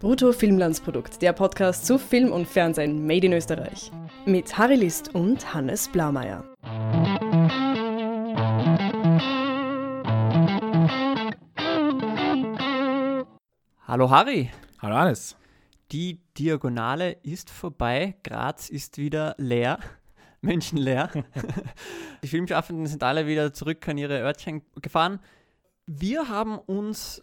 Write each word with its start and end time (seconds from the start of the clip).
Brutto 0.00 0.32
Filmlandsprodukt, 0.32 1.22
der 1.22 1.32
Podcast 1.32 1.86
zu 1.86 1.98
Film 1.98 2.32
und 2.32 2.46
Fernsehen 2.46 3.06
made 3.06 3.26
in 3.26 3.32
Österreich. 3.32 3.90
Mit 4.26 4.58
Harry 4.58 4.74
List 4.74 5.14
und 5.14 5.54
Hannes 5.54 5.88
Blaumeier. 5.88 6.44
Hallo 13.86 14.10
Harry. 14.10 14.50
Hallo 14.82 14.96
Hannes. 14.96 15.36
Die 15.92 16.20
Diagonale 16.36 17.12
ist 17.22 17.50
vorbei, 17.50 18.16
Graz 18.24 18.68
ist 18.68 18.98
wieder 18.98 19.34
leer, 19.38 19.78
menschenleer. 20.40 21.10
Die 22.22 22.28
Filmschaffenden 22.28 22.86
sind 22.86 23.02
alle 23.02 23.26
wieder 23.26 23.52
zurück 23.52 23.86
an 23.88 23.98
ihre 23.98 24.18
Örtchen 24.18 24.62
gefahren. 24.82 25.20
Wir 25.86 26.28
haben 26.28 26.58
uns 26.58 27.22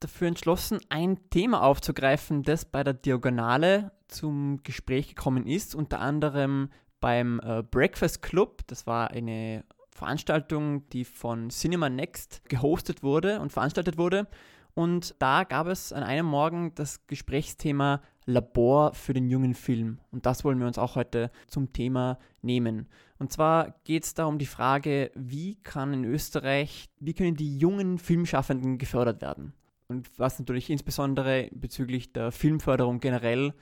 dafür 0.00 0.28
entschlossen, 0.28 0.80
ein 0.88 1.18
Thema 1.30 1.62
aufzugreifen, 1.62 2.42
das 2.42 2.64
bei 2.64 2.84
der 2.84 2.94
Diagonale 2.94 3.92
zum 4.08 4.62
Gespräch 4.62 5.08
gekommen 5.08 5.46
ist, 5.46 5.74
unter 5.74 6.00
anderem 6.00 6.70
beim 7.00 7.40
äh, 7.44 7.62
Breakfast 7.62 8.22
Club. 8.22 8.62
Das 8.66 8.86
war 8.86 9.10
eine 9.10 9.64
Veranstaltung, 9.90 10.88
die 10.90 11.04
von 11.04 11.50
Cinema 11.50 11.88
Next 11.88 12.42
gehostet 12.48 13.02
wurde 13.02 13.40
und 13.40 13.52
veranstaltet 13.52 13.98
wurde. 13.98 14.26
Und 14.74 15.16
da 15.18 15.42
gab 15.42 15.66
es 15.66 15.92
an 15.92 16.04
einem 16.04 16.26
Morgen 16.26 16.72
das 16.76 17.06
Gesprächsthema 17.08 18.00
Labor 18.26 18.94
für 18.94 19.14
den 19.14 19.28
jungen 19.28 19.54
Film. 19.54 19.98
Und 20.12 20.26
das 20.26 20.44
wollen 20.44 20.60
wir 20.60 20.66
uns 20.66 20.78
auch 20.78 20.94
heute 20.94 21.32
zum 21.48 21.72
Thema 21.72 22.18
nehmen. 22.42 22.86
Und 23.18 23.32
zwar 23.32 23.74
geht 23.84 24.04
es 24.04 24.14
da 24.14 24.26
um 24.26 24.38
die 24.38 24.46
Frage, 24.46 25.10
wie 25.14 25.56
kann 25.56 25.92
in 25.92 26.04
Österreich, 26.04 26.88
wie 27.00 27.14
können 27.14 27.34
die 27.34 27.58
jungen 27.58 27.98
Filmschaffenden 27.98 28.78
gefördert 28.78 29.20
werden? 29.20 29.54
Und 29.88 30.10
was 30.18 30.38
natürlich 30.38 30.70
insbesondere 30.70 31.48
bezüglich 31.52 32.12
der 32.12 32.30
Filmförderung 32.30 33.00
generell 33.00 33.54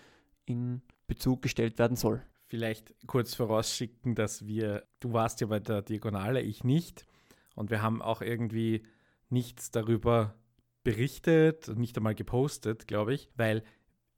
in 0.45 0.83
Bezug 1.07 1.43
gestellt 1.43 1.79
werden 1.79 1.97
soll. 1.97 2.23
Vielleicht 2.47 2.95
kurz 3.07 3.35
vorausschicken, 3.35 4.15
dass 4.15 4.47
wir, 4.47 4.85
du 5.01 5.13
warst 5.13 5.41
ja 5.41 5.47
bei 5.47 5.61
der 5.61 5.83
Diagonale, 5.83 6.43
ich 6.43 6.63
nicht. 6.63 7.07
Und 7.55 7.71
wir 7.71 7.83
haben 7.83 8.03
auch 8.03 8.23
irgendwie 8.23 8.83
nichts 9.29 9.71
darüber 9.71 10.35
berichtet, 10.85 11.69
nicht 11.77 11.97
einmal 11.97 12.15
gepostet, 12.15 12.87
glaube 12.87 13.15
ich, 13.15 13.29
weil 13.37 13.65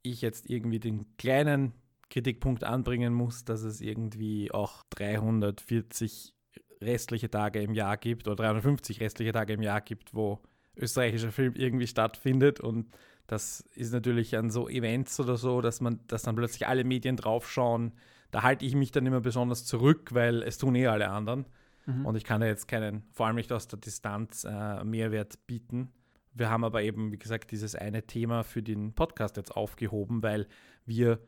ich 0.03 0.21
jetzt 0.21 0.49
irgendwie 0.49 0.79
den 0.79 1.15
kleinen 1.17 1.73
Kritikpunkt 2.09 2.63
anbringen 2.63 3.13
muss, 3.13 3.45
dass 3.45 3.61
es 3.61 3.81
irgendwie 3.81 4.51
auch 4.51 4.83
340 4.91 6.35
restliche 6.81 7.29
Tage 7.29 7.61
im 7.61 7.73
Jahr 7.73 7.97
gibt 7.97 8.27
oder 8.27 8.35
350 8.35 8.99
restliche 8.99 9.31
Tage 9.31 9.53
im 9.53 9.61
Jahr 9.61 9.81
gibt, 9.81 10.13
wo 10.13 10.39
österreichischer 10.79 11.31
Film 11.31 11.53
irgendwie 11.55 11.87
stattfindet. 11.87 12.59
Und 12.59 12.87
das 13.27 13.61
ist 13.75 13.93
natürlich 13.93 14.37
an 14.37 14.49
so 14.49 14.67
Events 14.67 15.19
oder 15.19 15.37
so, 15.37 15.61
dass 15.61 15.81
man, 15.81 15.99
dass 16.07 16.23
dann 16.23 16.35
plötzlich 16.35 16.67
alle 16.67 16.83
Medien 16.83 17.15
draufschauen. 17.15 17.93
Da 18.31 18.43
halte 18.43 18.65
ich 18.65 18.75
mich 18.75 18.91
dann 18.91 19.05
immer 19.05 19.21
besonders 19.21 19.65
zurück, 19.65 20.13
weil 20.13 20.43
es 20.43 20.57
tun 20.57 20.75
eh 20.75 20.87
alle 20.87 21.09
anderen. 21.09 21.45
Mhm. 21.85 22.05
Und 22.05 22.15
ich 22.15 22.23
kann 22.23 22.41
da 22.41 22.47
jetzt 22.47 22.67
keinen, 22.67 23.03
vor 23.11 23.27
allem 23.27 23.35
nicht 23.35 23.51
aus 23.51 23.67
der 23.67 23.79
Distanz, 23.79 24.43
äh, 24.43 24.83
Mehrwert 24.83 25.45
bieten. 25.47 25.91
Wir 26.33 26.49
haben 26.49 26.63
aber 26.63 26.83
eben, 26.83 27.11
wie 27.11 27.17
gesagt, 27.17 27.51
dieses 27.51 27.75
eine 27.75 28.05
Thema 28.05 28.43
für 28.43 28.61
den 28.61 28.93
Podcast 28.93 29.37
jetzt 29.37 29.55
aufgehoben, 29.55 30.23
weil 30.23 30.47
wir 30.85 31.19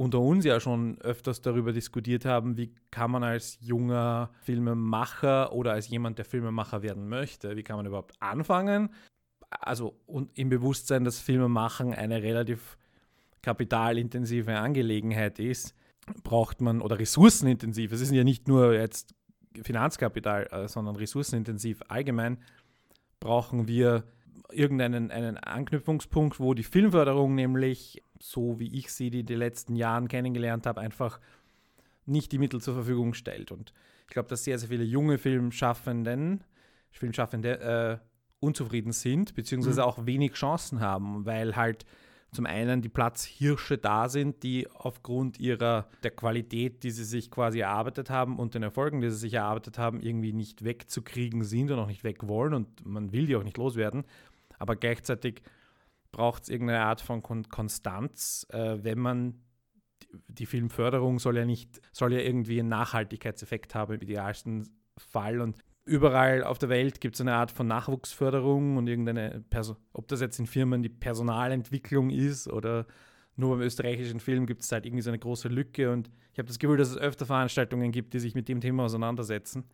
unter 0.00 0.18
uns 0.18 0.46
ja 0.46 0.60
schon 0.60 0.98
öfters 1.02 1.42
darüber 1.42 1.74
diskutiert 1.74 2.24
haben, 2.24 2.56
wie 2.56 2.74
kann 2.90 3.10
man 3.10 3.22
als 3.22 3.58
junger 3.60 4.30
Filmemacher 4.40 5.52
oder 5.52 5.72
als 5.72 5.88
jemand, 5.88 6.16
der 6.16 6.24
Filmemacher 6.24 6.82
werden 6.82 7.06
möchte, 7.06 7.54
wie 7.54 7.62
kann 7.62 7.76
man 7.76 7.84
überhaupt 7.84 8.14
anfangen? 8.18 8.94
Also 9.50 10.00
und 10.06 10.30
im 10.38 10.48
Bewusstsein, 10.48 11.04
dass 11.04 11.20
Filmemachen 11.20 11.92
eine 11.92 12.22
relativ 12.22 12.78
kapitalintensive 13.42 14.56
Angelegenheit 14.56 15.38
ist, 15.38 15.74
braucht 16.24 16.62
man, 16.62 16.80
oder 16.80 16.98
ressourcenintensiv, 16.98 17.92
es 17.92 18.00
ist 18.00 18.10
ja 18.10 18.24
nicht 18.24 18.48
nur 18.48 18.72
jetzt 18.72 19.14
Finanzkapital, 19.62 20.46
äh, 20.50 20.66
sondern 20.66 20.96
ressourcenintensiv 20.96 21.82
allgemein, 21.88 22.38
brauchen 23.18 23.68
wir 23.68 24.04
irgendeinen 24.50 25.10
einen 25.10 25.36
Anknüpfungspunkt, 25.36 26.40
wo 26.40 26.54
die 26.54 26.62
Filmförderung 26.62 27.34
nämlich, 27.34 28.02
so 28.20 28.58
wie 28.58 28.76
ich 28.76 28.92
sie 28.92 29.10
die, 29.10 29.24
die 29.24 29.34
letzten 29.34 29.76
Jahren 29.76 30.08
kennengelernt 30.08 30.66
habe, 30.66 30.80
einfach 30.80 31.20
nicht 32.06 32.32
die 32.32 32.38
Mittel 32.38 32.60
zur 32.60 32.74
Verfügung 32.74 33.14
stellt. 33.14 33.52
Und 33.52 33.72
ich 34.06 34.12
glaube, 34.12 34.28
dass 34.28 34.44
sehr, 34.44 34.58
sehr 34.58 34.68
viele 34.68 34.84
junge 34.84 35.18
Filmschaffenden, 35.18 36.44
Filmschaffende 36.90 37.60
äh, 37.60 37.98
unzufrieden 38.40 38.92
sind, 38.92 39.34
beziehungsweise 39.34 39.82
mhm. 39.82 39.86
auch 39.86 40.06
wenig 40.06 40.32
Chancen 40.32 40.80
haben, 40.80 41.24
weil 41.24 41.56
halt 41.56 41.84
zum 42.32 42.46
einen 42.46 42.80
die 42.80 42.88
Platzhirsche 42.88 43.76
da 43.76 44.08
sind, 44.08 44.44
die 44.44 44.68
aufgrund 44.72 45.40
ihrer 45.40 45.88
der 46.04 46.12
Qualität, 46.12 46.84
die 46.84 46.92
sie 46.92 47.04
sich 47.04 47.30
quasi 47.30 47.60
erarbeitet 47.60 48.08
haben 48.08 48.38
und 48.38 48.54
den 48.54 48.62
Erfolgen, 48.62 49.00
die 49.00 49.10
sie 49.10 49.16
sich 49.16 49.34
erarbeitet 49.34 49.78
haben, 49.78 50.00
irgendwie 50.00 50.32
nicht 50.32 50.64
wegzukriegen 50.64 51.42
sind 51.42 51.72
und 51.72 51.80
auch 51.80 51.88
nicht 51.88 52.04
weg 52.04 52.28
wollen 52.28 52.54
und 52.54 52.86
man 52.86 53.12
will 53.12 53.26
die 53.26 53.34
auch 53.34 53.42
nicht 53.42 53.56
loswerden 53.56 54.04
aber 54.60 54.76
gleichzeitig 54.76 55.42
braucht 56.12 56.44
es 56.44 56.48
irgendeine 56.48 56.80
Art 56.84 57.00
von 57.00 57.22
Kon 57.22 57.48
Konstanz, 57.48 58.46
äh, 58.50 58.78
wenn 58.82 58.98
man 58.98 59.42
die 60.28 60.46
Filmförderung 60.46 61.18
soll 61.18 61.36
ja 61.36 61.44
nicht, 61.44 61.80
soll 61.92 62.12
ja 62.12 62.20
irgendwie 62.20 62.60
einen 62.60 62.68
Nachhaltigkeitseffekt 62.68 63.74
haben 63.74 63.94
im 63.94 64.00
idealsten 64.00 64.68
Fall 64.96 65.40
und 65.40 65.58
überall 65.84 66.44
auf 66.44 66.58
der 66.58 66.68
Welt 66.68 67.00
gibt 67.00 67.14
es 67.14 67.20
eine 67.20 67.34
Art 67.34 67.50
von 67.50 67.66
Nachwuchsförderung 67.66 68.76
und 68.76 68.86
irgendeine, 68.86 69.44
Perso 69.50 69.76
ob 69.92 70.08
das 70.08 70.20
jetzt 70.20 70.38
in 70.38 70.46
Firmen 70.46 70.82
die 70.82 70.88
Personalentwicklung 70.88 72.10
ist 72.10 72.48
oder 72.48 72.86
nur 73.36 73.56
beim 73.56 73.62
österreichischen 73.62 74.20
Film 74.20 74.46
gibt 74.46 74.62
es 74.62 74.72
halt 74.72 74.86
irgendwie 74.86 75.02
so 75.02 75.10
eine 75.10 75.18
große 75.18 75.48
Lücke 75.48 75.90
und 75.90 76.10
ich 76.32 76.38
habe 76.38 76.46
das 76.46 76.58
Gefühl, 76.58 76.76
dass 76.76 76.90
es 76.90 76.96
öfter 76.96 77.26
Veranstaltungen 77.26 77.92
gibt, 77.92 78.14
die 78.14 78.18
sich 78.18 78.34
mit 78.34 78.48
dem 78.48 78.60
Thema 78.60 78.84
auseinandersetzen. 78.84 79.64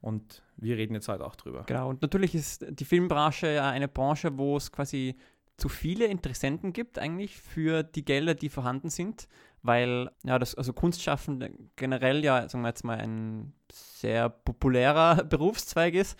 Und 0.00 0.42
wir 0.56 0.76
reden 0.76 0.94
jetzt 0.94 1.08
halt 1.08 1.22
auch 1.22 1.36
drüber. 1.36 1.64
Genau, 1.66 1.88
und 1.88 2.02
natürlich 2.02 2.34
ist 2.34 2.66
die 2.68 2.84
Filmbranche 2.84 3.54
ja 3.54 3.70
eine 3.70 3.88
Branche, 3.88 4.36
wo 4.36 4.56
es 4.56 4.70
quasi 4.70 5.16
zu 5.56 5.68
viele 5.68 6.06
Interessenten 6.06 6.72
gibt 6.72 6.98
eigentlich 6.98 7.36
für 7.38 7.82
die 7.82 8.04
Gelder, 8.04 8.34
die 8.34 8.48
vorhanden 8.48 8.90
sind, 8.90 9.28
weil 9.62 10.10
ja 10.22 10.38
das 10.38 10.54
also 10.54 10.72
Kunstschaffen 10.72 11.70
generell 11.76 12.24
ja 12.24 12.48
sagen 12.48 12.62
wir 12.62 12.68
jetzt 12.68 12.84
mal 12.84 12.98
ein 12.98 13.52
sehr 13.72 14.28
populärer 14.28 15.24
Berufszweig 15.28 15.94
ist, 15.94 16.18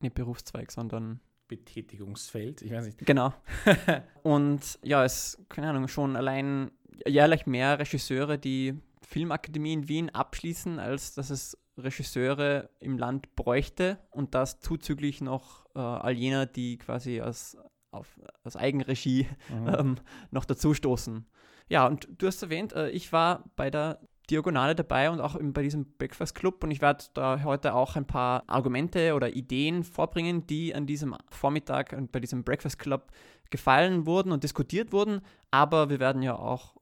nicht 0.00 0.14
Berufszweig, 0.14 0.72
sondern 0.72 1.20
Betätigungsfeld, 1.46 2.62
ich 2.62 2.72
weiß 2.72 2.86
nicht. 2.86 2.98
Genau. 2.98 3.32
und 4.22 4.78
ja, 4.82 5.04
es 5.04 5.44
keine 5.48 5.70
Ahnung 5.70 5.88
schon 5.88 6.16
allein 6.16 6.70
jährlich 7.06 7.46
mehr 7.46 7.78
Regisseure, 7.78 8.38
die 8.38 8.74
Filmakademie 9.02 9.74
in 9.74 9.88
Wien 9.88 10.10
abschließen, 10.10 10.78
als 10.78 11.14
dass 11.14 11.30
es 11.30 11.58
Regisseure 11.76 12.70
im 12.80 12.98
Land 12.98 13.34
bräuchte 13.34 13.98
und 14.10 14.34
das 14.34 14.60
zuzüglich 14.60 15.20
noch 15.20 15.66
äh, 15.74 15.80
all 15.80 16.14
jener, 16.14 16.46
die 16.46 16.78
quasi 16.78 17.20
aus, 17.20 17.56
auf, 17.94 18.18
aus 18.42 18.56
Eigenregie 18.56 19.26
mhm. 19.48 19.68
ähm, 19.68 19.96
noch 20.30 20.44
dazustoßen. 20.44 21.26
Ja, 21.68 21.86
und 21.86 22.08
du 22.18 22.26
hast 22.26 22.42
erwähnt, 22.42 22.72
äh, 22.72 22.90
ich 22.90 23.12
war 23.12 23.44
bei 23.56 23.70
der 23.70 24.00
Diagonale 24.30 24.74
dabei 24.74 25.10
und 25.10 25.20
auch 25.20 25.36
bei 25.38 25.62
diesem 25.62 25.84
Breakfast 25.98 26.34
Club 26.34 26.64
und 26.64 26.70
ich 26.70 26.80
werde 26.80 27.04
da 27.12 27.42
heute 27.44 27.74
auch 27.74 27.96
ein 27.96 28.06
paar 28.06 28.44
Argumente 28.46 29.14
oder 29.14 29.34
Ideen 29.34 29.84
vorbringen, 29.84 30.46
die 30.46 30.74
an 30.74 30.86
diesem 30.86 31.14
Vormittag 31.30 31.92
und 31.92 32.10
bei 32.10 32.20
diesem 32.20 32.42
Breakfast 32.42 32.78
Club 32.78 33.10
gefallen 33.50 34.06
wurden 34.06 34.32
und 34.32 34.42
diskutiert 34.42 34.92
wurden, 34.92 35.20
aber 35.50 35.90
wir 35.90 36.00
werden 36.00 36.22
ja 36.22 36.36
auch, 36.36 36.74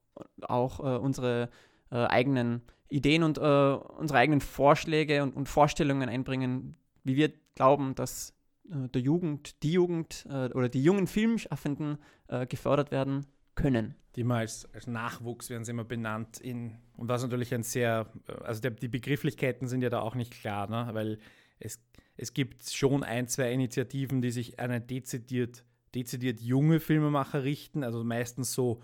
auch 0.42 0.78
äh, 0.80 0.98
unsere 0.98 1.50
äh, 1.90 1.96
eigenen 1.96 2.62
Ideen 2.88 3.24
und 3.24 3.38
äh, 3.38 3.40
unsere 3.40 4.18
eigenen 4.18 4.40
Vorschläge 4.40 5.22
und, 5.22 5.34
und, 5.34 5.48
Vorstellungen 5.48 6.08
einbringen, 6.08 6.76
wie 7.02 7.16
wir 7.16 7.32
glauben, 7.56 7.94
dass 7.94 8.30
äh, 8.30 8.41
der 8.64 9.00
Jugend, 9.00 9.62
die 9.62 9.72
Jugend 9.72 10.26
äh, 10.28 10.50
oder 10.52 10.68
die 10.68 10.82
jungen 10.82 11.06
Filmschaffenden 11.06 11.98
äh, 12.28 12.46
gefördert 12.46 12.90
werden 12.90 13.26
können. 13.54 13.94
Die 14.16 14.24
mal 14.24 14.40
als, 14.40 14.72
als, 14.74 14.86
Nachwuchs 14.86 15.50
werden 15.50 15.64
sie 15.64 15.72
immer 15.72 15.84
benannt 15.84 16.38
in, 16.38 16.78
und 16.96 17.08
was 17.08 17.22
natürlich 17.22 17.54
ein 17.54 17.62
sehr, 17.62 18.10
also 18.42 18.60
der, 18.60 18.72
die 18.72 18.88
Begrifflichkeiten 18.88 19.66
sind 19.66 19.82
ja 19.82 19.90
da 19.90 20.00
auch 20.00 20.14
nicht 20.14 20.32
klar, 20.32 20.68
ne? 20.68 20.90
weil 20.94 21.18
es, 21.58 21.80
es 22.16 22.34
gibt 22.34 22.68
schon 22.68 23.02
ein, 23.02 23.26
zwei 23.28 23.52
Initiativen, 23.52 24.20
die 24.20 24.30
sich 24.30 24.60
an 24.60 24.86
dezidiert, 24.86 25.64
dezidiert 25.94 26.40
junge 26.40 26.80
Filmemacher 26.80 27.44
richten, 27.44 27.84
also 27.84 28.04
meistens 28.04 28.52
so 28.52 28.82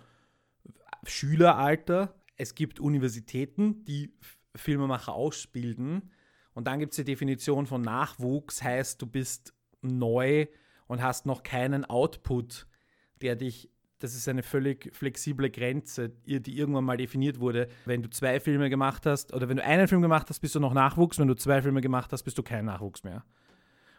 Schüleralter, 1.05 2.15
es 2.37 2.55
gibt 2.55 2.81
Universitäten, 2.81 3.85
die 3.85 4.13
Filmemacher 4.55 5.13
ausbilden. 5.13 6.11
Und 6.55 6.67
dann 6.67 6.79
gibt 6.79 6.93
es 6.93 6.97
die 6.97 7.05
Definition 7.05 7.67
von 7.67 7.83
Nachwuchs, 7.83 8.63
heißt, 8.63 9.01
du 9.01 9.07
bist 9.07 9.55
neu 9.83 10.47
und 10.87 11.03
hast 11.03 11.27
noch 11.27 11.43
keinen 11.43 11.85
Output, 11.85 12.67
der 13.21 13.37
dich, 13.37 13.71
das 13.99 14.15
ist 14.15 14.29
eine 14.29 14.43
völlig 14.43 14.95
flexible 14.95 15.51
Grenze, 15.51 16.09
die 16.09 16.57
irgendwann 16.57 16.85
mal 16.85 16.97
definiert 16.97 17.41
wurde. 17.41 17.69
Wenn 17.85 18.03
du 18.03 18.11
zwei 18.11 18.41
Filme 18.41 18.71
gemacht 18.71 19.07
hast, 19.07 19.35
oder 19.35 19.49
wenn 19.49 19.57
du 19.57 19.65
einen 19.65 19.89
Film 19.89 20.03
gemacht 20.03 20.29
hast, 20.31 20.41
bist 20.41 20.55
du 20.55 20.61
noch 20.61 20.75
Nachwuchs, 20.75 21.19
wenn 21.19 21.29
du 21.29 21.35
zwei 21.35 21.63
Filme 21.63 21.81
gemacht 21.81 22.13
hast, 22.13 22.23
bist 22.23 22.39
du 22.39 22.43
kein 22.43 22.65
Nachwuchs 22.65 23.03
mehr. 23.03 23.25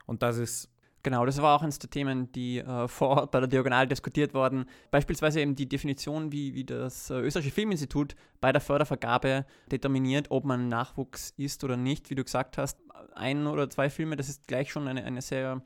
Und 0.06 0.24
das 0.24 0.38
ist 0.38 0.70
Genau, 1.02 1.26
das 1.26 1.42
war 1.42 1.56
auch 1.56 1.62
eines 1.62 1.80
der 1.80 1.90
Themen, 1.90 2.32
die 2.32 2.60
äh, 2.60 2.88
vor 2.90 3.10
Ort 3.10 3.32
bei 3.32 3.40
der 3.40 3.48
Diagonal 3.48 3.88
diskutiert 3.88 4.34
wurden. 4.34 4.66
Beispielsweise 4.92 5.42
eben 5.42 5.56
die 5.56 5.70
Definition, 5.70 6.32
wie, 6.32 6.54
wie 6.54 6.66
das 6.66 7.10
äh, 7.10 7.16
österreichische 7.16 7.56
Filminstitut 7.56 8.16
bei 8.42 8.52
der 8.52 8.62
Fördervergabe 8.62 9.46
determiniert, 9.72 10.28
ob 10.30 10.46
man 10.46 10.68
Nachwuchs 10.68 11.34
ist 11.38 11.64
oder 11.64 11.78
nicht. 11.78 12.10
Wie 12.10 12.16
du 12.16 12.24
gesagt 12.24 12.58
hast, 12.58 12.78
ein 13.16 13.48
oder 13.48 13.70
zwei 13.70 13.90
Filme, 13.90 14.16
das 14.16 14.30
ist 14.30 14.48
gleich 14.48 14.72
schon 14.72 14.88
eine, 14.88 15.04
eine 15.04 15.22
sehr 15.22 15.62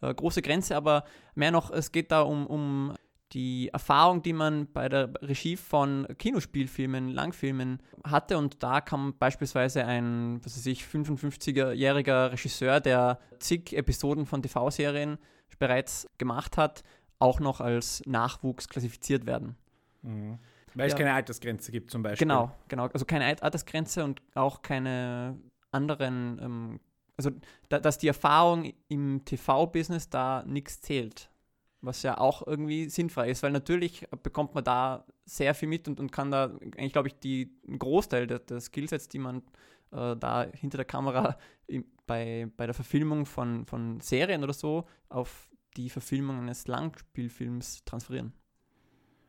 äh, 0.00 0.14
große 0.14 0.42
Grenze, 0.42 0.76
aber 0.76 1.04
mehr 1.34 1.50
noch, 1.50 1.70
es 1.70 1.92
geht 1.92 2.12
da 2.12 2.22
um, 2.22 2.46
um 2.46 2.94
die 3.32 3.68
Erfahrung, 3.68 4.22
die 4.22 4.32
man 4.32 4.72
bei 4.72 4.88
der 4.88 5.12
Regie 5.20 5.56
von 5.56 6.06
Kinospielfilmen, 6.18 7.08
Langfilmen 7.08 7.82
hatte. 8.04 8.38
Und 8.38 8.62
da 8.62 8.80
kam 8.80 9.14
beispielsweise 9.18 9.84
ein, 9.84 10.40
was 10.44 10.56
weiß 10.56 10.66
ich, 10.66 10.82
55-jähriger 10.84 12.32
Regisseur, 12.32 12.80
der 12.80 13.18
zig 13.38 13.72
Episoden 13.72 14.26
von 14.26 14.42
TV-Serien 14.42 15.18
bereits 15.58 16.06
gemacht 16.18 16.56
hat, 16.56 16.82
auch 17.18 17.40
noch 17.40 17.60
als 17.60 18.02
Nachwuchs 18.06 18.68
klassifiziert 18.68 19.26
werden. 19.26 19.56
Mhm. 20.02 20.38
Weil 20.74 20.88
es 20.88 20.94
keine 20.94 21.14
Altersgrenze 21.14 21.72
gibt 21.72 21.90
zum 21.90 22.02
Beispiel. 22.02 22.26
Genau, 22.26 22.52
genau. 22.68 22.86
Also 22.88 23.06
keine 23.06 23.24
Altersgrenze 23.24 24.04
und 24.04 24.20
auch 24.34 24.60
keine 24.60 25.40
anderen, 25.72 26.38
ähm, 26.42 26.80
also 27.16 27.30
da, 27.70 27.80
dass 27.80 27.96
die 27.96 28.08
Erfahrung 28.08 28.74
im 28.88 29.24
TV-Business 29.24 30.10
da 30.10 30.44
nichts 30.46 30.82
zählt 30.82 31.30
was 31.80 32.02
ja 32.02 32.18
auch 32.18 32.46
irgendwie 32.46 32.88
sinnfrei 32.88 33.30
ist, 33.30 33.42
weil 33.42 33.52
natürlich 33.52 34.06
bekommt 34.22 34.54
man 34.54 34.64
da 34.64 35.06
sehr 35.24 35.54
viel 35.54 35.68
mit 35.68 35.88
und, 35.88 36.00
und 36.00 36.10
kann 36.10 36.30
da 36.30 36.44
eigentlich, 36.60 36.92
glaube 36.92 37.08
ich, 37.08 37.18
die, 37.18 37.56
einen 37.66 37.78
Großteil 37.78 38.26
der, 38.26 38.40
der 38.40 38.60
Skillsets, 38.60 39.08
die 39.08 39.18
man 39.18 39.42
äh, 39.92 40.16
da 40.16 40.46
hinter 40.52 40.78
der 40.78 40.84
Kamera 40.84 41.36
im, 41.66 41.84
bei, 42.06 42.48
bei 42.56 42.66
der 42.66 42.74
Verfilmung 42.74 43.26
von, 43.26 43.66
von 43.66 44.00
Serien 44.00 44.44
oder 44.44 44.52
so 44.52 44.86
auf 45.08 45.50
die 45.76 45.90
Verfilmung 45.90 46.38
eines 46.38 46.66
Langspielfilms 46.66 47.84
transferieren. 47.84 48.32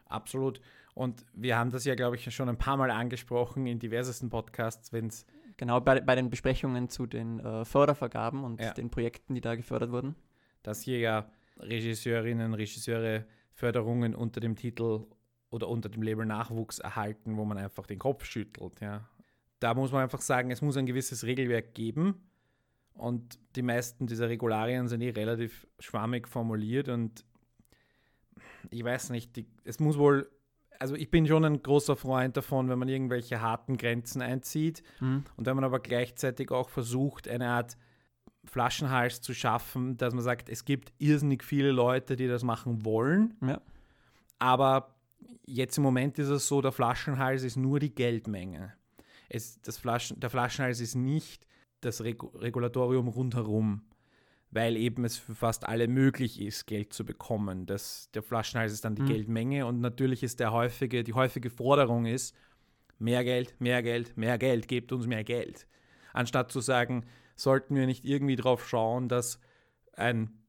Absolut. 0.06 0.62
Und 0.94 1.26
wir 1.34 1.58
haben 1.58 1.70
das 1.70 1.86
ja, 1.86 1.96
glaube 1.96 2.16
ich, 2.16 2.34
schon 2.34 2.50
ein 2.50 2.58
paar 2.58 2.78
Mal 2.78 2.90
angesprochen 2.90 3.68
in 3.68 3.80
diversesten 3.80 4.30
Podcasts, 4.30 4.94
wenn 4.94 5.08
es. 5.08 5.26
Genau, 5.58 5.80
bei, 5.80 6.00
bei 6.02 6.16
den 6.16 6.30
Besprechungen 6.30 6.88
zu 6.88 7.08
den 7.08 7.40
äh, 7.40 7.66
Fördervergaben 7.66 8.44
und 8.44 8.62
ja. 8.62 8.74
den 8.74 8.92
Projekten, 8.92 9.34
die 9.34 9.42
da 9.42 9.56
gefördert 9.56 9.92
wurden. 9.92 10.16
Dass 10.62 10.82
hier 10.82 11.00
ja 11.00 11.32
Regisseurinnen, 11.60 12.54
Regisseure 12.54 13.26
Förderungen 13.54 14.14
unter 14.16 14.40
dem 14.40 14.56
Titel 14.56 15.06
oder 15.50 15.68
unter 15.68 15.90
dem 15.90 16.04
Label 16.04 16.26
Nachwuchs 16.26 16.80
erhalten, 16.80 17.38
wo 17.38 17.46
man 17.46 17.58
einfach 17.58 17.88
den 17.88 18.00
Kopf 18.00 18.26
schüttelt. 18.26 18.80
Ja. 18.82 19.10
Da 19.60 19.74
muss 19.74 19.92
man 19.92 20.04
einfach 20.04 20.22
sagen, 20.22 20.52
es 20.52 20.62
muss 20.62 20.78
ein 20.78 20.86
gewisses 20.86 21.24
Regelwerk 21.24 21.74
geben. 21.74 22.28
Und 22.94 23.40
die 23.56 23.62
meisten 23.62 24.08
dieser 24.08 24.30
Regularien 24.30 24.88
sind 24.88 25.02
eh 25.02 25.12
relativ 25.12 25.68
schwammig 25.80 26.28
formuliert 26.28 26.90
und 26.90 27.26
ich 28.72 28.84
weiß 28.84 29.12
nicht, 29.12 29.36
die, 29.36 29.46
es 29.64 29.80
muss 29.80 29.98
wohl, 29.98 30.30
also 30.80 30.96
ich 30.96 31.12
bin 31.12 31.28
schon 31.28 31.46
ein 31.46 31.62
großer 31.62 31.96
Freund 31.96 32.38
davon, 32.38 32.70
wenn 32.70 32.80
man 32.80 32.90
irgendwelche 32.90 33.40
harten 33.40 33.78
Grenzen 33.78 34.22
einzieht 34.22 34.82
mhm. 35.00 35.24
und 35.36 35.46
wenn 35.46 35.56
man 35.56 35.64
aber 35.64 35.80
gleichzeitig 35.80 36.52
auch 36.52 36.70
versucht, 36.70 37.28
eine 37.28 37.50
Art 37.50 37.78
Flaschenhals 38.48 39.22
zu 39.22 39.34
schaffen, 39.34 39.98
dass 39.98 40.14
man 40.14 40.24
sagt, 40.24 40.50
es 40.50 40.66
gibt 40.66 40.94
irrsinnig 40.98 41.44
viele 41.44 41.72
Leute, 41.72 42.16
die 42.16 42.28
das 42.28 42.44
machen 42.44 42.86
wollen. 42.86 43.36
Ja. 43.42 43.62
Aber 44.40 44.96
jetzt 45.46 45.78
im 45.78 45.84
Moment 45.84 46.20
ist 46.20 46.30
es 46.30 46.48
so, 46.48 46.62
der 46.62 46.72
Flaschenhals 46.72 47.44
ist 47.44 47.56
nur 47.56 47.80
die 47.80 47.94
Geldmenge. 47.94 48.74
Es, 49.30 49.62
das 49.62 49.78
Flaschen, 49.78 50.20
der 50.20 50.30
Flaschenhals 50.30 50.80
ist 50.80 50.96
nicht 50.96 51.46
das 51.82 52.02
Regu 52.04 52.28
Regulatorium 52.28 53.08
rundherum, 53.08 53.82
weil 54.52 54.78
eben 54.78 55.04
es 55.06 55.18
für 55.18 55.36
fast 55.36 55.68
alle 55.68 55.88
möglich 55.88 56.40
ist, 56.42 56.66
Geld 56.66 56.94
zu 56.94 57.06
bekommen. 57.06 57.66
Das, 57.66 58.10
der 58.14 58.24
Flaschenhals 58.24 58.74
ist 58.74 58.86
dann 58.86 58.96
die 58.96 59.02
mhm. 59.02 59.08
Geldmenge 59.08 59.66
und 59.66 59.82
natürlich 59.82 60.24
ist 60.24 60.40
der 60.40 60.52
häufige, 60.52 61.04
die 61.04 61.14
häufige 61.14 61.50
Forderung 61.50 62.06
ist, 62.06 62.36
mehr 63.00 63.24
Geld, 63.24 63.60
mehr 63.60 63.84
Geld, 63.84 64.18
mehr 64.18 64.38
Geld, 64.38 64.68
gebt 64.68 64.92
uns 64.92 65.08
mehr 65.08 65.24
Geld. 65.24 65.68
Anstatt 66.14 66.52
zu 66.52 66.62
sagen, 66.62 67.06
sollten 67.38 67.76
wir 67.76 67.86
nicht 67.86 68.04
irgendwie 68.04 68.36
darauf 68.36 68.68
schauen, 68.68 69.08
dass 69.08 69.40
ein 69.94 70.44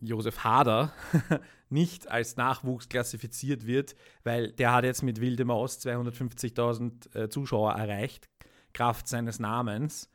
Josef 0.00 0.44
Hader 0.44 0.92
nicht 1.70 2.10
als 2.10 2.36
Nachwuchs 2.36 2.88
klassifiziert 2.88 3.66
wird, 3.66 3.94
weil 4.22 4.52
der 4.52 4.72
hat 4.72 4.84
jetzt 4.84 5.02
mit 5.02 5.20
Wilde 5.20 5.44
Maus 5.44 5.78
250.000 5.78 7.16
äh, 7.16 7.28
Zuschauer 7.30 7.72
erreicht, 7.72 8.28
Kraft 8.72 9.08
seines 9.08 9.38
Namens. 9.38 10.10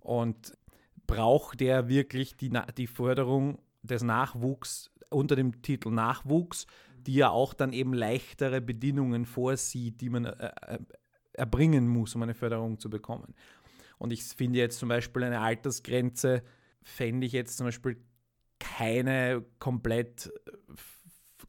Und 0.00 0.56
braucht 1.06 1.60
der 1.60 1.88
wirklich 1.88 2.36
die, 2.36 2.52
die 2.76 2.86
Förderung 2.86 3.58
des 3.82 4.02
Nachwuchs 4.02 4.90
unter 5.10 5.36
dem 5.36 5.62
Titel 5.62 5.90
Nachwuchs, 5.90 6.66
die 6.96 7.14
ja 7.14 7.30
auch 7.30 7.54
dann 7.54 7.72
eben 7.72 7.92
leichtere 7.92 8.60
Bedingungen 8.60 9.26
vorsieht, 9.26 10.00
die 10.00 10.10
man 10.10 10.24
äh, 10.24 10.50
äh 10.66 10.78
erbringen 11.36 11.86
muss, 11.86 12.14
um 12.14 12.22
eine 12.22 12.32
Förderung 12.32 12.78
zu 12.78 12.88
bekommen. 12.88 13.34
Und 13.98 14.12
ich 14.12 14.24
finde 14.24 14.58
jetzt 14.58 14.78
zum 14.78 14.88
Beispiel 14.88 15.24
eine 15.24 15.40
Altersgrenze, 15.40 16.42
fände 16.82 17.26
ich 17.26 17.32
jetzt 17.32 17.56
zum 17.56 17.66
Beispiel 17.66 17.96
keine 18.58 19.44
komplett, 19.58 20.32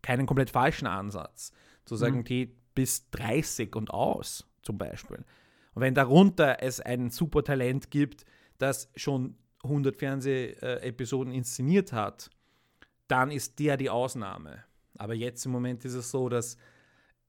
keinen 0.02 0.26
komplett 0.26 0.50
falschen 0.50 0.88
Ansatz. 0.88 1.52
Zu 1.86 1.96
sagen, 1.96 2.20
mhm. 2.20 2.24
die 2.26 2.56
bis 2.76 3.10
30 3.12 3.76
und 3.76 3.92
aus 3.92 4.46
zum 4.62 4.78
Beispiel. 4.78 5.24
Und 5.74 5.82
wenn 5.82 5.94
darunter 5.94 6.62
es 6.62 6.80
ein 6.80 7.10
super 7.10 7.44
Talent 7.44 7.92
gibt, 7.92 8.26
das 8.58 8.90
schon 8.96 9.38
100 9.64 9.96
Fernsehepisoden 9.96 11.34
inszeniert 11.34 11.94
hat, 11.94 12.30
dann 13.08 13.32
ist 13.32 13.60
der 13.60 13.78
die 13.78 13.90
Ausnahme. 13.90 14.64
Aber 14.98 15.14
jetzt 15.14 15.46
im 15.46 15.52
Moment 15.52 15.86
ist 15.86 15.94
es 15.94 16.12
so, 16.12 16.30
dass 16.30 16.58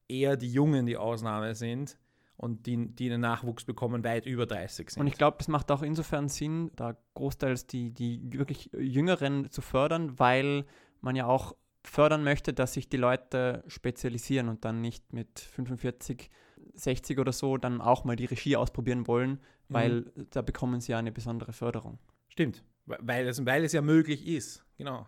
eher 0.08 0.36
die 0.36 0.50
Jungen 0.50 0.86
die 0.86 0.96
Ausnahme 0.96 1.54
sind 1.54 1.98
und 2.38 2.66
die, 2.66 2.94
die 2.94 3.08
den 3.08 3.20
Nachwuchs 3.20 3.64
bekommen, 3.64 4.04
weit 4.04 4.24
über 4.24 4.46
30 4.46 4.90
sind. 4.90 5.00
Und 5.00 5.08
ich 5.08 5.14
glaube, 5.14 5.38
es 5.40 5.48
macht 5.48 5.72
auch 5.72 5.82
insofern 5.82 6.28
Sinn, 6.28 6.70
da 6.76 6.96
großteils 7.14 7.66
die, 7.66 7.90
die 7.90 8.32
wirklich 8.32 8.70
Jüngeren 8.78 9.50
zu 9.50 9.60
fördern, 9.60 10.18
weil 10.20 10.64
man 11.00 11.16
ja 11.16 11.26
auch 11.26 11.56
fördern 11.84 12.22
möchte, 12.22 12.52
dass 12.52 12.74
sich 12.74 12.88
die 12.88 12.96
Leute 12.96 13.64
spezialisieren 13.66 14.48
und 14.48 14.64
dann 14.64 14.80
nicht 14.80 15.12
mit 15.12 15.40
45, 15.40 16.30
60 16.74 17.18
oder 17.18 17.32
so 17.32 17.56
dann 17.56 17.80
auch 17.80 18.04
mal 18.04 18.14
die 18.14 18.26
Regie 18.26 18.54
ausprobieren 18.54 19.08
wollen, 19.08 19.30
mhm. 19.30 19.38
weil 19.68 19.92
mhm. 20.00 20.28
da 20.30 20.42
bekommen 20.42 20.80
sie 20.80 20.92
ja 20.92 20.98
eine 20.98 21.10
besondere 21.10 21.52
Förderung. 21.52 21.98
Stimmt, 22.28 22.62
weil 22.86 23.26
es, 23.26 23.44
weil 23.44 23.64
es 23.64 23.72
ja 23.72 23.82
möglich 23.82 24.28
ist, 24.28 24.64
genau. 24.76 25.06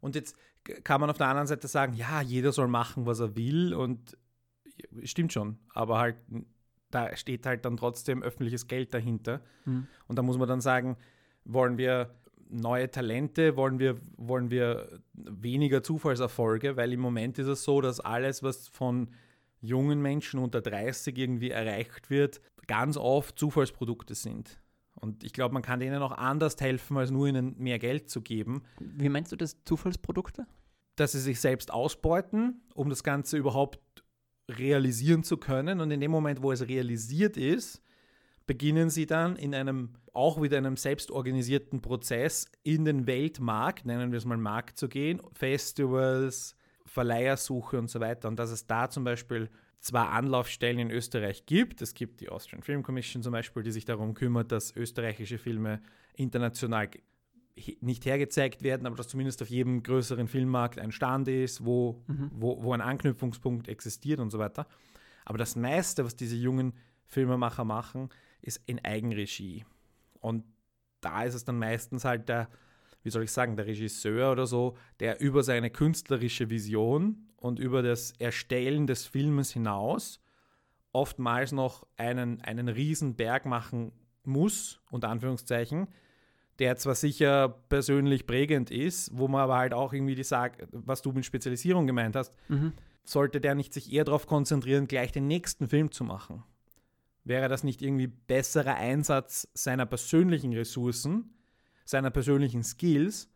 Und 0.00 0.14
jetzt 0.14 0.36
kann 0.84 1.00
man 1.00 1.10
auf 1.10 1.18
der 1.18 1.26
anderen 1.26 1.48
Seite 1.48 1.66
sagen, 1.66 1.94
ja, 1.94 2.22
jeder 2.22 2.52
soll 2.52 2.68
machen, 2.68 3.06
was 3.06 3.18
er 3.18 3.34
will 3.34 3.74
und 3.74 4.16
stimmt 5.02 5.32
schon, 5.32 5.58
aber 5.74 5.98
halt 5.98 6.16
da 6.90 7.16
steht 7.16 7.46
halt 7.46 7.64
dann 7.64 7.76
trotzdem 7.76 8.22
öffentliches 8.22 8.66
Geld 8.66 8.92
dahinter. 8.94 9.40
Mhm. 9.64 9.86
Und 10.08 10.16
da 10.16 10.22
muss 10.22 10.38
man 10.38 10.48
dann 10.48 10.60
sagen, 10.60 10.96
wollen 11.44 11.78
wir 11.78 12.14
neue 12.50 12.90
Talente, 12.90 13.56
wollen 13.56 13.78
wir, 13.78 14.00
wollen 14.16 14.50
wir 14.50 15.00
weniger 15.12 15.82
Zufallserfolge, 15.82 16.76
weil 16.76 16.92
im 16.92 17.00
Moment 17.00 17.38
ist 17.38 17.46
es 17.46 17.64
so, 17.64 17.80
dass 17.80 18.00
alles, 18.00 18.42
was 18.42 18.68
von 18.68 19.10
jungen 19.60 20.00
Menschen 20.02 20.40
unter 20.40 20.60
30 20.60 21.16
irgendwie 21.16 21.50
erreicht 21.50 22.10
wird, 22.10 22.40
ganz 22.66 22.96
oft 22.96 23.38
Zufallsprodukte 23.38 24.14
sind. 24.14 24.60
Und 24.94 25.24
ich 25.24 25.32
glaube, 25.32 25.54
man 25.54 25.62
kann 25.62 25.80
denen 25.80 26.02
auch 26.02 26.12
anders 26.12 26.56
helfen, 26.60 26.96
als 26.96 27.10
nur 27.10 27.26
ihnen 27.28 27.54
mehr 27.58 27.78
Geld 27.78 28.10
zu 28.10 28.20
geben. 28.20 28.62
Wie 28.78 29.08
meinst 29.08 29.32
du 29.32 29.36
das, 29.36 29.56
Zufallsprodukte? 29.64 30.46
Dass 30.96 31.12
sie 31.12 31.20
sich 31.20 31.40
selbst 31.40 31.72
ausbeuten, 31.72 32.62
um 32.74 32.90
das 32.90 33.02
Ganze 33.02 33.38
überhaupt 33.38 33.78
realisieren 34.58 35.22
zu 35.22 35.36
können. 35.36 35.80
Und 35.80 35.90
in 35.90 36.00
dem 36.00 36.10
Moment, 36.10 36.42
wo 36.42 36.52
es 36.52 36.66
realisiert 36.66 37.36
ist, 37.36 37.82
beginnen 38.46 38.90
sie 38.90 39.06
dann 39.06 39.36
in 39.36 39.54
einem, 39.54 39.90
auch 40.12 40.42
wieder 40.42 40.58
einem 40.58 40.76
selbstorganisierten 40.76 41.80
Prozess 41.80 42.50
in 42.62 42.84
den 42.84 43.06
Weltmarkt, 43.06 43.86
nennen 43.86 44.10
wir 44.10 44.18
es 44.18 44.24
mal 44.24 44.36
Markt 44.36 44.76
zu 44.78 44.88
gehen, 44.88 45.20
Festivals, 45.32 46.56
Verleihersuche 46.84 47.78
und 47.78 47.88
so 47.88 48.00
weiter. 48.00 48.28
Und 48.28 48.38
dass 48.38 48.50
es 48.50 48.66
da 48.66 48.90
zum 48.90 49.04
Beispiel 49.04 49.50
zwar 49.78 50.10
Anlaufstellen 50.10 50.78
in 50.78 50.90
Österreich 50.90 51.46
gibt, 51.46 51.80
es 51.80 51.94
gibt 51.94 52.20
die 52.20 52.28
Austrian 52.28 52.62
Film 52.62 52.82
Commission 52.82 53.22
zum 53.22 53.32
Beispiel, 53.32 53.62
die 53.62 53.70
sich 53.70 53.84
darum 53.84 54.14
kümmert, 54.14 54.52
dass 54.52 54.74
österreichische 54.74 55.38
Filme 55.38 55.80
international 56.16 56.90
nicht 57.80 58.04
hergezeigt 58.04 58.62
werden, 58.62 58.86
aber 58.86 58.96
dass 58.96 59.08
zumindest 59.08 59.42
auf 59.42 59.48
jedem 59.48 59.82
größeren 59.82 60.28
Filmmarkt 60.28 60.78
ein 60.78 60.92
Stand 60.92 61.28
ist, 61.28 61.64
wo, 61.64 62.02
mhm. 62.06 62.30
wo, 62.34 62.62
wo 62.62 62.72
ein 62.72 62.80
Anknüpfungspunkt 62.80 63.68
existiert 63.68 64.20
und 64.20 64.30
so 64.30 64.38
weiter. 64.38 64.66
Aber 65.24 65.38
das 65.38 65.56
meiste, 65.56 66.04
was 66.04 66.16
diese 66.16 66.36
jungen 66.36 66.72
Filmemacher 67.06 67.64
machen, 67.64 68.08
ist 68.42 68.60
in 68.66 68.84
Eigenregie. 68.84 69.64
Und 70.20 70.44
da 71.00 71.24
ist 71.24 71.34
es 71.34 71.44
dann 71.44 71.58
meistens 71.58 72.04
halt 72.04 72.28
der, 72.28 72.48
wie 73.02 73.10
soll 73.10 73.24
ich 73.24 73.32
sagen, 73.32 73.56
der 73.56 73.66
Regisseur 73.66 74.32
oder 74.32 74.46
so, 74.46 74.76
der 75.00 75.20
über 75.20 75.42
seine 75.42 75.70
künstlerische 75.70 76.50
Vision 76.50 77.28
und 77.36 77.58
über 77.58 77.82
das 77.82 78.12
Erstellen 78.18 78.86
des 78.86 79.06
Filmes 79.06 79.52
hinaus 79.52 80.20
oftmals 80.92 81.52
noch 81.52 81.86
einen, 81.96 82.40
einen 82.40 82.68
riesen 82.68 83.14
Berg 83.14 83.46
machen 83.46 83.92
muss, 84.24 84.80
unter 84.90 85.08
Anführungszeichen, 85.08 85.88
der 86.60 86.76
zwar 86.76 86.94
sicher 86.94 87.48
persönlich 87.68 88.26
prägend 88.26 88.70
ist, 88.70 89.10
wo 89.16 89.26
man 89.28 89.40
aber 89.40 89.56
halt 89.56 89.74
auch 89.74 89.92
irgendwie 89.92 90.14
die 90.14 90.24
sagt, 90.24 90.68
was 90.72 91.02
du 91.02 91.10
mit 91.12 91.24
Spezialisierung 91.24 91.86
gemeint 91.86 92.14
hast, 92.16 92.32
Mhm. 92.48 92.74
sollte 93.02 93.40
der 93.40 93.54
nicht 93.54 93.72
sich 93.72 93.92
eher 93.92 94.04
darauf 94.04 94.26
konzentrieren, 94.26 94.86
gleich 94.86 95.10
den 95.10 95.26
nächsten 95.26 95.68
Film 95.68 95.90
zu 95.90 96.04
machen? 96.04 96.44
Wäre 97.24 97.48
das 97.48 97.64
nicht 97.64 97.82
irgendwie 97.82 98.06
besserer 98.06 98.76
Einsatz 98.76 99.48
seiner 99.54 99.86
persönlichen 99.86 100.52
Ressourcen, 100.52 101.34
seiner 101.84 102.10
persönlichen 102.10 102.62
Skills? 102.62 103.28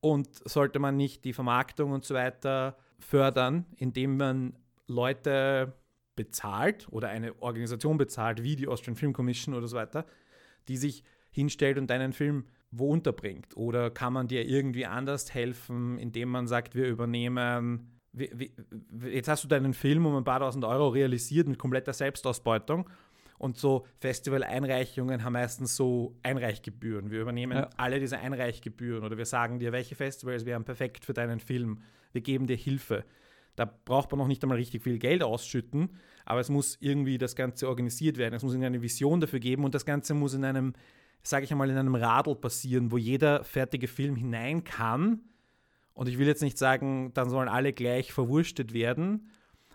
Und 0.00 0.28
sollte 0.48 0.78
man 0.78 0.96
nicht 0.96 1.24
die 1.24 1.32
Vermarktung 1.32 1.90
und 1.92 2.04
so 2.04 2.14
weiter 2.14 2.76
fördern, 2.98 3.66
indem 3.76 4.16
man 4.16 4.56
Leute 4.86 5.72
bezahlt 6.14 6.86
oder 6.90 7.08
eine 7.08 7.40
Organisation 7.42 7.98
bezahlt, 7.98 8.42
wie 8.42 8.56
die 8.56 8.68
Austrian 8.68 8.94
Film 8.96 9.12
Commission 9.12 9.54
oder 9.54 9.66
so 9.68 9.76
weiter, 9.76 10.06
die 10.68 10.76
sich 10.76 11.02
hinstellt 11.36 11.78
und 11.78 11.88
deinen 11.88 12.12
Film 12.12 12.46
wo 12.72 12.88
unterbringt? 12.90 13.56
Oder 13.56 13.90
kann 13.90 14.12
man 14.12 14.26
dir 14.26 14.44
irgendwie 14.44 14.86
anders 14.86 15.32
helfen, 15.32 15.98
indem 15.98 16.30
man 16.30 16.48
sagt, 16.48 16.74
wir 16.74 16.86
übernehmen 16.86 17.92
wie, 18.12 18.30
wie, 18.34 19.10
jetzt 19.14 19.28
hast 19.28 19.44
du 19.44 19.48
deinen 19.48 19.74
Film 19.74 20.06
um 20.06 20.16
ein 20.16 20.24
paar 20.24 20.40
tausend 20.40 20.64
Euro 20.64 20.88
realisiert 20.88 21.46
mit 21.48 21.58
kompletter 21.58 21.92
Selbstausbeutung. 21.92 22.88
Und 23.38 23.58
so 23.58 23.86
Festival-Einreichungen 24.00 25.22
haben 25.22 25.34
meistens 25.34 25.76
so 25.76 26.16
Einreichgebühren. 26.22 27.10
Wir 27.10 27.20
übernehmen 27.20 27.58
Ja. 27.58 27.70
alle 27.76 28.00
diese 28.00 28.18
Einreichgebühren 28.18 29.04
oder 29.04 29.18
wir 29.18 29.26
sagen 29.26 29.58
dir, 29.58 29.72
welche 29.72 29.94
Festivals 29.94 30.46
wären 30.46 30.64
perfekt 30.64 31.04
für 31.04 31.12
deinen 31.12 31.40
Film. 31.40 31.80
Wir 32.12 32.22
geben 32.22 32.46
dir 32.46 32.56
Hilfe. 32.56 33.04
Da 33.54 33.66
braucht 33.66 34.10
man 34.10 34.18
noch 34.18 34.26
nicht 34.26 34.42
einmal 34.42 34.56
richtig 34.56 34.82
viel 34.82 34.98
Geld 34.98 35.22
ausschütten, 35.22 35.90
aber 36.24 36.40
es 36.40 36.48
muss 36.48 36.78
irgendwie 36.80 37.18
das 37.18 37.36
Ganze 37.36 37.68
organisiert 37.68 38.16
werden. 38.16 38.34
Es 38.34 38.42
muss 38.42 38.54
eine 38.54 38.82
Vision 38.82 39.20
dafür 39.20 39.40
geben 39.40 39.64
und 39.64 39.74
das 39.74 39.84
Ganze 39.84 40.14
muss 40.14 40.32
in 40.32 40.44
einem, 40.44 40.72
sage 41.28 41.44
ich 41.44 41.52
einmal, 41.52 41.70
in 41.70 41.76
einem 41.76 41.94
Radl 41.94 42.34
passieren, 42.36 42.92
wo 42.92 42.98
jeder 42.98 43.44
fertige 43.44 43.88
Film 43.88 44.16
hinein 44.16 44.64
kann. 44.64 45.20
Und 45.92 46.08
ich 46.08 46.18
will 46.18 46.26
jetzt 46.26 46.42
nicht 46.42 46.58
sagen, 46.58 47.12
dann 47.14 47.30
sollen 47.30 47.48
alle 47.48 47.72
gleich 47.72 48.12
verwurstet 48.12 48.72
werden, 48.72 49.30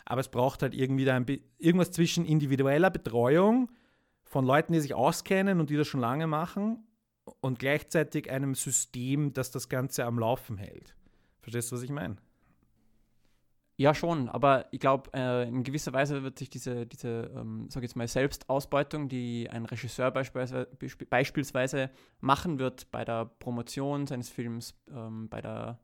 aber 0.06 0.22
es 0.22 0.30
braucht 0.30 0.62
halt 0.62 0.74
irgendwie 0.74 1.06
da 1.06 1.16
ein, 1.16 1.26
irgendwas 1.58 1.92
zwischen 1.92 2.26
individueller 2.26 2.90
Betreuung 2.90 3.72
von 4.24 4.46
Leuten, 4.46 4.74
die 4.74 4.80
sich 4.80 4.94
auskennen 4.94 5.60
und 5.60 5.70
die 5.70 5.78
das 5.78 5.88
schon 5.88 6.00
lange 6.00 6.28
machen 6.28 6.86
und 7.40 7.60
gleichzeitig 7.60 8.30
einem 8.32 8.56
System, 8.56 9.34
das 9.34 9.52
das 9.52 9.68
Ganze 9.68 10.06
am 10.06 10.20
Laufen 10.20 10.58
hält. 10.58 10.96
Verstehst 11.42 11.72
du, 11.72 11.76
was 11.76 11.84
ich 11.84 11.90
meine? 11.90 12.18
Ja, 13.82 13.96
schon, 13.96 14.30
aber 14.30 14.68
ich 14.70 14.80
glaube, 14.80 15.10
äh, 15.16 15.48
in 15.48 15.64
gewisser 15.64 15.92
Weise 15.92 16.22
wird 16.22 16.38
sich 16.38 16.52
diese, 16.52 16.86
diese 16.86 17.32
ähm, 17.36 17.66
sag 17.68 17.82
jetzt 17.82 17.96
mal, 17.96 18.08
Selbstausbeutung, 18.08 19.10
die 19.10 19.50
ein 19.50 19.66
Regisseur 19.66 20.12
beispielsweise, 20.12 20.68
beispielsweise 21.10 21.90
machen 22.20 22.60
wird 22.60 22.92
bei 22.92 23.04
der 23.04 23.26
Promotion 23.26 24.06
seines 24.06 24.30
Films, 24.30 24.76
ähm, 24.96 25.30
bei 25.30 25.42
der 25.42 25.80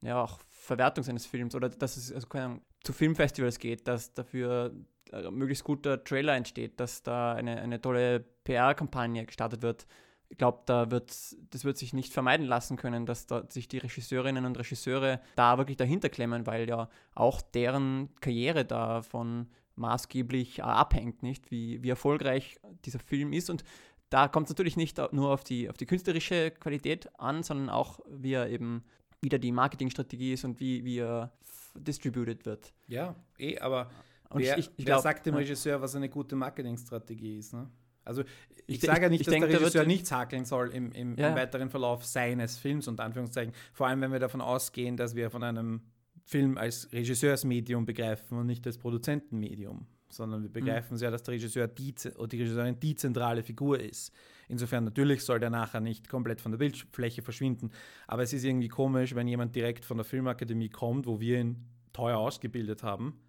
ja, 0.00 0.20
auch 0.24 0.40
Verwertung 0.48 1.04
seines 1.04 1.24
Films 1.24 1.54
oder 1.54 1.68
dass 1.68 1.96
es 1.96 2.12
also, 2.12 2.26
Ahnung, 2.30 2.62
zu 2.82 2.92
Filmfestivals 2.92 3.60
geht, 3.60 3.86
dass 3.86 4.12
dafür 4.12 4.74
äh, 5.12 5.30
möglichst 5.30 5.62
guter 5.62 6.02
Trailer 6.02 6.34
entsteht, 6.34 6.80
dass 6.80 7.04
da 7.04 7.34
eine, 7.34 7.60
eine 7.60 7.80
tolle 7.80 8.24
PR-Kampagne 8.42 9.24
gestartet 9.24 9.62
wird. 9.62 9.86
Ich 10.28 10.38
glaube, 10.38 10.62
da 10.66 10.90
wird, 10.90 11.14
das 11.50 11.64
wird 11.64 11.78
sich 11.78 11.92
nicht 11.92 12.12
vermeiden 12.12 12.46
lassen 12.46 12.76
können, 12.76 13.06
dass 13.06 13.26
da 13.26 13.44
sich 13.48 13.68
die 13.68 13.78
Regisseurinnen 13.78 14.44
und 14.44 14.58
Regisseure 14.58 15.20
da 15.36 15.58
wirklich 15.58 15.76
dahinter 15.76 16.08
klemmen, 16.08 16.46
weil 16.46 16.68
ja 16.68 16.88
auch 17.14 17.40
deren 17.40 18.08
Karriere 18.20 18.64
davon 18.64 19.48
maßgeblich 19.76 20.58
äh, 20.58 20.62
abhängt, 20.62 21.22
nicht? 21.22 21.50
Wie, 21.50 21.82
wie 21.82 21.90
erfolgreich 21.90 22.58
dieser 22.84 22.98
Film 22.98 23.32
ist. 23.32 23.50
Und 23.50 23.62
da 24.10 24.28
kommt 24.28 24.46
es 24.46 24.50
natürlich 24.50 24.76
nicht 24.76 24.98
nur 25.12 25.30
auf 25.30 25.44
die, 25.44 25.68
auf 25.68 25.76
die 25.76 25.86
künstlerische 25.86 26.50
Qualität 26.50 27.08
an, 27.18 27.42
sondern 27.42 27.70
auch, 27.70 28.00
wie 28.08 28.32
er 28.32 28.48
eben 28.48 28.84
wieder 29.20 29.38
die 29.38 29.52
Marketingstrategie 29.52 30.32
ist 30.32 30.44
und 30.44 30.60
wie, 30.60 30.84
wie 30.84 30.98
er 30.98 31.32
distributed 31.74 32.46
wird. 32.46 32.72
Ja, 32.88 33.14
eh, 33.38 33.58
aber 33.58 33.90
Und 34.30 34.40
wer, 34.40 34.58
ich, 34.58 34.66
ich 34.76 34.86
wer 34.86 34.94
glaub, 34.94 35.02
sagt 35.02 35.26
dem. 35.26 35.34
Regisseur, 35.34 35.80
was 35.80 35.94
eine 35.94 36.08
gute 36.08 36.36
Marketingstrategie 36.36 37.38
ist? 37.38 37.52
Ne? 37.52 37.68
Also 38.06 38.22
ich, 38.66 38.76
Ich- 38.76 38.80
sage 38.80 39.00
ja 39.02 39.06
ich- 39.06 39.10
nicht, 39.10 39.20
ich 39.22 39.26
dass 39.26 39.32
denk, 39.34 39.46
der 39.48 39.60
Regisseur 39.60 39.82
die- 39.82 39.88
nichts 39.88 40.10
hakeln 40.12 40.44
soll 40.44 40.70
im, 40.70 40.92
im, 40.92 41.16
Ja, 41.16 41.28
im 41.30 41.34
weiteren 41.36 41.70
Verlauf 41.70 42.04
seines 42.04 42.56
Films, 42.56 42.88
unter 42.88 43.04
Anführungszeichen. 43.04 43.52
Vor 43.72 43.86
allem, 43.86 44.00
wenn 44.00 44.12
wir 44.12 44.18
davon 44.20 44.40
ausgehen, 44.40 44.96
dass 44.96 45.14
wir 45.14 45.30
von 45.30 45.42
einem 45.42 45.82
Film 46.24 46.56
als 46.58 46.92
Regisseursmedium 46.92 47.84
begreifen 47.86 48.38
und 48.38 48.46
nicht 48.46 48.66
als 48.66 48.78
Produzentenmedium, 48.78 49.86
sondern 50.08 50.40
Mhm. 50.40 50.44
wir 50.44 50.52
begreifen 50.52 50.94
es 50.94 51.00
ja, 51.00 51.10
dass 51.10 51.22
der 51.22 51.34
Regisseur 51.34 51.68
die, 51.68 51.94
oder 52.16 52.26
die 52.28 52.42
Regisseurin 52.42 52.80
die 52.80 52.94
zentrale 52.96 53.42
Figur 53.44 53.78
ist. 53.78 54.12
Insofern 54.48 54.84
natürlich 54.84 55.22
soll 55.22 55.38
der 55.40 55.50
nachher 55.50 55.80
nicht 55.80 56.08
komplett 56.08 56.40
von 56.40 56.52
der 56.52 56.58
Bildfläche 56.58 57.22
verschwinden, 57.22 57.70
aber 58.08 58.22
es 58.22 58.32
ist 58.32 58.44
irgendwie 58.44 58.68
komisch, 58.68 59.14
wenn 59.14 59.28
jemand 59.28 59.54
direkt 59.54 59.84
von 59.84 59.96
der 59.96 60.04
Filmakademie 60.04 60.68
kommt, 60.68 61.06
wo 61.06 61.20
wir 61.20 61.40
ihn 61.40 61.66
teuer 61.92 62.18
ausgebildet 62.18 62.82
haben, 62.82 63.20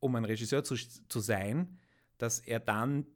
um 0.00 0.14
ein 0.16 0.24
Regisseur 0.24 0.64
zu, 0.64 0.76
zu 0.76 1.20
sein, 1.20 1.78
dass 2.18 2.38
er 2.40 2.60
dann 2.60 3.06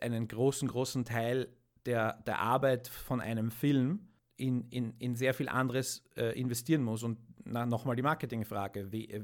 einen 0.00 0.28
großen, 0.28 0.68
großen 0.68 1.04
Teil 1.04 1.48
der, 1.86 2.14
der 2.26 2.40
Arbeit 2.40 2.88
von 2.88 3.20
einem 3.20 3.50
Film 3.50 4.08
in, 4.36 4.68
in, 4.70 4.94
in 4.98 5.14
sehr 5.14 5.34
viel 5.34 5.48
anderes 5.48 6.04
äh, 6.16 6.38
investieren 6.38 6.82
muss. 6.82 7.02
Und 7.02 7.18
nochmal 7.44 7.96
die 7.96 8.02
Marketingfrage. 8.02 8.90
Wie, 8.90 9.08
äh, 9.10 9.22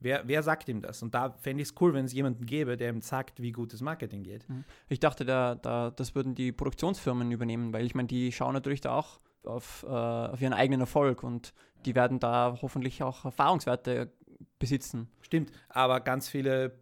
wer, 0.00 0.26
wer 0.26 0.42
sagt 0.42 0.68
ihm 0.68 0.82
das? 0.82 1.02
Und 1.02 1.14
da 1.14 1.30
fände 1.30 1.62
ich 1.62 1.68
es 1.68 1.74
cool, 1.80 1.94
wenn 1.94 2.04
es 2.04 2.12
jemanden 2.12 2.46
gäbe, 2.46 2.76
der 2.76 2.90
ihm 2.90 3.00
sagt, 3.00 3.40
wie 3.40 3.52
gut 3.52 3.72
das 3.72 3.80
Marketing 3.80 4.22
geht. 4.22 4.46
Ich 4.88 5.00
dachte, 5.00 5.24
da, 5.24 5.54
da, 5.54 5.90
das 5.90 6.14
würden 6.14 6.34
die 6.34 6.52
Produktionsfirmen 6.52 7.30
übernehmen, 7.30 7.72
weil 7.72 7.86
ich 7.86 7.94
meine, 7.94 8.08
die 8.08 8.32
schauen 8.32 8.54
natürlich 8.54 8.80
da 8.80 8.94
auch 8.94 9.20
auf, 9.44 9.84
äh, 9.84 9.88
auf 9.88 10.40
ihren 10.40 10.52
eigenen 10.52 10.80
Erfolg 10.80 11.22
und 11.22 11.52
die 11.84 11.94
werden 11.94 12.20
da 12.20 12.58
hoffentlich 12.62 13.02
auch 13.02 13.24
Erfahrungswerte 13.24 14.12
besitzen. 14.58 15.08
Stimmt, 15.20 15.50
aber 15.68 16.00
ganz 16.00 16.28
viele 16.28 16.78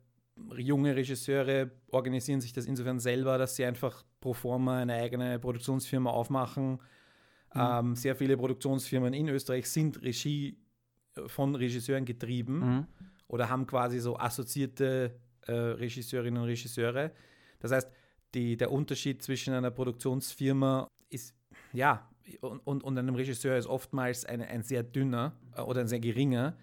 junge 0.57 0.97
Regisseure 0.97 1.71
organisieren 1.91 2.41
sich 2.41 2.53
das 2.53 2.67
insofern 2.67 2.99
selber, 3.01 3.39
dass 3.39 3.57
sie 3.57 3.65
einfach 3.65 4.05
pro 4.21 4.33
forma 4.35 4.79
eine 4.79 4.95
eigene 4.95 5.39
Produktionsfirma 5.39 6.11
aufmachen. 6.11 6.81
Ähm, 7.55 7.97
sehr 7.97 8.15
viele 8.15 8.37
Produktionsfirmen 8.37 9.13
in 9.13 9.29
Österreich 9.29 9.69
sind 9.69 10.01
Regie 10.03 10.59
äh, 11.17 11.29
von 11.29 11.55
Regisseuren 11.55 12.05
getrieben 12.05 12.59
Mhm. 12.61 12.87
oder 13.27 13.49
haben 13.49 13.67
quasi 13.67 13.99
so 13.99 14.17
assoziierte 14.17 15.17
äh, 15.47 15.53
Regisseurinnen 15.53 16.41
und 16.43 16.49
Regisseure. 16.49 17.13
Das 17.59 17.73
heißt, 17.73 17.91
die, 18.35 18.57
der 18.57 18.71
Unterschied 18.71 19.23
zwischen 19.23 19.55
einer 19.55 19.71
Produktionsfirma 19.71 20.87
ist, 21.09 21.35
ja, 21.73 22.09
und, 22.41 22.61
und, 22.61 22.85
und 22.85 22.97
einem 22.99 23.17
Regisseur 23.17 23.57
ist 23.57 23.67
oftmals 23.67 24.25
ein, 24.25 24.41
ein 24.43 24.63
sehr 24.63 24.85
dünner 24.85 25.37
äh, 25.57 25.63
oder 25.63 25.81
ein 25.81 25.89
sehr 25.89 26.01
geringer. 26.01 26.57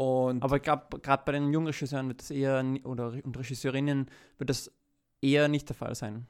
Und 0.00 0.42
Aber 0.42 0.60
gerade 0.60 1.22
bei 1.26 1.32
den 1.32 1.52
jungen 1.52 1.66
Regisseuren 1.66 2.08
wird 2.08 2.22
das 2.22 2.30
eher, 2.30 2.64
oder 2.84 3.12
und 3.22 3.38
Regisseurinnen 3.38 4.06
wird 4.38 4.48
das 4.48 4.72
eher 5.20 5.46
nicht 5.48 5.68
der 5.68 5.76
Fall 5.76 5.94
sein. 5.94 6.26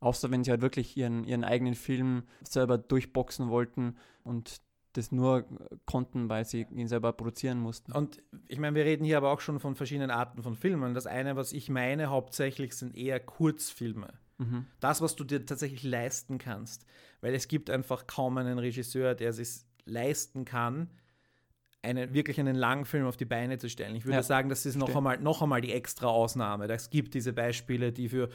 Außer 0.00 0.30
wenn 0.30 0.44
sie 0.44 0.50
halt 0.50 0.62
wirklich 0.62 0.96
ihren, 0.96 1.24
ihren 1.24 1.44
eigenen 1.44 1.74
Film 1.74 2.22
selber 2.42 2.78
durchboxen 2.78 3.50
wollten 3.50 3.98
und 4.24 4.62
das 4.94 5.12
nur 5.12 5.44
konnten, 5.84 6.30
weil 6.30 6.46
sie 6.46 6.66
ihn 6.70 6.88
selber 6.88 7.12
produzieren 7.12 7.58
mussten. 7.58 7.92
Und 7.92 8.22
ich 8.48 8.58
meine, 8.58 8.74
wir 8.76 8.86
reden 8.86 9.04
hier 9.04 9.18
aber 9.18 9.30
auch 9.30 9.40
schon 9.40 9.60
von 9.60 9.74
verschiedenen 9.74 10.10
Arten 10.10 10.42
von 10.42 10.56
Filmen. 10.56 10.94
Das 10.94 11.06
eine, 11.06 11.36
was 11.36 11.52
ich 11.52 11.68
meine, 11.68 12.08
hauptsächlich 12.08 12.74
sind 12.74 12.96
eher 12.96 13.20
Kurzfilme. 13.20 14.14
Mhm. 14.38 14.64
Das, 14.80 15.02
was 15.02 15.16
du 15.16 15.24
dir 15.24 15.44
tatsächlich 15.44 15.82
leisten 15.82 16.38
kannst. 16.38 16.86
Weil 17.20 17.34
es 17.34 17.46
gibt 17.46 17.68
einfach 17.68 18.06
kaum 18.06 18.38
einen 18.38 18.58
Regisseur, 18.58 19.14
der 19.14 19.28
es 19.28 19.36
sich 19.36 19.66
leisten 19.84 20.46
kann, 20.46 20.88
einen, 21.82 22.14
wirklich 22.14 22.38
einen 22.38 22.54
langen 22.56 22.84
Film 22.84 23.06
auf 23.06 23.16
die 23.16 23.24
Beine 23.24 23.58
zu 23.58 23.68
stellen. 23.68 23.96
Ich 23.96 24.04
würde 24.04 24.16
Ja, 24.16 24.22
sagen, 24.22 24.48
das 24.48 24.64
ist 24.66 24.76
noch 24.76 24.94
einmal, 24.94 25.18
noch 25.18 25.42
einmal 25.42 25.60
die 25.60 25.72
extra 25.72 26.06
Ausnahme. 26.06 26.66
Es 26.68 26.90
gibt 26.90 27.14
diese 27.14 27.32
Beispiele, 27.32 27.92
die 27.92 28.08
für 28.08 28.28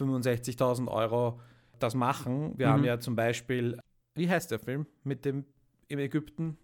65.000 0.00 0.88
Euro 0.88 1.40
das 1.78 1.94
machen. 1.94 2.54
Wir 2.58 2.68
Mhm. 2.68 2.72
haben 2.72 2.84
ja 2.84 2.98
zum 3.00 3.16
Beispiel, 3.16 3.78
wie 4.14 4.28
heißt 4.30 4.50
der 4.50 4.58
Film 4.58 4.86
mit 5.04 5.24
dem 5.24 5.44
in 5.88 5.98
Ägypten? 5.98 6.56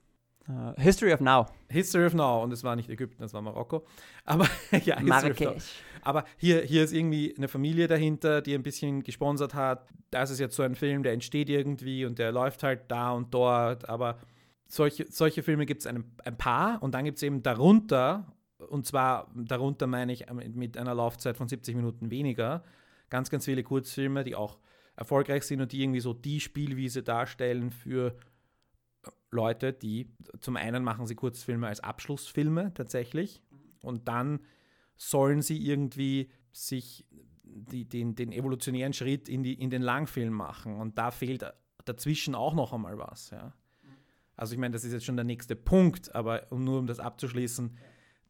Äh, 0.48 0.80
History 0.80 1.12
of 1.12 1.20
Now. 1.20 1.46
History 1.70 2.06
of 2.06 2.14
Now 2.14 2.42
und 2.42 2.52
es 2.52 2.64
war 2.64 2.74
nicht 2.76 2.88
Ägypten, 2.88 3.22
es 3.22 3.34
war 3.34 3.42
Marokko. 3.42 3.84
Aber 4.24 4.46
ja. 4.84 4.98
Marrakesch. 5.00 5.82
Aber 6.02 6.24
hier, 6.38 6.62
hier 6.62 6.84
ist 6.84 6.92
irgendwie 6.92 7.34
eine 7.36 7.48
Familie 7.48 7.86
dahinter, 7.88 8.40
die 8.40 8.54
ein 8.54 8.62
bisschen 8.62 9.02
gesponsert 9.02 9.54
hat. 9.54 9.88
Das 10.10 10.30
ist 10.30 10.38
jetzt 10.38 10.54
so 10.56 10.62
ein 10.62 10.74
Film, 10.76 11.02
der 11.02 11.12
entsteht 11.12 11.50
irgendwie 11.50 12.06
und 12.06 12.18
der 12.18 12.32
läuft 12.32 12.62
halt 12.62 12.82
da 12.88 13.10
und 13.10 13.34
dort. 13.34 13.88
Aber 13.88 14.18
solche, 14.68 15.06
solche 15.10 15.42
Filme 15.42 15.66
gibt 15.66 15.80
es 15.80 15.86
ein, 15.86 16.04
ein 16.24 16.36
paar 16.36 16.82
und 16.82 16.92
dann 16.92 17.04
gibt 17.04 17.16
es 17.16 17.22
eben 17.22 17.42
darunter, 17.42 18.32
und 18.58 18.86
zwar 18.86 19.30
darunter 19.34 19.86
meine 19.86 20.12
ich 20.12 20.26
mit 20.32 20.76
einer 20.76 20.94
Laufzeit 20.94 21.36
von 21.36 21.48
70 21.48 21.74
Minuten 21.74 22.10
weniger, 22.10 22.62
ganz, 23.10 23.30
ganz 23.30 23.46
viele 23.46 23.62
Kurzfilme, 23.62 24.24
die 24.24 24.34
auch 24.34 24.58
erfolgreich 24.96 25.44
sind 25.44 25.60
und 25.60 25.72
die 25.72 25.82
irgendwie 25.82 26.00
so 26.00 26.12
die 26.12 26.40
Spielwiese 26.40 27.02
darstellen 27.02 27.70
für 27.70 28.16
Leute, 29.30 29.72
die 29.72 30.10
zum 30.40 30.56
einen 30.56 30.84
machen 30.84 31.06
sie 31.06 31.14
Kurzfilme 31.14 31.66
als 31.66 31.80
Abschlussfilme 31.80 32.72
tatsächlich 32.74 33.42
und 33.82 34.08
dann 34.08 34.40
sollen 34.96 35.42
sie 35.42 35.64
irgendwie 35.64 36.30
sich 36.50 37.06
die, 37.44 37.88
den, 37.88 38.14
den 38.14 38.32
evolutionären 38.32 38.92
Schritt 38.92 39.28
in, 39.28 39.42
die, 39.42 39.54
in 39.54 39.70
den 39.70 39.82
Langfilm 39.82 40.32
machen. 40.32 40.76
Und 40.76 40.98
da 40.98 41.10
fehlt 41.10 41.44
dazwischen 41.84 42.34
auch 42.34 42.54
noch 42.54 42.72
einmal 42.72 42.98
was. 42.98 43.30
Ja. 43.30 43.54
Also 44.38 44.54
ich 44.54 44.60
meine, 44.60 44.72
das 44.72 44.84
ist 44.84 44.92
jetzt 44.92 45.04
schon 45.04 45.16
der 45.16 45.24
nächste 45.24 45.56
Punkt, 45.56 46.14
aber 46.14 46.46
nur 46.50 46.78
um 46.78 46.86
das 46.86 47.00
abzuschließen, 47.00 47.76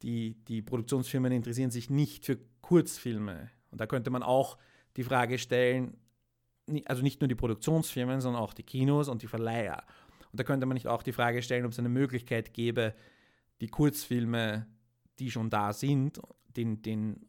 die, 0.02 0.42
die 0.44 0.62
Produktionsfirmen 0.62 1.30
interessieren 1.32 1.70
sich 1.70 1.90
nicht 1.90 2.24
für 2.24 2.38
Kurzfilme. 2.62 3.50
Und 3.70 3.80
da 3.80 3.86
könnte 3.86 4.10
man 4.10 4.22
auch 4.22 4.56
die 4.96 5.04
Frage 5.04 5.36
stellen, 5.38 5.98
also 6.86 7.02
nicht 7.02 7.20
nur 7.20 7.28
die 7.28 7.34
Produktionsfirmen, 7.34 8.22
sondern 8.22 8.42
auch 8.42 8.54
die 8.54 8.62
Kinos 8.62 9.08
und 9.08 9.20
die 9.20 9.26
Verleiher. 9.26 9.84
Und 10.32 10.40
da 10.40 10.44
könnte 10.44 10.64
man 10.64 10.76
nicht 10.76 10.86
auch 10.86 11.02
die 11.02 11.12
Frage 11.12 11.42
stellen, 11.42 11.66
ob 11.66 11.72
es 11.72 11.78
eine 11.78 11.90
Möglichkeit 11.90 12.54
gäbe, 12.54 12.94
die 13.60 13.68
Kurzfilme, 13.68 14.66
die 15.18 15.30
schon 15.30 15.50
da 15.50 15.74
sind, 15.74 16.20
den, 16.56 16.80
den 16.80 17.26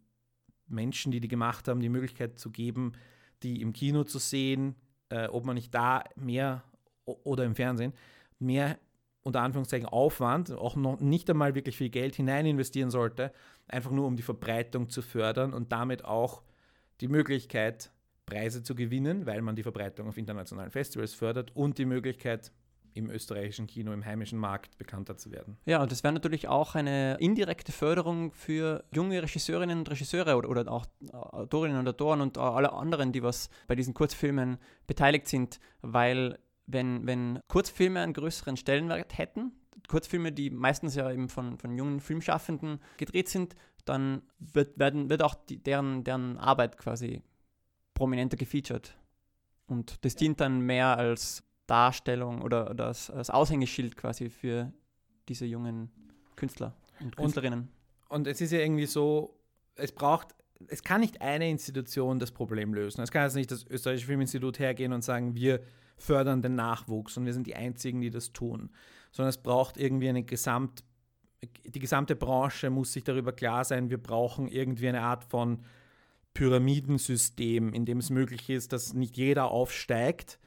Menschen, 0.67 1.11
die 1.11 1.19
die 1.19 1.27
gemacht 1.27 1.67
haben, 1.67 1.81
die 1.81 1.89
Möglichkeit 1.89 2.39
zu 2.39 2.49
geben, 2.49 2.93
die 3.43 3.61
im 3.61 3.73
Kino 3.73 4.05
zu 4.05 4.19
sehen, 4.19 4.75
äh, 5.09 5.27
ob 5.27 5.43
man 5.43 5.55
nicht 5.55 5.75
da 5.75 6.05
mehr 6.15 6.63
oder 7.05 7.43
im 7.43 7.55
Fernsehen 7.55 7.91
mehr 8.39 8.77
unter 9.21 9.41
Anführungszeichen 9.41 9.87
Aufwand, 9.87 10.51
auch 10.51 10.75
noch 10.75 10.99
nicht 10.99 11.29
einmal 11.29 11.55
wirklich 11.55 11.77
viel 11.77 11.89
Geld 11.89 12.15
hinein 12.15 12.45
investieren 12.45 12.89
sollte, 12.89 13.31
einfach 13.67 13.91
nur 13.91 14.07
um 14.07 14.15
die 14.15 14.23
Verbreitung 14.23 14.89
zu 14.89 15.01
fördern 15.01 15.53
und 15.53 15.71
damit 15.71 16.05
auch 16.05 16.41
die 17.01 17.07
Möglichkeit, 17.07 17.91
Preise 18.25 18.63
zu 18.63 18.75
gewinnen, 18.75 19.25
weil 19.25 19.41
man 19.41 19.55
die 19.55 19.63
Verbreitung 19.63 20.07
auf 20.07 20.17
internationalen 20.17 20.71
Festivals 20.71 21.13
fördert 21.13 21.55
und 21.55 21.77
die 21.77 21.85
Möglichkeit, 21.85 22.51
im 22.93 23.09
österreichischen 23.09 23.67
Kino, 23.67 23.93
im 23.93 24.05
heimischen 24.05 24.39
Markt 24.39 24.77
bekannter 24.77 25.17
zu 25.17 25.31
werden. 25.31 25.57
Ja, 25.65 25.81
und 25.81 25.91
das 25.91 26.03
wäre 26.03 26.13
natürlich 26.13 26.47
auch 26.47 26.75
eine 26.75 27.17
indirekte 27.19 27.71
Förderung 27.71 28.31
für 28.31 28.83
junge 28.93 29.21
Regisseurinnen 29.21 29.79
und 29.79 29.89
Regisseure 29.89 30.35
oder, 30.35 30.49
oder 30.49 30.71
auch 30.71 30.85
Autorinnen 31.11 31.77
und 31.77 31.87
Autoren 31.87 32.21
und 32.21 32.37
alle 32.37 32.73
anderen, 32.73 33.11
die 33.11 33.23
was 33.23 33.49
bei 33.67 33.75
diesen 33.75 33.93
Kurzfilmen 33.93 34.57
beteiligt 34.87 35.27
sind, 35.27 35.59
weil 35.81 36.39
wenn, 36.71 37.05
wenn 37.05 37.39
Kurzfilme 37.47 37.99
einen 38.01 38.13
größeren 38.13 38.57
Stellenwert 38.57 39.17
hätten, 39.17 39.51
Kurzfilme, 39.87 40.31
die 40.31 40.49
meistens 40.49 40.95
ja 40.95 41.11
eben 41.11 41.29
von, 41.29 41.57
von 41.57 41.77
jungen 41.77 41.99
Filmschaffenden 41.99 42.79
gedreht 42.97 43.29
sind, 43.29 43.55
dann 43.85 44.21
wird, 44.37 44.77
werden, 44.77 45.09
wird 45.09 45.23
auch 45.23 45.35
die, 45.35 45.57
deren, 45.57 46.03
deren 46.03 46.37
Arbeit 46.37 46.77
quasi 46.77 47.23
prominenter 47.93 48.37
gefeatured. 48.37 48.95
Und 49.67 50.03
das 50.05 50.15
dient 50.15 50.39
dann 50.39 50.61
mehr 50.61 50.97
als 50.97 51.43
Darstellung 51.65 52.41
oder, 52.41 52.69
oder 52.69 52.87
als, 52.87 53.09
als 53.09 53.29
Aushängeschild 53.29 53.95
quasi 53.97 54.29
für 54.29 54.71
diese 55.27 55.45
jungen 55.45 55.91
Künstler 56.35 56.75
und 56.99 57.15
Künstlerinnen. 57.15 57.69
Und, 58.09 58.17
und 58.17 58.27
es 58.27 58.41
ist 58.41 58.51
ja 58.51 58.59
irgendwie 58.59 58.85
so, 58.85 59.39
es 59.75 59.91
braucht 59.91 60.35
es 60.67 60.83
kann 60.83 61.01
nicht 61.01 61.21
eine 61.21 61.49
Institution 61.49 62.19
das 62.19 62.31
Problem 62.31 62.73
lösen. 62.73 63.01
Es 63.01 63.11
kann 63.11 63.23
jetzt 63.23 63.35
nicht 63.35 63.49
das 63.49 63.65
Österreichische 63.65 64.07
Filminstitut 64.07 64.59
hergehen 64.59 64.91
und 64.91 65.03
sagen, 65.03 65.33
wir 65.35 65.61
fördern 65.99 66.41
den 66.41 66.55
Nachwuchs 66.55 67.17
und 67.17 67.25
wir 67.25 67.33
sind 67.33 67.47
die 67.47 67.55
Einzigen, 67.55 68.01
die 68.01 68.09
das 68.09 68.31
tun. 68.31 68.71
Sondern 69.11 69.29
es 69.29 69.37
braucht 69.37 69.77
irgendwie 69.77 70.09
eine 70.09 70.23
Gesamt, 70.23 70.83
die 71.65 71.79
gesamte 71.79 72.15
Branche 72.15 72.69
muss 72.69 72.93
sich 72.93 73.03
darüber 73.03 73.31
klar 73.31 73.63
sein, 73.63 73.89
wir 73.89 74.01
brauchen 74.01 74.47
irgendwie 74.47 74.89
eine 74.89 75.01
Art 75.01 75.23
von 75.23 75.63
Pyramidensystem, 76.33 77.73
in 77.73 77.85
dem 77.85 77.99
es 77.99 78.09
möglich 78.09 78.49
ist, 78.49 78.73
dass 78.73 78.93
nicht 78.93 79.17
jeder 79.17 79.51
aufsteigt, 79.51 80.39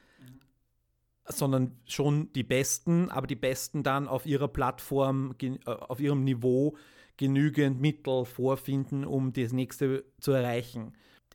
sondern 1.26 1.78
schon 1.86 2.32
die 2.32 2.42
Besten, 2.42 3.10
aber 3.10 3.26
die 3.26 3.36
Besten 3.36 3.82
dann 3.82 4.08
auf 4.08 4.26
ihrer 4.26 4.48
Plattform, 4.48 5.34
äh, 5.40 5.58
auf 5.66 6.00
ihrem 6.00 6.24
Niveau 6.24 6.76
genügend 7.16 7.80
Mittel 7.80 8.24
vorfinden, 8.24 9.04
um 9.04 9.32
das 9.32 9.52
nächste 9.52 10.04
zu 10.20 10.32
erreichen. 10.32 10.94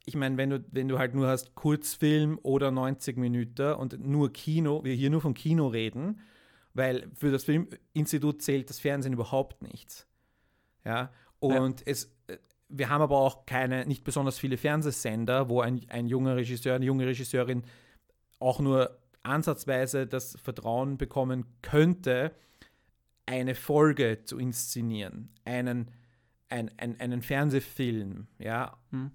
Ich 0.09 0.15
meine, 0.15 0.37
wenn 0.37 0.49
du, 0.49 0.63
wenn 0.71 0.87
du 0.87 0.97
halt 0.97 1.13
nur 1.13 1.27
hast 1.27 1.53
Kurzfilm 1.53 2.39
oder 2.41 2.71
90 2.71 3.17
Minuten 3.17 3.73
und 3.73 3.99
nur 3.99 4.31
Kino, 4.31 4.83
wir 4.85 4.93
hier 4.93 5.09
nur 5.09 5.19
vom 5.19 5.33
Kino 5.33 5.67
reden, 5.67 6.21
weil 6.73 7.09
für 7.13 7.29
das 7.29 7.43
Filminstitut 7.43 8.41
zählt 8.41 8.69
das 8.69 8.79
Fernsehen 8.79 9.11
überhaupt 9.11 9.61
nichts. 9.61 10.07
Ja, 10.85 11.11
und 11.39 11.81
ja. 11.81 11.85
es, 11.87 12.15
äh, 12.27 12.37
wir 12.69 12.89
haben 12.89 13.01
aber 13.01 13.17
auch 13.17 13.45
keine, 13.45 13.85
nicht 13.85 14.05
besonders 14.05 14.39
viele 14.39 14.55
Fernsehsender, 14.55 15.49
wo 15.49 15.59
ein, 15.59 15.81
ein 15.89 16.07
junger 16.07 16.37
Regisseur, 16.37 16.75
eine 16.75 16.85
junge 16.85 17.05
Regisseurin 17.05 17.63
auch 18.39 18.61
nur 18.61 18.97
ansatzweise 19.23 20.07
das 20.07 20.37
Vertrauen 20.41 20.97
bekommen 20.97 21.45
könnte, 21.61 22.31
eine 23.25 23.55
Folge 23.55 24.23
zu 24.23 24.37
inszenieren, 24.39 25.33
einen, 25.43 25.91
ein, 26.47 26.71
ein, 26.77 26.97
einen 26.99 27.21
Fernsehfilm, 27.21 28.27
ja. 28.39 28.77
Hm. 28.91 29.11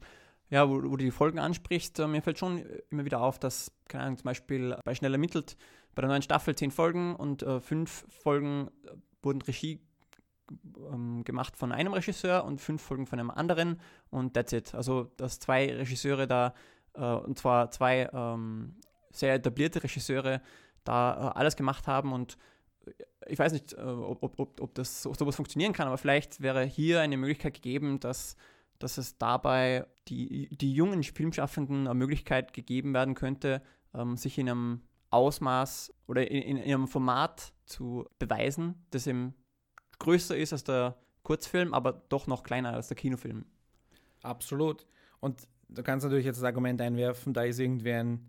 Ja, 0.53 0.69
wo, 0.69 0.75
wo, 0.75 0.97
du 0.97 0.99
die 0.99 1.11
Folgen 1.11 1.39
ansprichst, 1.39 1.99
äh, 1.99 2.07
mir 2.07 2.21
fällt 2.21 2.39
schon 2.39 2.63
immer 2.91 3.07
wieder 3.07 3.23
auf, 3.23 3.39
dass, 3.39 3.73
keine 3.89 4.05
Ahnung, 4.05 4.19
zum 4.19 4.27
Beispiel 4.27 4.77
bei 4.85 4.95
Schnell 4.95 5.13
ermittelt, 5.13 5.57
bei 5.95 6.03
der 6.03 6.11
neuen 6.11 6.21
Staffel 6.21 6.55
zehn 6.55 6.71
Folgen 6.71 7.17
und 7.17 7.43
äh, 7.43 7.59
fünf 7.59 8.05
Folgen 8.11 8.69
äh, 8.85 8.91
wurden 9.23 9.41
Regie 9.41 9.81
ähm, 10.93 11.25
gemacht 11.25 11.57
von 11.57 11.73
einem 11.73 11.95
Regisseur 11.95 12.45
und 12.45 12.61
fünf 12.61 12.83
Folgen 12.83 13.07
von 13.07 13.19
einem 13.19 13.31
anderen 13.31 13.81
und 14.11 14.35
that's 14.35 14.53
it. 14.53 14.75
Also, 14.75 15.11
dass 15.17 15.41
zwei 15.41 15.75
Regisseure 15.75 16.27
da, 16.27 16.53
äh, 16.93 17.03
und 17.03 17.39
zwar 17.39 17.71
zwei 17.71 18.11
ähm, 18.13 18.77
sehr 19.11 19.33
etablierte 19.33 19.83
Regisseure 19.83 20.43
da 20.85 21.31
äh, 21.31 21.39
alles 21.39 21.57
gemacht 21.57 21.87
haben 21.87 22.13
und 22.13 22.37
ich 23.27 23.39
weiß 23.39 23.55
nicht, 23.55 23.73
äh, 23.73 23.81
ob, 23.81 24.39
ob, 24.39 24.61
ob 24.61 24.75
das 24.75 25.01
so, 25.01 25.15
sowas 25.15 25.37
funktionieren 25.37 25.73
kann, 25.73 25.87
aber 25.87 25.97
vielleicht 25.97 26.43
wäre 26.43 26.63
hier 26.65 27.01
eine 27.01 27.17
Möglichkeit 27.17 27.55
gegeben, 27.55 28.01
dass, 28.01 28.37
dass 28.83 28.99
es 28.99 29.19
dabei 29.19 29.87
die, 30.09 30.49
die 30.57 30.73
jungen 30.73 31.03
Filmschaffenden 31.03 31.87
eine 31.87 31.95
Möglichkeit 31.95 32.53
gegeben 32.53 32.93
werden 32.95 33.15
könnte, 33.15 33.63
ähm, 33.95 34.17
sich 34.17 34.39
in 34.39 34.49
einem 34.49 34.81
Ausmaß 35.11 35.93
oder 36.07 36.31
in, 36.31 36.43
in, 36.43 36.57
in, 36.57 36.75
einem 36.75 36.89
Format 36.89 37.53
zu 37.67 38.07
beweisen, 38.19 38.87
das 38.91 39.07
eben 39.07 39.35
größer 39.99 40.37
ist 40.37 40.53
als 40.53 40.65
der 40.65 40.97
Kurzfilm, 41.23 41.75
aber 41.75 41.93
doch 42.09 42.27
noch 42.27 42.43
kleiner 42.43 42.73
als 42.73 42.89
der 42.89 42.97
Kinofilm. 42.97 43.45
Absolut. 44.23 44.87
Und 45.21 45.47
du 45.69 45.83
kannst 45.83 46.05
natürlich 46.05 46.27
jetzt 46.27 46.39
das 46.39 46.45
Argument 46.45 46.81
einwerfen, 46.81 47.35
da 47.35 47.45
ist 47.45 47.61
irgendwie 47.61 47.93
ein 47.93 48.27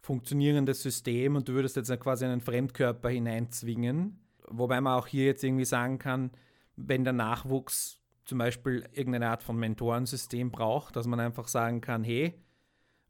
funktionierendes 0.00 0.82
System 0.82 1.36
und 1.36 1.48
du 1.48 1.52
würdest 1.52 1.76
jetzt 1.76 2.00
quasi 2.00 2.24
einen 2.24 2.40
Fremdkörper 2.40 3.08
hineinzwingen. 3.08 4.18
Wobei 4.48 4.80
man 4.80 4.98
auch 4.98 5.06
hier 5.06 5.26
jetzt 5.26 5.44
irgendwie 5.44 5.64
sagen 5.64 5.98
kann, 5.98 6.32
wenn 6.74 7.04
der 7.04 7.12
Nachwuchs 7.12 8.01
zum 8.32 8.38
Beispiel 8.38 8.88
irgendeine 8.94 9.28
Art 9.28 9.42
von 9.42 9.58
Mentorensystem 9.58 10.50
braucht, 10.50 10.96
dass 10.96 11.06
man 11.06 11.20
einfach 11.20 11.48
sagen 11.48 11.82
kann, 11.82 12.02
hey, 12.02 12.32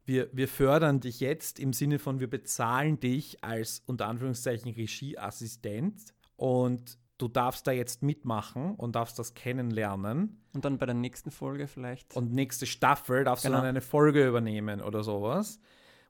wir, 0.03 0.27
wir 0.33 0.49
fördern 0.49 0.99
dich 0.99 1.21
jetzt 1.21 1.61
im 1.61 1.71
Sinne 1.71 1.97
von, 1.97 2.19
wir 2.19 2.29
bezahlen 2.29 2.99
dich 2.99 3.41
als 3.41 3.81
unter 3.85 4.07
Anführungszeichen 4.07 4.73
Regieassistent 4.73 6.13
und 6.35 6.97
du 7.19 7.29
darfst 7.29 7.65
da 7.67 7.71
jetzt 7.71 8.03
mitmachen 8.03 8.75
und 8.75 8.97
darfst 8.97 9.17
das 9.17 9.33
kennenlernen. 9.33 10.43
Und 10.53 10.65
dann 10.65 10.77
bei 10.77 10.87
der 10.87 10.95
nächsten 10.95 11.31
Folge 11.31 11.67
vielleicht. 11.67 12.13
Und 12.17 12.33
nächste 12.33 12.65
Staffel 12.65 13.23
darfst 13.23 13.45
genau. 13.45 13.59
du 13.59 13.61
dann 13.61 13.69
eine 13.69 13.79
Folge 13.79 14.27
übernehmen 14.27 14.81
oder 14.81 15.03
sowas. 15.03 15.57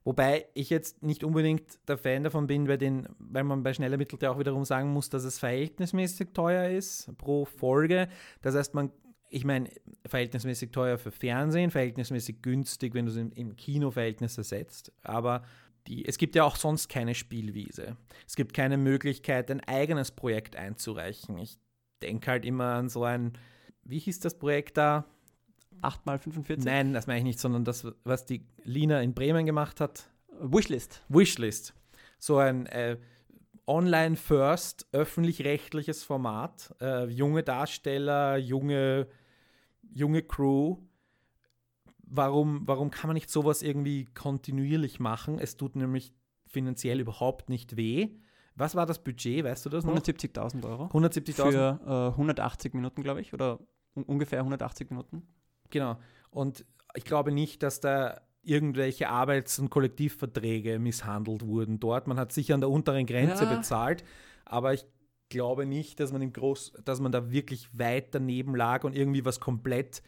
Wobei 0.05 0.47
ich 0.53 0.69
jetzt 0.69 1.01
nicht 1.01 1.23
unbedingt 1.23 1.79
der 1.87 1.97
Fan 1.97 2.23
davon 2.23 2.47
bin, 2.47 2.67
weil, 2.67 2.77
den, 2.77 3.07
weil 3.19 3.43
man 3.45 3.63
bei 3.63 3.73
schneller 3.73 3.97
Mittel 3.97 4.19
ja 4.21 4.31
auch 4.31 4.39
wiederum 4.39 4.65
sagen 4.65 4.91
muss, 4.91 5.09
dass 5.09 5.23
es 5.23 5.39
verhältnismäßig 5.39 6.29
teuer 6.33 6.69
ist 6.69 7.09
pro 7.17 7.45
Folge. 7.45 8.09
Das 8.41 8.53
heißt, 8.53 8.73
man, 8.73 8.91
ich 9.33 9.45
meine, 9.45 9.69
verhältnismäßig 10.05 10.71
teuer 10.71 10.99
für 10.99 11.11
Fernsehen, 11.11 11.71
verhältnismäßig 11.71 12.43
günstig, 12.43 12.93
wenn 12.93 13.05
du 13.05 13.11
es 13.11 13.17
im, 13.17 13.31
im 13.31 13.55
Kinoverhältnis 13.55 14.37
ersetzt. 14.37 14.91
Aber 15.01 15.43
die, 15.87 16.05
es 16.05 16.19
gibt 16.19 16.35
ja 16.35 16.43
auch 16.43 16.55
sonst 16.55 16.87
keine 16.87 17.15
Spielwiese. 17.15 17.97
Es 18.27 18.35
gibt 18.35 18.53
keine 18.53 18.77
Möglichkeit, 18.77 19.49
ein 19.49 19.61
eigenes 19.61 20.11
Projekt 20.11 20.55
einzureichen. 20.55 21.39
Ich 21.39 21.57
denke 22.03 22.29
halt 22.29 22.45
immer 22.45 22.75
an 22.75 22.89
so 22.89 23.03
ein, 23.03 23.33
wie 23.83 23.97
hieß 23.97 24.19
das 24.19 24.37
Projekt 24.37 24.77
da? 24.77 25.05
8x45? 25.81 26.63
Nein, 26.63 26.93
das 26.93 27.07
meine 27.07 27.19
ich 27.19 27.25
nicht, 27.25 27.39
sondern 27.39 27.65
das, 27.65 27.87
was 28.03 28.25
die 28.25 28.45
Lina 28.63 29.01
in 29.01 29.15
Bremen 29.15 29.47
gemacht 29.47 29.81
hat. 29.81 30.09
Wishlist. 30.39 31.03
Wishlist. 31.09 31.73
So 32.19 32.37
ein 32.37 32.67
äh, 32.67 32.97
online-first, 33.65 34.87
öffentlich-rechtliches 34.91 36.03
Format. 36.03 36.73
Äh, 36.79 37.05
junge 37.07 37.41
Darsteller, 37.41 38.37
junge, 38.37 39.07
junge 39.93 40.21
Crew. 40.21 40.77
Warum, 42.05 42.67
warum 42.67 42.91
kann 42.91 43.07
man 43.07 43.15
nicht 43.15 43.29
sowas 43.29 43.61
irgendwie 43.61 44.05
kontinuierlich 44.05 44.99
machen? 44.99 45.39
Es 45.39 45.57
tut 45.57 45.75
nämlich 45.75 46.13
finanziell 46.45 46.99
überhaupt 46.99 47.49
nicht 47.49 47.75
weh. 47.75 48.09
Was 48.55 48.75
war 48.75 48.85
das 48.85 49.03
Budget, 49.03 49.43
weißt 49.43 49.65
du 49.65 49.69
das 49.69 49.83
noch? 49.83 49.95
170.000 49.95 50.63
Euro. 50.65 50.85
170.000 50.85 51.51
Für 51.51 51.79
äh, 51.85 52.11
180 52.11 52.73
Minuten, 52.75 53.01
glaube 53.01 53.21
ich, 53.21 53.33
oder 53.33 53.59
ungefähr 53.95 54.39
180 54.39 54.91
Minuten. 54.91 55.23
Genau. 55.71 55.97
Und 56.29 56.65
ich 56.93 57.03
glaube 57.03 57.31
nicht, 57.31 57.63
dass 57.63 57.79
da 57.79 58.21
irgendwelche 58.43 59.09
Arbeits- 59.09 59.57
und 59.57 59.69
Kollektivverträge 59.69 60.77
misshandelt 60.77 61.47
wurden 61.47 61.79
dort. 61.79 62.07
Man 62.07 62.19
hat 62.19 62.31
sicher 62.31 62.53
an 62.53 62.61
der 62.61 62.69
unteren 62.69 63.05
Grenze 63.05 63.45
ja. 63.45 63.55
bezahlt, 63.55 64.03
aber 64.45 64.73
ich 64.73 64.85
glaube 65.33 65.65
nicht, 65.65 65.99
dass 65.99 66.13
man 66.13 66.21
im 66.21 66.31
Groß, 66.31 66.73
dass 66.85 66.99
man 66.99 67.11
da 67.11 67.31
wirklich 67.31 67.67
weit 67.77 68.13
daneben 68.15 68.55
lag 68.55 68.83
und 68.83 68.95
irgendwie 68.95 69.25
was 69.25 69.39
komplett 69.39 70.01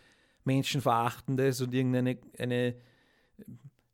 Menschenverachtendes 0.46 1.62
und 1.62 1.74
irgendeine 1.74 2.18
eine 2.38 2.76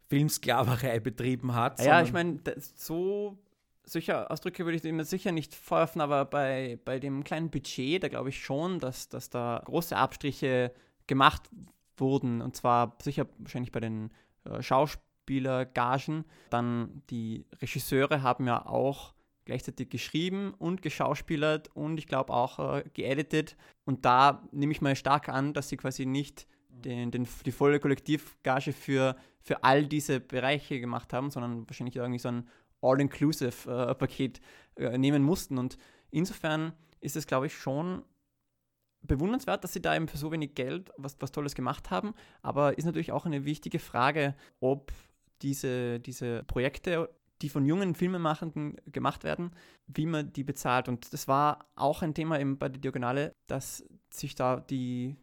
Filmsklaverei 0.10 1.00
betrieben 1.00 1.56
hat. 1.56 1.84
Ja, 1.84 2.02
ich 2.02 2.12
meine, 2.12 2.39
so 2.76 3.38
solche 3.86 4.30
Ausdrücke 4.30 4.65
würde 4.65 4.76
ich 4.76 4.82
dem 4.82 5.02
sicher 5.04 5.32
nicht 5.32 5.56
vorwerfen, 5.56 6.02
aber 6.02 6.26
bei, 6.26 6.80
bei 6.86 7.00
dem 7.00 7.24
kleinen 7.24 7.50
Budget, 7.50 8.04
da 8.04 8.10
glaube 8.10 8.30
ich 8.30 8.44
schon, 8.44 8.80
dass, 8.80 9.10
dass 9.10 9.30
da 9.30 9.62
große 9.65 9.96
Abstriche 9.96 10.74
gemacht 11.08 11.50
wurden. 11.98 12.41
Und 12.41 12.56
zwar 12.56 12.98
sicher 13.02 13.28
wahrscheinlich 13.39 13.72
bei 13.72 13.80
den 13.80 14.12
äh, 14.44 14.62
Schauspielergagen. 14.62 16.26
Dann 16.50 17.02
die 17.10 17.46
Regisseure 17.62 18.22
haben 18.22 18.48
ja 18.48 18.65
auch 18.65 19.13
gleichzeitig 19.45 19.89
geschrieben 19.89 20.54
und 20.58 20.82
geschauspielert 20.82 21.69
und 21.75 21.97
ich 21.97 22.08
glaube 22.08 22.34
auch 22.34 22.77
äh, 22.77 22.84
geeditet. 22.93 23.58
Und 23.86 24.06
da 24.06 24.47
nehme 24.51 24.71
ich 24.71 24.82
mal 24.82 24.95
stark 24.95 25.30
an, 25.30 25.54
dass 25.54 25.69
sie 25.69 25.77
quasi 25.77 26.06
nicht 26.06 26.47
den, 26.69 27.12
den, 27.12 27.27
die 27.45 27.51
volle 27.51 27.80
Kollektivgage 27.80 28.73
für, 28.73 29.15
für 29.41 29.63
all 29.63 29.86
diese 29.86 30.19
Bereiche 30.19 30.80
gemacht 30.80 31.13
haben, 31.13 31.30
sondern 31.32 31.67
wahrscheinlich 31.67 31.95
irgendwie 31.95 32.19
so 32.19 32.30
ein 32.30 32.47
All-Inclusive-Paket 32.82 34.41
äh, 34.75 34.86
äh, 34.86 34.97
nehmen 34.97 35.23
mussten. 35.23 35.58
Und 35.58 35.77
insofern 36.10 36.73
ist 36.99 37.15
es, 37.15 37.27
glaube 37.27 37.47
ich, 37.47 37.56
schon 37.56 38.04
bewundernswert, 39.04 39.63
dass 39.63 39.73
sie 39.73 39.82
da 39.82 39.95
eben 39.95 40.08
für 40.08 40.17
so 40.17 40.32
wenig 40.32 40.54
Geld 40.56 40.91
was, 40.97 41.17
was 41.19 41.32
Tolles 41.32 41.56
gemacht 41.56 41.89
haben. 41.89 42.13
Aber 42.41 42.77
ist 42.77 42.86
natürlich 42.86 43.12
auch 43.12 43.25
eine 43.25 43.45
wichtige 43.45 43.80
Frage, 43.80 44.36
ob 44.60 44.91
diese, 45.41 45.99
diese 45.99 46.43
Projekte, 46.43 47.10
die 47.41 47.49
von 47.49 47.65
jungen 47.65 47.95
Filmemachenden 47.95 48.77
gemacht 48.86 49.23
werden, 49.23 49.51
wie 49.88 50.06
man 50.06 50.32
die 50.34 50.43
bezahlt. 50.43 50.88
Und 50.88 51.12
das 51.13 51.27
war 51.27 51.65
auch 51.75 52.01
ein 52.01 52.13
Thema 52.13 52.39
eben 52.39 52.58
bei 52.58 52.69
der 52.69 52.80
Diagonale, 52.80 53.34
dass 53.47 53.84
sich 54.12 54.36
da 54.36 54.60
die 54.60 55.15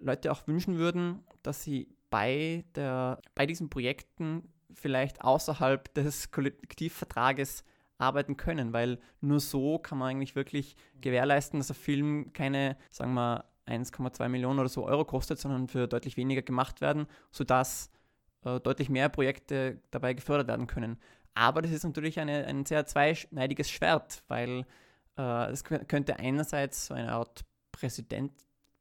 Leute 0.00 0.32
auch 0.32 0.46
wünschen 0.46 0.78
würden, 0.78 1.24
dass 1.42 1.62
sie 1.62 1.88
bei, 2.10 2.64
der, 2.74 3.20
bei 3.34 3.46
diesen 3.46 3.68
Projekten 3.68 4.48
vielleicht 4.72 5.22
außerhalb 5.22 5.92
des 5.94 6.30
Kollektivvertrages 6.30 7.64
arbeiten 7.98 8.36
können, 8.36 8.72
weil 8.72 8.98
nur 9.20 9.40
so 9.40 9.78
kann 9.78 9.98
man 9.98 10.10
eigentlich 10.10 10.36
wirklich 10.36 10.76
gewährleisten, 11.00 11.58
dass 11.58 11.70
ein 11.70 11.74
Film 11.74 12.32
keine, 12.32 12.76
sagen 12.90 13.14
wir, 13.14 13.44
1,2 13.66 14.28
Millionen 14.28 14.60
oder 14.60 14.68
so 14.68 14.86
Euro 14.86 15.04
kostet, 15.04 15.38
sondern 15.38 15.68
für 15.68 15.86
deutlich 15.88 16.16
weniger 16.16 16.42
gemacht 16.42 16.80
werden, 16.80 17.06
sodass 17.30 17.90
äh, 18.44 18.60
deutlich 18.60 18.88
mehr 18.88 19.08
Projekte 19.08 19.80
dabei 19.90 20.14
gefördert 20.14 20.48
werden 20.48 20.66
können. 20.66 20.98
Aber 21.38 21.62
das 21.62 21.70
ist 21.70 21.84
natürlich 21.84 22.18
eine, 22.18 22.46
ein 22.46 22.66
sehr 22.66 22.84
zweischneidiges 22.84 23.70
Schwert, 23.70 24.24
weil 24.26 24.66
äh, 25.16 25.50
es 25.52 25.62
könnte 25.62 26.18
einerseits 26.18 26.86
so 26.86 26.94
eine 26.94 27.12
Art 27.12 27.44
Präsident, 27.70 28.32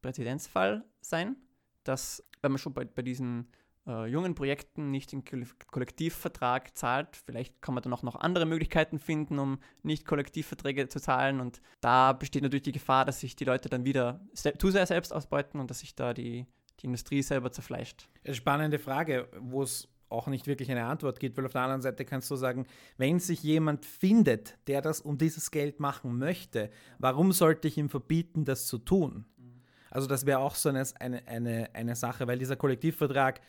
Präzedenzfall 0.02 0.84
sein, 1.00 1.36
dass, 1.84 2.24
wenn 2.42 2.52
man 2.52 2.58
schon 2.58 2.74
bei, 2.74 2.86
bei 2.86 3.04
diesen 3.04 3.48
äh, 3.86 4.08
jungen 4.08 4.34
Projekten 4.34 4.90
nicht 4.90 5.12
den 5.12 5.24
Kollektivvertrag 5.24 6.76
zahlt. 6.76 7.16
Vielleicht 7.28 7.62
kann 7.62 7.76
man 7.76 7.84
dann 7.84 7.94
auch 7.94 8.02
noch 8.02 8.16
andere 8.16 8.48
Möglichkeiten 8.48 8.98
finden, 8.98 9.38
um 9.38 9.60
nicht 9.84 10.08
Kollektivverträge 10.08 10.88
zu 10.88 11.00
zahlen. 11.00 11.40
Und 11.40 11.62
da 11.80 12.12
besteht 12.14 12.42
natürlich 12.42 12.64
die 12.64 12.72
Gefahr, 12.72 13.06
dass 13.06 13.20
sich 13.20 13.36
die 13.36 13.46
Leute 13.46 13.70
dann 13.70 13.86
wieder 13.86 14.20
zu 14.34 14.72
sehr 14.72 14.88
selbst 14.88 15.14
ausbeuten 15.14 15.60
und 15.60 15.70
dass 15.70 15.82
sich 15.82 15.94
da 15.94 16.16
die, 16.16 16.48
die 16.80 16.88
Industrie 16.88 17.22
selber 17.22 17.52
zerfleischt. 17.52 18.10
Spannende 18.32 18.80
Frage, 18.80 19.30
wo 19.40 19.62
es 19.62 19.88
auch 20.10 20.28
nicht 20.28 20.48
wirklich 20.48 20.72
eine 20.72 20.86
Antwort 20.86 21.20
gibt, 21.20 21.38
weil 21.38 21.46
auf 21.46 21.52
der 21.52 21.62
anderen 21.62 21.82
Seite 21.82 22.06
kannst 22.06 22.30
du 22.32 22.36
sagen, 22.36 22.66
wenn 22.98 23.20
sich 23.20 23.44
jemand 23.44 23.86
findet, 23.86 24.58
der 24.68 24.82
das 24.82 25.02
um 25.02 25.18
dieses 25.18 25.52
Geld 25.52 25.80
machen 25.80 26.18
möchte, 26.18 26.70
warum 27.00 27.32
sollte 27.32 27.68
ich 27.68 27.78
ihm 27.78 27.90
verbieten, 27.90 28.46
das 28.46 28.68
zu 28.68 28.78
tun? 28.78 29.26
Also 29.90 30.08
das 30.08 30.26
wäre 30.26 30.40
auch 30.40 30.56
so 30.56 30.70
eine, 30.70 30.86
eine, 31.00 31.74
eine, 31.74 31.96
Sache, 31.96 32.28
weil 32.28 32.38
dieser 32.38 32.56
Kollektivvertrag 32.56 33.42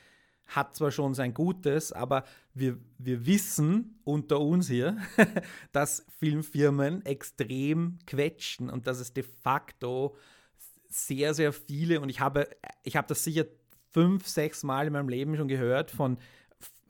hat 0.47 0.75
zwar 0.75 0.91
schon 0.91 1.15
sein 1.15 1.35
Gutes, 1.35 1.93
aber 1.93 2.25
wir, 2.55 2.79
wir 2.97 3.27
wissen 3.27 4.01
unter 4.05 4.41
uns 4.41 4.69
hier, 4.69 4.97
dass 5.73 6.07
Filmfirmen 6.19 7.05
extrem 7.05 7.99
quetschen 8.07 8.71
und 8.71 8.87
dass 8.87 8.99
es 8.99 9.13
de 9.13 9.25
facto 9.25 10.17
sehr, 10.89 11.35
sehr 11.35 11.53
viele, 11.53 12.01
und 12.01 12.09
ich 12.09 12.21
habe, 12.21 12.49
ich 12.83 12.97
habe 12.97 13.07
das 13.07 13.25
sicher 13.25 13.45
fünf, 13.91 14.27
sechs 14.27 14.63
Mal 14.63 14.87
in 14.87 14.93
meinem 14.93 15.09
Leben 15.09 15.37
schon 15.37 15.49
gehört 15.49 15.91
von 15.91 16.19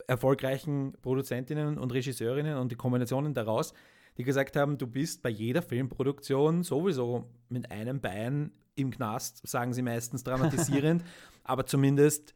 erfolgreichen 0.09 0.95
Produzentinnen 1.03 1.79
und 1.79 1.93
Regisseurinnen 1.93 2.57
und 2.57 2.73
die 2.73 2.77
Kombinationen 2.77 3.35
daraus, 3.35 3.73
die 4.17 4.25
gesagt 4.25 4.57
haben, 4.57 4.79
du 4.79 4.89
bist 4.89 5.23
bei 5.23 5.29
jeder 5.29 5.63
Filmproduktion 5.63 6.65
sowieso 6.65 7.31
mit 7.49 7.71
einem 7.71 8.01
Bein 8.01 8.51
im 8.75 8.91
Knast, 8.91 9.47
sagen 9.47 9.73
sie 9.73 9.83
meistens 9.83 10.25
dramatisierend, 10.25 11.05
aber 11.45 11.67
zumindest 11.67 12.35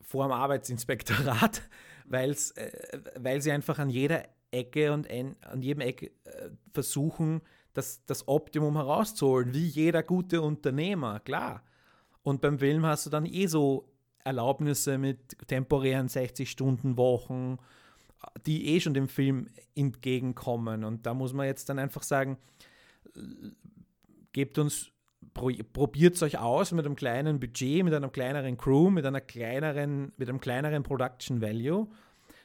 vor 0.00 0.26
dem 0.26 0.32
Arbeitsinspektorat, 0.32 1.62
weil's, 2.06 2.52
äh, 2.52 3.00
weil 3.18 3.42
sie 3.42 3.52
einfach 3.52 3.78
an 3.78 3.90
jeder 3.90 4.24
Ecke 4.50 4.92
und 4.92 5.10
ein, 5.10 5.36
an 5.42 5.60
jedem 5.60 5.80
Eck 5.80 6.02
äh, 6.24 6.50
versuchen, 6.72 7.42
das, 7.74 8.04
das 8.06 8.28
Optimum 8.28 8.76
herauszuholen, 8.76 9.52
wie 9.54 9.66
jeder 9.66 10.02
gute 10.02 10.42
Unternehmer, 10.42 11.20
klar. 11.20 11.64
Und 12.22 12.40
beim 12.40 12.58
Film 12.58 12.86
hast 12.86 13.06
du 13.06 13.10
dann 13.10 13.26
eh 13.26 13.46
so 13.46 13.91
Erlaubnisse 14.24 14.98
mit 14.98 15.36
temporären 15.46 16.08
60-Stunden-Wochen, 16.08 17.58
die 18.46 18.68
eh 18.68 18.80
schon 18.80 18.94
dem 18.94 19.08
Film 19.08 19.48
entgegenkommen. 19.74 20.84
Und 20.84 21.06
da 21.06 21.14
muss 21.14 21.32
man 21.32 21.46
jetzt 21.46 21.68
dann 21.68 21.78
einfach 21.78 22.02
sagen, 22.02 22.38
gebt 24.32 24.58
uns 24.58 24.92
probiert 25.34 26.16
es 26.16 26.22
euch 26.22 26.38
aus 26.38 26.72
mit 26.72 26.84
einem 26.84 26.96
kleinen 26.96 27.40
Budget, 27.40 27.84
mit 27.84 27.94
einer 27.94 28.08
kleineren 28.08 28.56
Crew, 28.56 28.90
mit 28.90 29.06
einer 29.06 29.20
kleineren, 29.20 30.12
mit 30.16 30.28
einem 30.28 30.40
kleineren 30.40 30.82
Production 30.82 31.40
Value. 31.40 31.88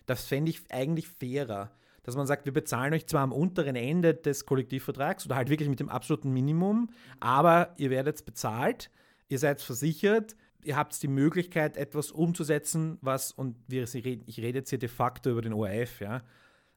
Das 0.05 0.25
fände 0.25 0.51
ich 0.51 0.61
eigentlich 0.69 1.07
fairer. 1.07 1.71
Dass 2.03 2.15
man 2.15 2.27
sagt, 2.27 2.45
wir 2.45 2.53
bezahlen 2.53 2.93
euch 2.93 3.07
zwar 3.07 3.21
am 3.21 3.33
unteren 3.33 3.75
Ende 3.75 4.13
des 4.13 4.45
Kollektivvertrags 4.45 5.25
oder 5.25 5.35
halt 5.35 5.49
wirklich 5.49 5.67
mit 5.67 5.81
dem 5.81 5.89
absoluten 5.89 6.31
Minimum, 6.31 6.89
aber 7.19 7.73
ihr 7.75 7.89
werdet 7.89 8.23
bezahlt, 8.25 8.89
ihr 9.27 9.39
seid 9.39 9.61
versichert, 9.61 10.37
ihr 10.67 10.75
habt 10.75 11.01
die 11.01 11.07
Möglichkeit, 11.07 11.77
etwas 11.77 12.11
umzusetzen, 12.11 12.97
was, 13.01 13.31
und 13.31 13.55
wir, 13.67 13.83
ich 13.83 14.39
rede 14.39 14.59
jetzt 14.59 14.69
hier 14.69 14.79
de 14.79 14.89
facto 14.89 15.29
über 15.29 15.41
den 15.41 15.53
ORF, 15.53 16.01
ja, 16.01 16.21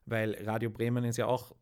weil 0.07 0.37
Radio 0.47 0.71
Bremen 0.71 1.05
ist 1.05 1.17
ja 1.17 1.27
auch 1.27 1.57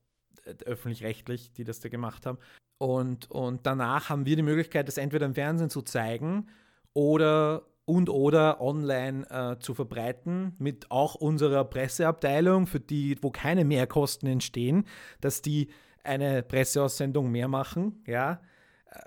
äh, 0.44 0.54
öffentlich-rechtlich, 0.66 1.52
die 1.52 1.64
das 1.64 1.80
da 1.80 1.88
gemacht 1.88 2.26
haben. 2.26 2.38
Und, 2.76 3.30
und 3.30 3.66
danach 3.66 4.10
haben 4.10 4.26
wir 4.26 4.36
die 4.36 4.42
Möglichkeit, 4.42 4.88
das 4.88 4.98
entweder 4.98 5.24
im 5.24 5.34
Fernsehen 5.34 5.70
zu 5.70 5.82
zeigen 5.82 6.48
oder 6.92 7.64
und 7.86 8.10
oder 8.10 8.60
online 8.60 9.26
äh, 9.30 9.58
zu 9.58 9.72
verbreiten 9.72 10.54
mit 10.58 10.90
auch 10.90 11.14
unserer 11.14 11.64
Presseabteilung, 11.64 12.66
für 12.66 12.80
die, 12.80 13.16
wo 13.22 13.30
keine 13.30 13.64
Mehrkosten 13.64 14.28
entstehen, 14.28 14.84
dass 15.22 15.40
die 15.40 15.68
eine 16.04 16.42
Presseaussendung 16.42 17.30
mehr 17.30 17.48
machen, 17.48 18.02
ja. 18.06 18.40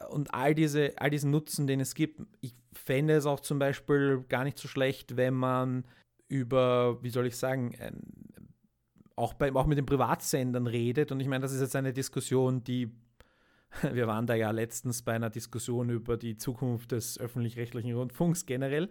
Und 0.09 0.33
all, 0.33 0.53
diese, 0.53 0.93
all 0.97 1.09
diesen 1.09 1.31
Nutzen, 1.31 1.67
den 1.67 1.79
es 1.79 1.95
gibt. 1.95 2.21
Ich 2.41 2.53
fände 2.73 3.15
es 3.15 3.25
auch 3.25 3.39
zum 3.39 3.59
Beispiel 3.59 4.23
gar 4.29 4.43
nicht 4.43 4.57
so 4.57 4.67
schlecht, 4.67 5.17
wenn 5.17 5.33
man 5.33 5.85
über, 6.27 7.01
wie 7.03 7.09
soll 7.09 7.27
ich 7.27 7.35
sagen, 7.35 7.75
auch, 9.15 9.33
bei, 9.33 9.53
auch 9.53 9.65
mit 9.65 9.77
den 9.77 9.85
Privatsendern 9.85 10.67
redet. 10.67 11.11
Und 11.11 11.19
ich 11.19 11.27
meine, 11.27 11.41
das 11.41 11.51
ist 11.51 11.61
jetzt 11.61 11.75
eine 11.75 11.93
Diskussion, 11.93 12.63
die 12.63 12.91
wir 13.93 14.07
waren 14.07 14.27
da 14.27 14.35
ja 14.35 14.51
letztens 14.51 15.01
bei 15.01 15.13
einer 15.13 15.29
Diskussion 15.29 15.89
über 15.89 16.17
die 16.17 16.37
Zukunft 16.37 16.91
des 16.91 17.19
öffentlich-rechtlichen 17.19 17.93
Rundfunks 17.95 18.45
generell, 18.45 18.89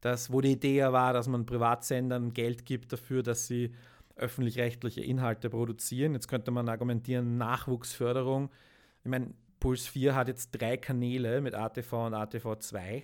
das, 0.00 0.32
wo 0.32 0.40
die 0.40 0.52
Idee 0.52 0.76
ja 0.76 0.92
war, 0.92 1.12
dass 1.12 1.28
man 1.28 1.46
Privatsendern 1.46 2.32
Geld 2.32 2.66
gibt 2.66 2.92
dafür, 2.92 3.22
dass 3.22 3.46
sie 3.46 3.74
öffentlich-rechtliche 4.16 5.00
Inhalte 5.00 5.50
produzieren. 5.50 6.12
Jetzt 6.12 6.28
könnte 6.28 6.50
man 6.50 6.68
argumentieren, 6.68 7.38
Nachwuchsförderung. 7.38 8.50
Ich 9.02 9.10
meine, 9.10 9.34
Puls 9.64 9.86
4 9.86 10.14
hat 10.14 10.28
jetzt 10.28 10.50
drei 10.50 10.76
Kanäle 10.76 11.40
mit 11.40 11.54
ATV 11.54 11.92
und 12.06 12.14
ATV2. 12.14 13.02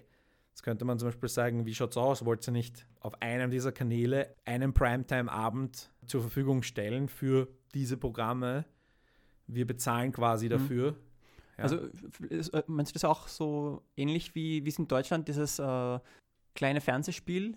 Jetzt 0.50 0.62
könnte 0.62 0.84
man 0.84 0.98
zum 0.98 1.08
Beispiel 1.08 1.28
sagen, 1.28 1.64
wie 1.64 1.74
schaut 1.74 1.90
es 1.90 1.96
aus? 1.96 2.24
Wollt 2.24 2.46
ihr 2.46 2.52
nicht 2.52 2.86
auf 3.00 3.20
einem 3.22 3.50
dieser 3.50 3.72
Kanäle 3.72 4.34
einen 4.44 4.74
Primetime-Abend 4.74 5.90
zur 6.06 6.20
Verfügung 6.20 6.62
stellen 6.62 7.08
für 7.08 7.48
diese 7.74 7.96
Programme? 7.96 8.66
wir 9.54 9.66
bezahlen 9.66 10.12
quasi 10.12 10.46
mhm. 10.46 10.50
dafür. 10.50 10.92
Mhm. 10.92 10.96
Ja. 11.58 11.64
Also 11.64 11.76
äh, 11.76 12.62
meinst 12.66 12.92
du 12.92 12.94
das 12.94 13.04
auch 13.04 13.28
so 13.28 13.82
ähnlich 13.96 14.34
wie, 14.34 14.64
wie 14.64 14.68
es 14.68 14.78
in 14.78 14.88
Deutschland 14.88 15.28
dieses 15.28 15.58
äh, 15.58 15.98
kleine 16.54 16.80
Fernsehspiel 16.80 17.56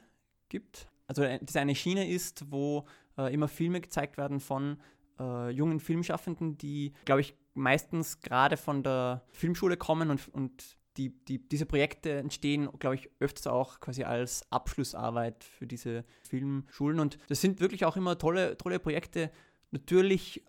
gibt? 0.49 0.89
Also 1.07 1.23
äh, 1.23 1.39
das 1.41 1.55
eine 1.55 1.75
Schiene 1.75 2.09
ist, 2.09 2.51
wo 2.51 2.85
äh, 3.17 3.33
immer 3.33 3.47
Filme 3.47 3.79
gezeigt 3.79 4.17
werden 4.17 4.39
von 4.39 4.77
äh, 5.19 5.49
jungen 5.51 5.79
Filmschaffenden, 5.79 6.57
die, 6.57 6.93
glaube 7.05 7.21
ich, 7.21 7.35
meistens 7.53 8.21
gerade 8.21 8.57
von 8.57 8.83
der 8.83 9.23
Filmschule 9.31 9.77
kommen 9.77 10.09
und, 10.09 10.27
und 10.33 10.77
die, 10.97 11.09
die, 11.25 11.47
diese 11.47 11.65
Projekte 11.65 12.11
entstehen, 12.11 12.69
glaube 12.79 12.95
ich, 12.95 13.09
öfters 13.19 13.47
auch 13.47 13.79
quasi 13.79 14.03
als 14.03 14.43
Abschlussarbeit 14.51 15.43
für 15.43 15.65
diese 15.65 16.05
Filmschulen. 16.21 16.99
Und 16.99 17.17
das 17.27 17.41
sind 17.41 17.59
wirklich 17.59 17.85
auch 17.85 17.97
immer 17.97 18.17
tolle, 18.17 18.57
tolle 18.57 18.79
Projekte. 18.79 19.31
Natürlich 19.71 20.43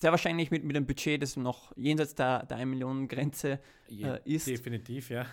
sehr 0.00 0.12
wahrscheinlich 0.12 0.50
mit, 0.50 0.64
mit 0.64 0.76
einem 0.76 0.86
Budget, 0.86 1.20
das 1.20 1.36
noch 1.36 1.76
jenseits 1.76 2.14
der, 2.14 2.46
der 2.46 2.58
1 2.58 2.70
Millionen 2.70 3.08
Grenze 3.08 3.60
äh, 3.90 4.20
ist. 4.24 4.46
Definitiv, 4.46 5.10
ja. 5.10 5.26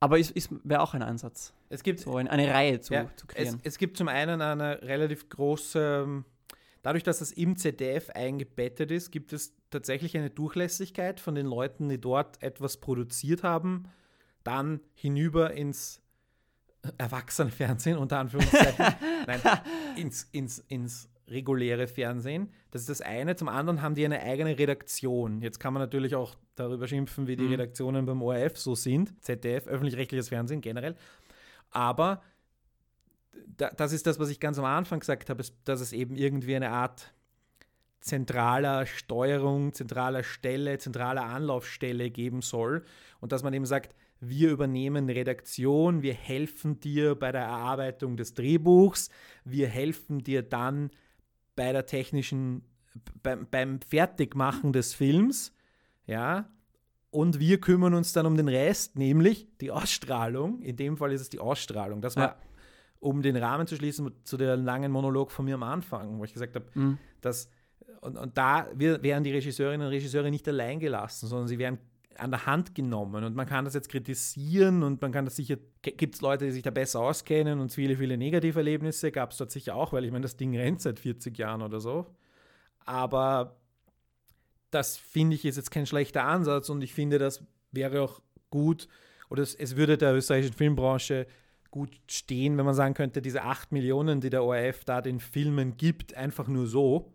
Aber 0.00 0.18
es, 0.18 0.30
es 0.30 0.48
wäre 0.64 0.80
auch 0.80 0.94
ein 0.94 1.02
Ansatz. 1.02 1.52
Es 1.68 1.82
gibt 1.82 2.00
so 2.00 2.16
eine, 2.16 2.30
eine 2.30 2.48
Reihe 2.52 2.80
zu, 2.80 2.94
ja, 2.94 3.04
zu 3.16 3.26
es, 3.26 3.34
kreieren. 3.34 3.60
es 3.62 3.78
gibt 3.78 3.96
zum 3.98 4.08
einen 4.08 4.40
eine 4.40 4.82
relativ 4.82 5.28
große, 5.28 6.04
ähm, 6.06 6.24
dadurch, 6.82 7.02
dass 7.02 7.20
es 7.20 7.32
im 7.32 7.56
ZDF 7.56 8.10
eingebettet 8.10 8.90
ist, 8.90 9.10
gibt 9.10 9.32
es 9.32 9.54
tatsächlich 9.70 10.16
eine 10.16 10.30
Durchlässigkeit 10.30 11.20
von 11.20 11.34
den 11.34 11.46
Leuten, 11.46 11.88
die 11.88 12.00
dort 12.00 12.42
etwas 12.42 12.78
produziert 12.78 13.42
haben, 13.42 13.84
dann 14.44 14.80
hinüber 14.94 15.52
ins 15.52 16.00
Erwachsenenfernsehen, 16.98 17.98
unter 17.98 18.18
Anführungszeichen, 18.18 18.86
nein, 19.26 19.40
ins, 19.96 20.24
ins, 20.32 20.58
ins 20.68 21.08
reguläre 21.28 21.86
Fernsehen. 21.86 22.50
Das 22.70 22.80
ist 22.82 22.88
das 22.90 23.00
eine. 23.02 23.36
Zum 23.36 23.48
anderen 23.48 23.82
haben 23.82 23.94
die 23.94 24.04
eine 24.04 24.20
eigene 24.20 24.58
Redaktion. 24.58 25.42
Jetzt 25.42 25.60
kann 25.60 25.72
man 25.74 25.82
natürlich 25.82 26.14
auch 26.14 26.34
darüber 26.56 26.88
schimpfen, 26.88 27.26
wie 27.26 27.36
die 27.36 27.44
Mhm. 27.44 27.50
Redaktionen 27.50 28.06
beim 28.06 28.22
ORF 28.22 28.56
so 28.58 28.74
sind. 28.74 29.22
ZDF, 29.22 29.66
öffentlich-rechtliches 29.66 30.28
Fernsehen 30.30 30.60
generell. 30.60 30.96
Aber 31.70 32.22
das 33.56 33.92
ist 33.92 34.06
das, 34.06 34.18
was 34.18 34.30
ich 34.30 34.40
ganz 34.40 34.58
am 34.58 34.64
Anfang 34.64 35.00
gesagt 35.00 35.30
habe, 35.30 35.44
dass 35.64 35.80
es 35.80 35.92
eben 35.92 36.16
irgendwie 36.16 36.56
eine 36.56 36.70
Art 36.70 37.12
zentraler 38.00 38.86
Steuerung, 38.86 39.72
zentraler 39.72 40.22
Stelle, 40.22 40.78
zentraler 40.78 41.24
Anlaufstelle 41.24 42.10
geben 42.10 42.42
soll 42.42 42.84
und 43.20 43.32
dass 43.32 43.42
man 43.42 43.52
eben 43.52 43.66
sagt, 43.66 43.94
wir 44.20 44.50
übernehmen 44.50 45.08
Redaktion, 45.08 46.02
wir 46.02 46.14
helfen 46.14 46.80
dir 46.80 47.14
bei 47.14 47.32
der 47.32 47.42
Erarbeitung 47.42 48.16
des 48.16 48.34
Drehbuchs, 48.34 49.10
wir 49.44 49.68
helfen 49.68 50.22
dir 50.22 50.42
dann 50.42 50.90
bei 51.56 51.72
der 51.72 51.86
technischen, 51.86 52.64
beim, 53.22 53.46
beim 53.50 53.80
Fertigmachen 53.80 54.72
des 54.72 54.94
Films, 54.94 55.52
ja, 56.06 56.50
und 57.10 57.40
wir 57.40 57.60
kümmern 57.60 57.94
uns 57.94 58.12
dann 58.12 58.26
um 58.26 58.36
den 58.36 58.48
Rest, 58.48 58.96
nämlich 58.96 59.48
die 59.60 59.70
Ausstrahlung. 59.72 60.62
In 60.62 60.76
dem 60.76 60.96
Fall 60.96 61.12
ist 61.12 61.22
es 61.22 61.28
die 61.28 61.40
Ausstrahlung. 61.40 62.00
Das 62.00 62.16
war, 62.16 62.28
Ja. 62.28 62.36
Um 63.00 63.22
den 63.22 63.36
Rahmen 63.36 63.66
zu 63.66 63.76
schließen 63.76 64.10
zu 64.24 64.36
der 64.36 64.56
langen 64.56 64.92
Monolog 64.92 65.32
von 65.32 65.44
mir 65.44 65.54
am 65.54 65.62
Anfang, 65.62 66.18
wo 66.18 66.24
ich 66.24 66.32
gesagt 66.32 66.54
habe, 66.54 66.66
Mhm. 66.74 66.98
dass 67.20 67.50
und, 68.02 68.16
und 68.16 68.38
da 68.38 68.66
werden 68.74 69.24
die 69.24 69.32
Regisseurinnen 69.32 69.86
und 69.86 69.92
Regisseure 69.92 70.30
nicht 70.30 70.48
allein 70.48 70.78
gelassen, 70.80 71.26
sondern 71.26 71.48
sie 71.48 71.58
werden 71.58 71.78
an 72.16 72.30
der 72.30 72.46
Hand 72.46 72.74
genommen. 72.74 73.24
Und 73.24 73.34
man 73.34 73.46
kann 73.46 73.64
das 73.64 73.74
jetzt 73.74 73.88
kritisieren 73.90 74.82
und 74.82 75.02
man 75.02 75.12
kann 75.12 75.24
das 75.26 75.36
sicher, 75.36 75.56
gibt 75.82 76.14
es 76.14 76.20
Leute, 76.20 76.46
die 76.46 76.50
sich 76.50 76.62
da 76.62 76.70
besser 76.70 77.00
auskennen 77.00 77.60
und 77.60 77.72
viele, 77.72 77.96
viele 77.96 78.16
Negativerlebnisse 78.16 79.10
gab 79.12 79.32
es 79.32 79.38
dort 79.38 79.50
sicher 79.50 79.74
auch, 79.74 79.92
weil 79.92 80.04
ich 80.04 80.12
meine, 80.12 80.22
das 80.22 80.36
Ding 80.36 80.56
rennt 80.56 80.80
seit 80.80 80.98
40 80.98 81.36
Jahren 81.36 81.60
oder 81.62 81.80
so. 81.80 82.06
Aber 82.84 83.56
das 84.70 84.96
finde 84.96 85.36
ich 85.36 85.44
ist 85.44 85.56
jetzt 85.56 85.70
kein 85.70 85.86
schlechter 85.86 86.24
Ansatz 86.24 86.68
und 86.68 86.82
ich 86.82 86.94
finde, 86.94 87.18
das 87.18 87.44
wäre 87.72 88.02
auch 88.02 88.20
gut 88.50 88.88
oder 89.28 89.42
es, 89.42 89.54
es 89.54 89.76
würde 89.76 89.98
der 89.98 90.14
österreichischen 90.14 90.54
Filmbranche 90.54 91.26
gut 91.70 91.90
stehen, 92.08 92.58
wenn 92.58 92.64
man 92.64 92.74
sagen 92.74 92.94
könnte, 92.94 93.22
diese 93.22 93.42
8 93.42 93.72
Millionen, 93.72 94.20
die 94.20 94.30
der 94.30 94.44
ORF 94.44 94.84
da 94.84 95.00
den 95.00 95.20
Filmen 95.20 95.76
gibt, 95.76 96.14
einfach 96.14 96.48
nur 96.48 96.66
so, 96.66 97.12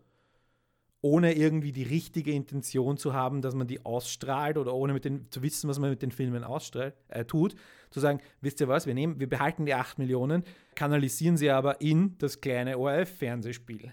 ohne 1.02 1.34
irgendwie 1.34 1.72
die 1.72 1.82
richtige 1.82 2.32
Intention 2.32 2.96
zu 2.96 3.12
haben, 3.12 3.42
dass 3.42 3.54
man 3.54 3.66
die 3.66 3.84
ausstrahlt 3.84 4.58
oder 4.58 4.74
ohne 4.74 4.92
mit 4.92 5.04
den, 5.04 5.30
zu 5.30 5.42
wissen, 5.42 5.68
was 5.68 5.78
man 5.78 5.90
mit 5.90 6.02
den 6.02 6.10
Filmen 6.10 6.42
ausstrahlt, 6.42 6.94
äh, 7.08 7.24
tut, 7.24 7.54
zu 7.90 8.00
sagen, 8.00 8.20
wisst 8.40 8.60
ihr 8.60 8.68
was, 8.68 8.86
wir, 8.86 8.94
nehmen, 8.94 9.20
wir 9.20 9.28
behalten 9.28 9.66
die 9.66 9.74
8 9.74 9.98
Millionen, 9.98 10.42
kanalisieren 10.74 11.36
sie 11.36 11.50
aber 11.50 11.80
in 11.80 12.16
das 12.18 12.40
kleine 12.40 12.78
ORF-Fernsehspiel. 12.78 13.92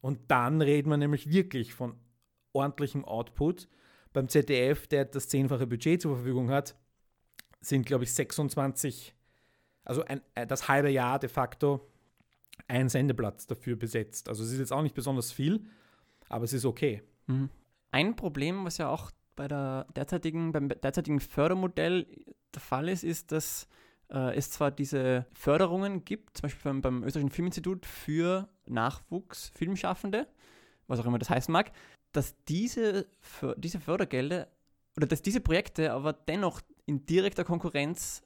Und 0.00 0.18
dann 0.28 0.62
reden 0.62 0.88
wir 0.88 0.96
nämlich 0.96 1.30
wirklich 1.30 1.74
von 1.74 1.94
ordentlichem 2.52 3.04
Output. 3.04 3.68
Beim 4.12 4.28
ZDF, 4.28 4.86
der 4.86 5.04
das 5.04 5.28
zehnfache 5.28 5.66
Budget 5.66 6.00
zur 6.00 6.16
Verfügung 6.16 6.50
hat, 6.50 6.74
sind, 7.60 7.84
glaube 7.84 8.04
ich, 8.04 8.14
26, 8.14 9.14
also 9.84 10.04
ein, 10.04 10.20
äh, 10.34 10.46
das 10.46 10.68
halbe 10.68 10.90
Jahr 10.90 11.18
de 11.18 11.28
facto 11.28 11.88
ein 12.68 12.88
Sendeplatz 12.88 13.46
dafür 13.46 13.76
besetzt. 13.76 14.28
Also 14.28 14.44
es 14.44 14.52
ist 14.52 14.58
jetzt 14.58 14.72
auch 14.72 14.82
nicht 14.82 14.94
besonders 14.94 15.32
viel, 15.32 15.64
aber 16.28 16.44
es 16.44 16.52
ist 16.52 16.64
okay. 16.64 17.02
Mhm. 17.26 17.50
Ein 17.90 18.16
Problem, 18.16 18.64
was 18.64 18.78
ja 18.78 18.88
auch 18.88 19.10
bei 19.34 19.48
der 19.48 19.86
derzeitigen, 19.96 20.52
beim 20.52 20.68
derzeitigen 20.68 21.20
Fördermodell 21.20 22.06
der 22.54 22.60
Fall 22.60 22.88
ist, 22.88 23.04
ist, 23.04 23.32
dass 23.32 23.68
äh, 24.10 24.36
es 24.36 24.50
zwar 24.50 24.70
diese 24.70 25.26
Förderungen 25.32 26.04
gibt, 26.04 26.36
zum 26.36 26.42
Beispiel 26.42 26.62
beim, 26.70 26.82
beim 26.82 27.04
Österreichischen 27.04 27.32
Filminstitut 27.32 27.86
für 27.86 28.48
Nachwuchsfilmschaffende, 28.66 30.26
was 30.86 31.00
auch 31.00 31.06
immer 31.06 31.18
das 31.18 31.30
heißen 31.30 31.52
mag, 31.52 31.72
dass 32.12 32.36
diese, 32.44 33.06
diese 33.56 33.80
Fördergelder 33.80 34.48
oder 34.96 35.06
dass 35.06 35.22
diese 35.22 35.40
Projekte 35.40 35.92
aber 35.92 36.12
dennoch 36.12 36.60
in 36.86 37.06
direkter 37.06 37.44
Konkurrenz 37.44 38.22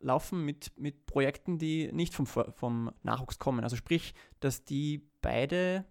laufen 0.00 0.44
mit, 0.44 0.72
mit 0.76 1.06
Projekten, 1.06 1.58
die 1.58 1.90
nicht 1.92 2.14
vom, 2.14 2.26
vom 2.26 2.92
Nachwuchs 3.02 3.38
kommen. 3.38 3.62
Also 3.64 3.76
sprich, 3.76 4.14
dass 4.40 4.64
die 4.64 5.08
beide 5.20 5.84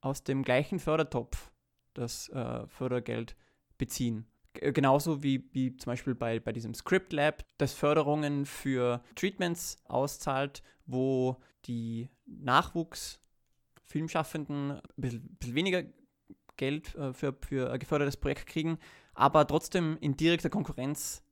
aus 0.00 0.24
dem 0.24 0.42
gleichen 0.42 0.78
Fördertopf 0.78 1.50
das 1.94 2.28
äh, 2.30 2.66
Fördergeld 2.68 3.36
beziehen. 3.78 4.26
G 4.54 4.72
genauso 4.72 5.22
wie, 5.22 5.48
wie 5.52 5.76
zum 5.76 5.92
Beispiel 5.92 6.14
bei, 6.14 6.40
bei 6.40 6.52
diesem 6.52 6.72
Script 6.74 7.12
Lab, 7.12 7.44
das 7.58 7.74
Förderungen 7.74 8.46
für 8.46 9.02
Treatments 9.14 9.76
auszahlt, 9.84 10.62
wo 10.86 11.36
die 11.66 12.08
Nachwuchsfilmschaffenden 12.26 14.72
ein 14.72 14.80
bisschen, 14.96 15.36
bisschen 15.36 15.54
weniger 15.54 15.84
Geld 16.56 16.96
äh, 16.96 17.12
für, 17.12 17.36
für 17.40 17.72
ein 17.72 17.78
gefördertes 17.78 18.16
Projekt 18.16 18.46
kriegen, 18.46 18.78
aber 19.14 19.46
trotzdem 19.46 19.96
in 20.00 20.16
direkter 20.16 20.50
Konkurrenz 20.50 21.22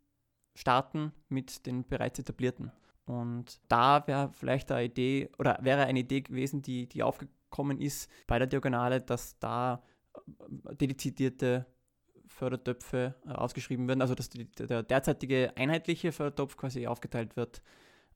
starten 0.58 1.12
mit 1.28 1.66
den 1.66 1.86
bereits 1.86 2.18
etablierten. 2.18 2.72
Und 3.06 3.60
da 3.68 4.06
wäre 4.06 4.30
vielleicht 4.32 4.72
eine 4.72 4.84
Idee 4.84 5.30
oder 5.38 5.58
wäre 5.62 5.84
eine 5.84 6.00
Idee 6.00 6.20
gewesen, 6.20 6.62
die, 6.62 6.88
die 6.88 7.02
aufgekommen 7.02 7.80
ist 7.80 8.10
bei 8.26 8.38
der 8.38 8.48
Diagonale, 8.48 9.00
dass 9.00 9.38
da 9.38 9.82
äh, 10.14 10.74
dedizierte 10.74 11.66
Fördertöpfe 12.26 13.14
ausgeschrieben 13.24 13.88
werden, 13.88 14.02
also 14.02 14.14
dass 14.14 14.28
die, 14.28 14.44
der 14.44 14.82
derzeitige 14.82 15.52
einheitliche 15.56 16.12
Fördertopf 16.12 16.56
quasi 16.56 16.86
aufgeteilt 16.86 17.36
wird. 17.36 17.62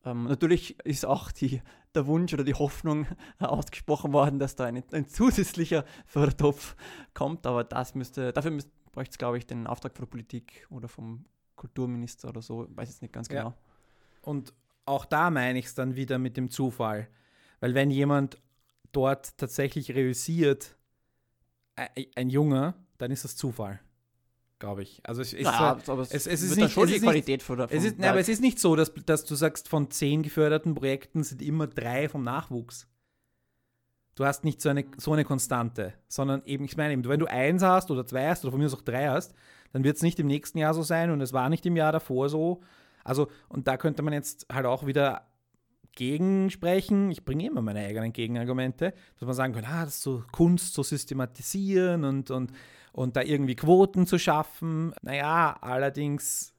Ähm, 0.04 0.24
natürlich 0.24 0.78
ist 0.80 1.06
auch 1.06 1.30
die, 1.30 1.62
der 1.94 2.06
Wunsch 2.06 2.34
oder 2.34 2.44
die 2.44 2.54
Hoffnung 2.54 3.06
ausgesprochen 3.38 4.12
worden, 4.12 4.40
dass 4.40 4.56
da 4.56 4.64
ein, 4.64 4.82
ein 4.92 5.08
zusätzlicher 5.08 5.84
Fördertopf 6.06 6.74
kommt, 7.14 7.46
aber 7.46 7.62
das 7.62 7.94
müsste, 7.94 8.32
dafür 8.32 8.50
müsste, 8.50 8.72
bräuchte 8.90 9.12
es, 9.12 9.18
glaube 9.18 9.38
ich, 9.38 9.46
den 9.46 9.66
Auftrag 9.68 9.96
von 9.96 10.04
der 10.04 10.10
Politik 10.10 10.66
oder 10.68 10.88
vom 10.88 11.24
Kulturminister 11.62 12.28
oder 12.28 12.42
so, 12.42 12.66
weiß 12.74 12.88
jetzt 12.88 13.02
nicht 13.02 13.14
ganz 13.14 13.28
Ja. 13.28 13.42
genau. 13.44 13.54
Und 14.22 14.52
auch 14.84 15.04
da 15.04 15.30
meine 15.30 15.58
ich 15.60 15.66
es 15.66 15.74
dann 15.74 15.94
wieder 15.96 16.18
mit 16.18 16.36
dem 16.36 16.50
Zufall. 16.50 17.08
Weil 17.60 17.74
wenn 17.74 17.90
jemand 17.90 18.38
dort 18.90 19.38
tatsächlich 19.38 19.94
reüssiert, 19.94 20.76
ein, 21.76 21.88
ein 22.16 22.30
Junge, 22.30 22.74
dann 22.98 23.10
ist 23.12 23.24
das 23.24 23.36
Zufall. 23.36 23.80
Glaube 24.58 24.82
ich. 24.82 25.00
Also 25.04 25.22
es 25.22 25.32
ist, 25.32 25.44
Naja, 25.44 25.78
so- 25.84 25.92
aber 25.92 26.02
es- 26.02 26.12
es 26.26 26.26
ist 26.42 26.56
nicht- 26.56 26.72
schon 26.72 26.88
es 26.88 26.94
die 26.94 27.00
Qualität 27.00 27.42
von 27.42 27.58
der 27.58 27.70
es 27.72 27.84
ist, 27.84 27.98
nein, 27.98 28.10
aber 28.10 28.20
es 28.20 28.28
ist 28.28 28.40
nicht 28.40 28.58
so, 28.60 28.76
dass, 28.76 28.92
dass 29.06 29.24
du 29.24 29.34
sagst, 29.34 29.68
von 29.68 29.90
zehn 29.90 30.22
geförderten 30.22 30.74
Projekten 30.74 31.22
sind 31.24 31.42
immer 31.42 31.66
drei 31.68 32.08
vom 32.08 32.22
Nachwuchs. 32.24 32.86
Du 34.14 34.24
hast 34.24 34.44
nicht 34.44 34.60
so 34.60 34.68
eine, 34.68 34.84
so 34.98 35.12
eine 35.14 35.24
Konstante, 35.24 35.94
sondern 36.06 36.42
eben, 36.44 36.64
ich 36.64 36.76
meine, 36.76 36.92
eben, 36.92 37.04
wenn 37.08 37.18
du 37.20 37.26
eins 37.26 37.62
hast 37.62 37.90
oder 37.90 38.06
zwei 38.06 38.28
hast 38.28 38.44
oder 38.44 38.50
von 38.52 38.60
mir 38.60 38.66
aus 38.66 38.74
auch 38.74 38.82
drei 38.82 39.08
hast, 39.08 39.34
dann 39.72 39.84
wird 39.84 39.96
es 39.96 40.02
nicht 40.02 40.18
im 40.20 40.26
nächsten 40.26 40.58
Jahr 40.58 40.74
so 40.74 40.82
sein 40.82 41.10
und 41.10 41.20
es 41.20 41.32
war 41.32 41.48
nicht 41.48 41.66
im 41.66 41.76
Jahr 41.76 41.92
davor 41.92 42.28
so. 42.28 42.60
Also, 43.04 43.28
und 43.48 43.66
da 43.66 43.76
könnte 43.76 44.02
man 44.02 44.12
jetzt 44.12 44.46
halt 44.52 44.66
auch 44.66 44.86
wieder 44.86 45.26
gegensprechen. 45.94 47.10
Ich 47.10 47.24
bringe 47.24 47.46
immer 47.46 47.62
meine 47.62 47.80
eigenen 47.80 48.12
Gegenargumente, 48.12 48.94
dass 49.18 49.26
man 49.26 49.34
sagen 49.34 49.54
kann, 49.54 49.64
ah, 49.64 49.84
das 49.84 49.96
ist 49.96 50.02
so 50.02 50.24
Kunst 50.32 50.74
zu 50.74 50.82
systematisieren 50.82 52.04
und, 52.04 52.30
und, 52.30 52.52
und 52.92 53.16
da 53.16 53.22
irgendwie 53.22 53.56
Quoten 53.56 54.06
zu 54.06 54.18
schaffen. 54.18 54.94
Naja, 55.02 55.56
allerdings 55.60 56.54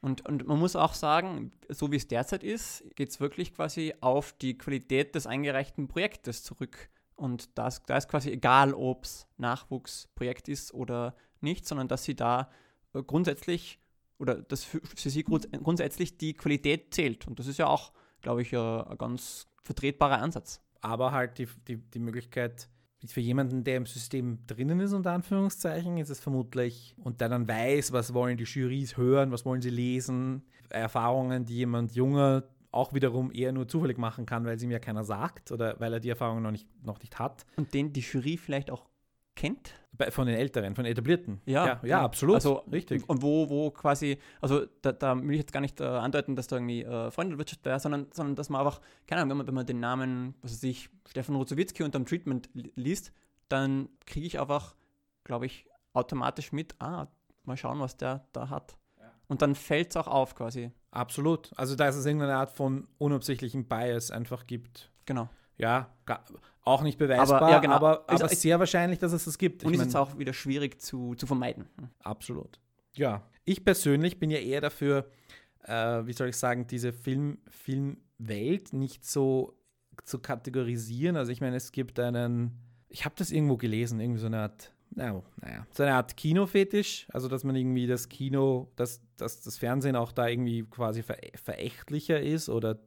Und, 0.00 0.26
und 0.28 0.46
man 0.46 0.58
muss 0.58 0.76
auch 0.76 0.92
sagen, 0.92 1.52
so 1.70 1.90
wie 1.90 1.96
es 1.96 2.06
derzeit 2.06 2.44
ist, 2.44 2.84
geht 2.94 3.08
es 3.08 3.20
wirklich 3.20 3.54
quasi 3.54 3.94
auf 4.00 4.34
die 4.34 4.58
Qualität 4.58 5.14
des 5.14 5.26
eingereichten 5.26 5.88
Projektes 5.88 6.42
zurück. 6.42 6.90
Und 7.16 7.56
das, 7.58 7.82
da 7.84 7.96
ist 7.96 8.08
quasi 8.08 8.30
egal, 8.30 8.74
ob 8.74 9.04
es 9.04 9.26
Nachwuchsprojekt 9.36 10.48
ist 10.48 10.74
oder 10.74 11.14
nicht, 11.40 11.66
sondern 11.66 11.88
dass 11.88 12.04
sie 12.04 12.16
da 12.16 12.50
äh, 12.92 13.02
grundsätzlich 13.02 13.78
oder 14.18 14.42
dass 14.42 14.64
für, 14.64 14.80
für 14.84 15.10
sie 15.10 15.24
grunds 15.24 15.48
grundsätzlich 15.62 16.18
die 16.18 16.34
Qualität 16.34 16.94
zählt. 16.94 17.26
Und 17.26 17.38
das 17.38 17.46
ist 17.46 17.58
ja 17.58 17.66
auch, 17.66 17.92
glaube 18.20 18.42
ich, 18.42 18.52
äh, 18.52 18.56
ein 18.56 18.98
ganz 18.98 19.46
vertretbarer 19.62 20.18
Ansatz. 20.20 20.60
aber 20.80 21.12
halt 21.12 21.38
die, 21.38 21.48
die, 21.66 21.76
die 21.76 21.98
Möglichkeit, 21.98 22.68
für 23.06 23.20
jemanden, 23.20 23.64
der 23.64 23.76
im 23.76 23.86
System 23.86 24.38
drinnen 24.46 24.80
ist, 24.80 24.92
unter 24.92 25.12
Anführungszeichen, 25.12 25.98
ist 25.98 26.10
es 26.10 26.20
vermutlich, 26.20 26.94
und 27.02 27.20
der 27.20 27.28
dann 27.28 27.46
weiß, 27.46 27.92
was 27.92 28.14
wollen 28.14 28.36
die 28.36 28.44
Jurys 28.44 28.96
hören, 28.96 29.30
was 29.30 29.44
wollen 29.44 29.60
sie 29.60 29.70
lesen, 29.70 30.42
Erfahrungen, 30.70 31.44
die 31.44 31.56
jemand 31.56 31.94
junger 31.94 32.44
auch 32.74 32.92
wiederum 32.92 33.30
eher 33.32 33.52
nur 33.52 33.68
zufällig 33.68 33.98
machen 33.98 34.26
kann, 34.26 34.44
weil 34.44 34.56
es 34.56 34.62
ihm 34.62 34.70
ja 34.70 34.78
keiner 34.78 35.04
sagt 35.04 35.52
oder 35.52 35.78
weil 35.80 35.92
er 35.92 36.00
die 36.00 36.10
Erfahrung 36.10 36.42
noch 36.42 36.50
nicht, 36.50 36.68
noch 36.84 37.00
nicht 37.00 37.18
hat. 37.18 37.46
Und 37.56 37.72
den 37.74 37.92
die 37.92 38.00
Jury 38.00 38.36
vielleicht 38.36 38.70
auch 38.70 38.84
kennt. 39.34 39.74
Bei, 39.96 40.10
von 40.10 40.26
den 40.26 40.36
Älteren, 40.36 40.74
von 40.74 40.84
den 40.84 40.92
Etablierten. 40.92 41.40
Ja, 41.46 41.66
ja, 41.66 41.80
ja 41.84 42.02
absolut. 42.02 42.34
Also, 42.36 42.64
richtig. 42.70 43.08
Und 43.08 43.22
wo, 43.22 43.48
wo 43.48 43.70
quasi, 43.70 44.18
also 44.40 44.66
da, 44.82 44.90
da 44.90 45.16
will 45.16 45.32
ich 45.32 45.38
jetzt 45.38 45.52
gar 45.52 45.60
nicht 45.60 45.80
äh, 45.80 45.84
andeuten, 45.84 46.34
dass 46.34 46.48
da 46.48 46.56
irgendwie 46.56 46.82
äh, 46.82 47.10
Freunde 47.12 47.30
der 47.32 47.38
Wirtschaft 47.38 47.64
wäre, 47.64 47.78
sondern, 47.78 48.08
sondern 48.12 48.34
dass 48.34 48.48
man 48.48 48.60
einfach, 48.60 48.80
keine 49.06 49.22
Ahnung, 49.22 49.30
wenn 49.30 49.36
man, 49.38 49.46
wenn 49.46 49.54
man 49.54 49.66
den 49.66 49.78
Namen, 49.78 50.34
was 50.42 50.52
weiß 50.52 50.64
ich, 50.64 50.90
Stefan 51.08 51.36
Ruzowitzki 51.36 51.84
unterm 51.84 52.06
Treatment 52.06 52.50
li- 52.54 52.72
liest, 52.74 53.12
dann 53.48 53.88
kriege 54.04 54.26
ich 54.26 54.40
einfach, 54.40 54.74
glaube 55.22 55.46
ich, 55.46 55.66
automatisch 55.92 56.50
mit, 56.50 56.74
ah, 56.80 57.06
mal 57.44 57.56
schauen, 57.56 57.78
was 57.78 57.96
der 57.96 58.26
da 58.32 58.48
hat. 58.48 58.76
Und 59.28 59.42
dann 59.42 59.54
fällt 59.54 59.90
es 59.90 59.96
auch 59.96 60.06
auf 60.06 60.34
quasi. 60.34 60.70
Absolut. 60.90 61.50
Also, 61.56 61.74
dass 61.76 61.96
es 61.96 62.04
irgendeine 62.06 62.36
Art 62.36 62.50
von 62.50 62.86
unabsichtlichen 62.98 63.64
Bias 63.66 64.10
einfach 64.10 64.46
gibt. 64.46 64.90
Genau. 65.06 65.28
Ja, 65.56 65.90
auch 66.62 66.82
nicht 66.82 66.98
beweisbar, 66.98 67.40
Aber, 67.42 67.50
ja, 67.50 67.58
genau. 67.60 67.74
aber, 67.74 68.04
Ist- 68.12 68.22
aber 68.22 68.32
ist- 68.32 68.42
sehr 68.42 68.58
wahrscheinlich, 68.58 68.98
dass 68.98 69.12
es 69.12 69.24
das 69.24 69.38
gibt. 69.38 69.64
Und 69.64 69.70
Ich 69.70 69.74
ist 69.74 69.78
mein- 69.78 69.88
jetzt 69.88 69.96
auch 69.96 70.18
wieder 70.18 70.32
schwierig 70.32 70.80
zu, 70.80 71.14
zu 71.14 71.26
vermeiden. 71.26 71.66
Absolut. 72.02 72.58
Ja, 72.94 73.22
ich 73.44 73.64
persönlich 73.64 74.18
bin 74.18 74.30
ja 74.30 74.38
eher 74.38 74.60
dafür, 74.60 75.10
äh, 75.64 76.06
wie 76.06 76.12
soll 76.12 76.28
ich 76.28 76.36
sagen, 76.36 76.66
diese 76.66 76.92
Film, 76.92 77.38
Filmwelt 77.48 78.72
nicht 78.72 79.04
so 79.04 79.56
zu 80.04 80.18
kategorisieren. 80.18 81.16
Also 81.16 81.32
ich 81.32 81.40
meine, 81.40 81.56
es 81.56 81.72
gibt 81.72 81.98
einen, 82.00 82.58
ich 82.88 83.04
habe 83.04 83.14
das 83.16 83.30
irgendwo 83.30 83.56
gelesen, 83.56 84.00
irgendwie 84.00 84.20
so 84.20 84.26
eine 84.26 84.40
Art, 84.40 84.72
naja, 84.94 85.22
naja, 85.40 85.66
so 85.70 85.82
eine 85.82 85.94
Art 85.94 86.16
Kinofetisch, 86.16 87.06
also 87.12 87.28
dass 87.28 87.44
man 87.44 87.56
irgendwie 87.56 87.86
das 87.86 88.08
Kino, 88.08 88.70
dass, 88.76 89.00
dass 89.16 89.40
das 89.40 89.56
Fernsehen 89.56 89.96
auch 89.96 90.12
da 90.12 90.28
irgendwie 90.28 90.64
quasi 90.64 91.02
ver 91.02 91.16
verächtlicher 91.34 92.20
ist 92.20 92.48
oder 92.48 92.78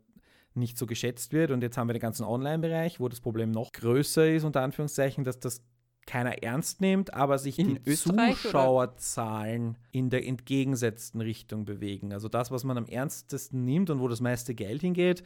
nicht 0.54 0.78
so 0.78 0.86
geschätzt 0.86 1.34
wird. 1.34 1.52
Und 1.52 1.62
jetzt 1.62 1.78
haben 1.78 1.88
wir 1.88 1.94
den 1.94 2.02
ganzen 2.02 2.24
Online-Bereich, 2.24 3.00
wo 3.00 3.08
das 3.08 3.22
Problem 3.22 3.52
noch 3.52 3.72
größer 3.72 4.28
ist, 4.30 4.44
unter 4.44 4.62
Anführungszeichen, 4.62 5.24
dass 5.24 5.40
das 5.40 5.62
keiner 6.06 6.42
ernst 6.42 6.82
nimmt, 6.82 7.14
aber 7.14 7.38
sich 7.38 7.60
In 7.60 7.76
die 7.76 7.92
Österreich, 7.92 8.30
oder? 8.30 8.36
Zuschauerzahlen 8.36 9.78
in 9.92 10.10
der 10.10 10.26
entgegengesetzten 10.26 11.22
Richtung 11.22 11.66
bewegen. 11.66 12.14
Also 12.14 12.30
das, 12.30 12.50
was 12.50 12.64
man 12.64 12.78
am 12.78 12.86
ernstesten 12.86 13.66
nimmt 13.66 13.90
und 13.90 14.00
wo 14.00 14.08
das 14.08 14.22
meiste 14.22 14.56
Geld 14.56 14.82
hingeht, 14.82 15.24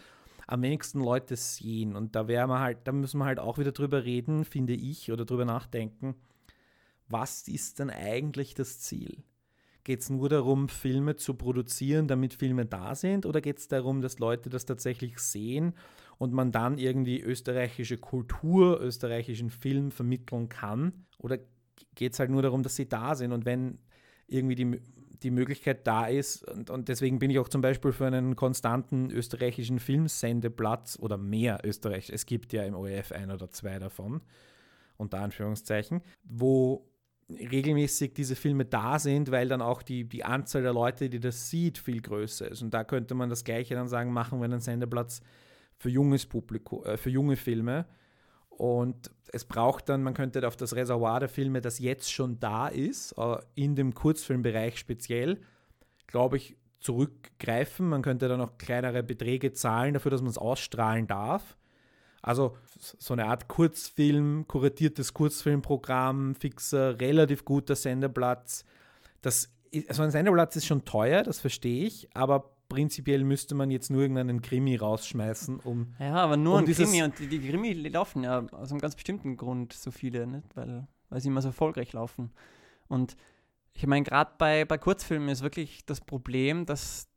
am 0.47 0.63
wenigsten 0.63 0.99
Leute 0.99 1.35
sehen. 1.35 1.95
Und 1.95 2.15
da 2.15 2.27
wäre 2.27 2.47
man 2.47 2.59
halt, 2.59 2.79
da 2.85 2.91
müssen 2.91 3.19
wir 3.19 3.25
halt 3.25 3.39
auch 3.39 3.57
wieder 3.57 3.71
drüber 3.71 4.03
reden, 4.03 4.43
finde 4.43 4.73
ich, 4.73 5.11
oder 5.11 5.23
drüber 5.23 5.45
nachdenken. 5.45 6.15
Was 7.11 7.47
ist 7.47 7.79
denn 7.79 7.89
eigentlich 7.89 8.53
das 8.53 8.79
Ziel? 8.79 9.23
Geht 9.83 10.01
es 10.01 10.09
nur 10.09 10.29
darum, 10.29 10.69
Filme 10.69 11.15
zu 11.15 11.33
produzieren, 11.33 12.07
damit 12.07 12.35
Filme 12.35 12.65
da 12.65 12.93
sind? 12.93 13.25
Oder 13.25 13.41
geht 13.41 13.57
es 13.57 13.67
darum, 13.67 14.01
dass 14.01 14.19
Leute 14.19 14.49
das 14.49 14.65
tatsächlich 14.65 15.17
sehen 15.17 15.73
und 16.19 16.33
man 16.33 16.51
dann 16.51 16.77
irgendwie 16.77 17.19
österreichische 17.19 17.97
Kultur, 17.97 18.79
österreichischen 18.79 19.49
Film 19.49 19.91
vermitteln 19.91 20.49
kann? 20.49 21.05
Oder 21.17 21.39
geht 21.95 22.13
es 22.13 22.19
halt 22.19 22.29
nur 22.29 22.43
darum, 22.43 22.61
dass 22.61 22.75
sie 22.75 22.87
da 22.87 23.15
sind? 23.15 23.31
Und 23.31 23.45
wenn 23.45 23.79
irgendwie 24.27 24.55
die, 24.55 24.81
die 25.23 25.31
Möglichkeit 25.31 25.87
da 25.87 26.05
ist, 26.05 26.47
und, 26.47 26.69
und 26.69 26.87
deswegen 26.87 27.17
bin 27.17 27.31
ich 27.31 27.39
auch 27.39 27.49
zum 27.49 27.61
Beispiel 27.61 27.91
für 27.91 28.05
einen 28.05 28.35
konstanten 28.35 29.09
österreichischen 29.09 29.79
Filmsendeplatz 29.79 30.97
oder 30.99 31.17
mehr 31.17 31.59
Österreich, 31.63 32.11
es 32.11 32.27
gibt 32.27 32.53
ja 32.53 32.63
im 32.63 32.75
ORF 32.75 33.11
ein 33.11 33.31
oder 33.31 33.49
zwei 33.49 33.79
davon, 33.79 34.21
unter 34.97 35.19
Anführungszeichen, 35.19 36.01
wo 36.23 36.90
regelmäßig 37.35 38.13
diese 38.13 38.35
Filme 38.35 38.65
da 38.65 38.99
sind, 38.99 39.31
weil 39.31 39.47
dann 39.47 39.61
auch 39.61 39.81
die, 39.81 40.03
die 40.07 40.23
Anzahl 40.23 40.61
der 40.61 40.73
Leute, 40.73 41.09
die 41.09 41.19
das 41.19 41.49
sieht, 41.49 41.77
viel 41.77 42.01
größer 42.01 42.49
ist. 42.49 42.61
Und 42.61 42.73
da 42.73 42.83
könnte 42.83 43.15
man 43.15 43.29
das 43.29 43.43
Gleiche 43.43 43.75
dann 43.75 43.87
sagen, 43.87 44.11
machen 44.11 44.39
wir 44.39 44.45
einen 44.45 44.59
Sendeplatz 44.59 45.21
für 45.77 45.89
junges 45.89 46.25
Publikum, 46.25 46.83
äh, 46.83 46.97
für 46.97 47.09
junge 47.09 47.35
Filme. 47.35 47.85
Und 48.49 49.11
es 49.33 49.45
braucht 49.45 49.89
dann, 49.89 50.03
man 50.03 50.13
könnte 50.13 50.45
auf 50.47 50.55
das 50.55 50.75
Reservoir 50.75 51.19
der 51.19 51.29
Filme, 51.29 51.61
das 51.61 51.79
jetzt 51.79 52.11
schon 52.11 52.39
da 52.39 52.67
ist, 52.67 53.13
äh, 53.17 53.37
in 53.55 53.75
dem 53.75 53.93
Kurzfilmbereich 53.93 54.77
speziell, 54.77 55.41
glaube 56.07 56.37
ich, 56.37 56.57
zurückgreifen. 56.79 57.87
Man 57.87 58.01
könnte 58.01 58.27
dann 58.27 58.41
auch 58.41 58.57
kleinere 58.57 59.03
Beträge 59.03 59.53
zahlen 59.53 59.93
dafür, 59.93 60.11
dass 60.11 60.21
man 60.21 60.31
es 60.31 60.37
ausstrahlen 60.37 61.07
darf. 61.07 61.57
Also 62.21 62.55
so 62.75 63.13
eine 63.13 63.25
Art 63.25 63.47
Kurzfilm, 63.47 64.45
kuratiertes 64.47 65.13
Kurzfilmprogramm, 65.13 66.35
fixer, 66.35 66.99
relativ 66.99 67.45
guter 67.45 67.75
Sendeplatz. 67.75 68.63
Das, 69.21 69.51
ist- 69.71 69.89
also 69.89 70.03
ein 70.03 70.11
Sendeplatz 70.11 70.55
ist 70.55 70.65
schon 70.65 70.85
teuer, 70.85 71.23
das 71.23 71.39
verstehe 71.39 71.85
ich, 71.85 72.07
aber 72.15 72.51
prinzipiell 72.69 73.23
müsste 73.23 73.53
man 73.55 73.69
jetzt 73.69 73.89
nur 73.89 74.01
irgendeinen 74.01 74.41
Krimi 74.41 74.75
rausschmeißen, 74.77 75.59
um 75.59 75.93
Ja, 75.99 76.15
aber 76.15 76.37
nur 76.37 76.53
Um 76.59 76.65
ein 76.65 76.73
Krimi 76.73 77.03
und 77.03 77.19
die, 77.19 77.27
die 77.27 77.39
Krimi 77.39 77.73
laufen 77.73 78.23
ja 78.23 78.45
aus 78.51 78.71
einem 78.71 78.79
ganz 78.79 78.95
bestimmten 78.95 79.35
Grund 79.35 79.73
so 79.73 79.91
viele, 79.91 80.25
nicht? 80.27 80.55
Weil, 80.55 80.87
weil 81.09 81.19
sie 81.21 81.27
immer 81.27 81.41
so 81.41 81.49
erfolgreich 81.49 81.91
laufen. 81.93 82.31
Und 82.87 83.17
ich 83.73 83.87
meine, 83.87 84.03
gerade 84.05 84.31
bei, 84.37 84.63
bei 84.65 84.77
Kurzfilmen 84.77 85.29
ist 85.29 85.41
wirklich 85.43 85.85
das 85.85 86.01
Problem, 86.01 86.65
dass 86.65 87.07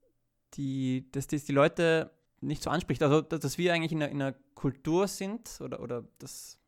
die, 0.54 1.08
dass 1.12 1.26
das 1.26 1.44
die 1.44 1.52
Leute 1.52 2.10
nicht 2.44 2.62
so 2.62 2.70
anspricht. 2.70 3.02
Also, 3.02 3.20
dass, 3.20 3.58
wir 3.58 3.72
eigentlich 3.72 3.92
in 3.92 4.02
einer, 4.02 4.10
in 4.12 4.22
einer 4.22 4.34
Kultur 4.54 5.08
sind 5.08 5.60
oder, 5.60 5.80
oder 5.80 6.04
dass, 6.18 6.58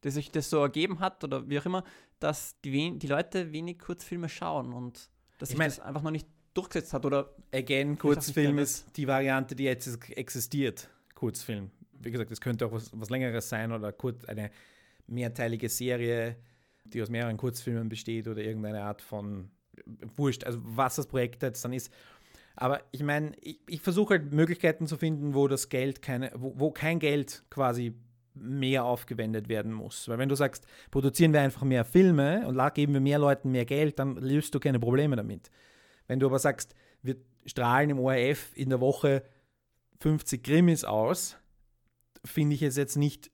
dass 0.00 0.14
sich 0.14 0.30
das 0.30 0.50
so 0.50 0.58
ergeben 0.60 1.00
hat 1.00 1.22
oder 1.24 1.48
wie 1.48 1.58
auch 1.58 1.66
immer, 1.66 1.84
dass 2.20 2.60
die, 2.62 2.72
wen, 2.72 2.98
die 2.98 3.06
Leute 3.08 3.52
wenig 3.52 3.78
Kurzfilme 3.78 4.28
schauen 4.28 4.72
und 4.72 5.10
dass 5.38 5.48
Ich 5.48 5.50
sich 5.50 5.58
mein- 5.58 5.68
das 5.68 5.80
einfach 5.80 6.02
noch 6.02 6.10
nicht 6.10 6.26
durchgesetzt 6.54 6.92
hat 6.94 7.04
oder 7.04 7.34
Again, 7.52 7.98
Kurzfilm 7.98 8.58
ist 8.58 8.96
die 8.96 9.06
Variante, 9.06 9.54
die 9.54 9.64
jetzt 9.64 9.86
existiert. 10.10 10.88
Kurzfilm. 11.14 11.70
Wie 11.98 12.10
gesagt, 12.10 12.30
es 12.30 12.40
könnte 12.40 12.66
auch 12.66 12.72
was, 12.72 12.90
was 12.98 13.10
Längeres 13.10 13.48
sein 13.48 13.72
oder 13.72 13.92
kurz 13.92 14.24
eine 14.24 14.50
mehrteilige 15.06 15.68
Serie, 15.68 16.36
die 16.84 17.02
aus 17.02 17.10
mehreren 17.10 17.36
Kurzfilmen 17.36 17.88
besteht 17.88 18.28
oder 18.28 18.42
irgendeine 18.42 18.82
Art 18.82 19.02
von 19.02 19.50
Wurscht, 20.16 20.44
also 20.44 20.58
was 20.62 20.96
das 20.96 21.06
Projekt 21.06 21.42
jetzt 21.42 21.64
dann 21.64 21.72
ist. 21.72 21.92
Aber 22.56 22.80
ich 22.90 23.02
meine, 23.02 23.32
ich, 23.40 23.60
ich 23.68 23.80
versuche 23.82 24.14
halt 24.14 24.32
Möglichkeiten 24.32 24.86
zu 24.86 24.96
finden, 24.96 25.34
wo 25.34 25.46
das 25.46 25.68
Geld 25.68 26.00
keine, 26.02 26.30
wo, 26.34 26.54
wo 26.56 26.70
kein 26.70 26.98
Geld 26.98 27.44
quasi 27.50 27.94
mehr 28.34 28.84
aufgewendet 28.84 29.48
werden 29.48 29.72
muss. 29.72 30.08
Weil 30.08 30.18
wenn 30.18 30.28
du 30.28 30.34
sagst, 30.34 30.66
produzieren 30.90 31.32
wir 31.32 31.40
einfach 31.40 31.62
mehr 31.62 31.84
Filme 31.84 32.46
und 32.46 32.58
geben 32.74 32.94
wir 32.94 33.00
mehr 33.00 33.18
Leuten 33.18 33.50
mehr 33.50 33.64
Geld, 33.64 33.98
dann 33.98 34.16
löst 34.16 34.54
du 34.54 34.60
keine 34.60 34.80
Probleme 34.80 35.16
damit. 35.16 35.50
Wenn 36.06 36.18
du 36.18 36.26
aber 36.26 36.38
sagst, 36.38 36.74
wir 37.02 37.16
strahlen 37.44 37.90
im 37.90 37.98
ORF 37.98 38.52
in 38.54 38.70
der 38.70 38.80
Woche 38.80 39.22
50 40.00 40.42
Krimis 40.42 40.84
aus, 40.84 41.36
finde 42.24 42.54
ich 42.54 42.62
es 42.62 42.76
jetzt 42.76 42.96
nicht 42.96 43.30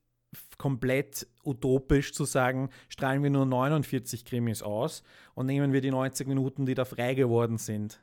komplett 0.58 1.26
utopisch 1.44 2.12
zu 2.12 2.24
sagen, 2.24 2.70
strahlen 2.88 3.22
wir 3.22 3.30
nur 3.30 3.46
49 3.46 4.24
Krimis 4.24 4.62
aus 4.62 5.02
und 5.34 5.46
nehmen 5.46 5.72
wir 5.72 5.80
die 5.80 5.90
90 5.90 6.26
Minuten, 6.26 6.66
die 6.66 6.74
da 6.74 6.84
frei 6.84 7.14
geworden 7.14 7.58
sind. 7.58 8.00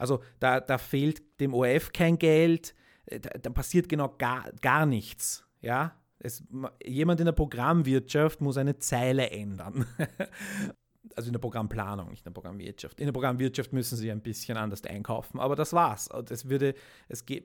Also 0.00 0.20
da, 0.40 0.60
da 0.60 0.78
fehlt 0.78 1.40
dem 1.40 1.54
ORF 1.54 1.92
kein 1.92 2.18
Geld, 2.18 2.74
äh, 3.06 3.20
da, 3.20 3.30
da 3.30 3.50
passiert 3.50 3.88
genau 3.88 4.08
gar, 4.18 4.50
gar 4.60 4.86
nichts. 4.86 5.44
Ja? 5.60 5.94
Es, 6.18 6.42
ma- 6.48 6.72
jemand 6.84 7.20
in 7.20 7.26
der 7.26 7.32
Programmwirtschaft 7.32 8.40
muss 8.40 8.56
eine 8.56 8.78
Zeile 8.78 9.30
ändern. 9.30 9.86
also 11.16 11.28
in 11.28 11.32
der 11.32 11.40
Programmplanung, 11.40 12.10
nicht 12.10 12.20
in 12.20 12.32
der 12.32 12.40
Programmwirtschaft. 12.40 12.98
In 12.98 13.06
der 13.06 13.12
Programmwirtschaft 13.12 13.72
müssen 13.72 13.96
sie 13.96 14.10
ein 14.10 14.22
bisschen 14.22 14.56
anders 14.56 14.84
einkaufen, 14.84 15.38
aber 15.38 15.54
das 15.54 15.72
war's. 15.72 16.08
Es 16.30 16.48
würde, 16.48 16.74
es 17.08 17.26
geht, 17.26 17.44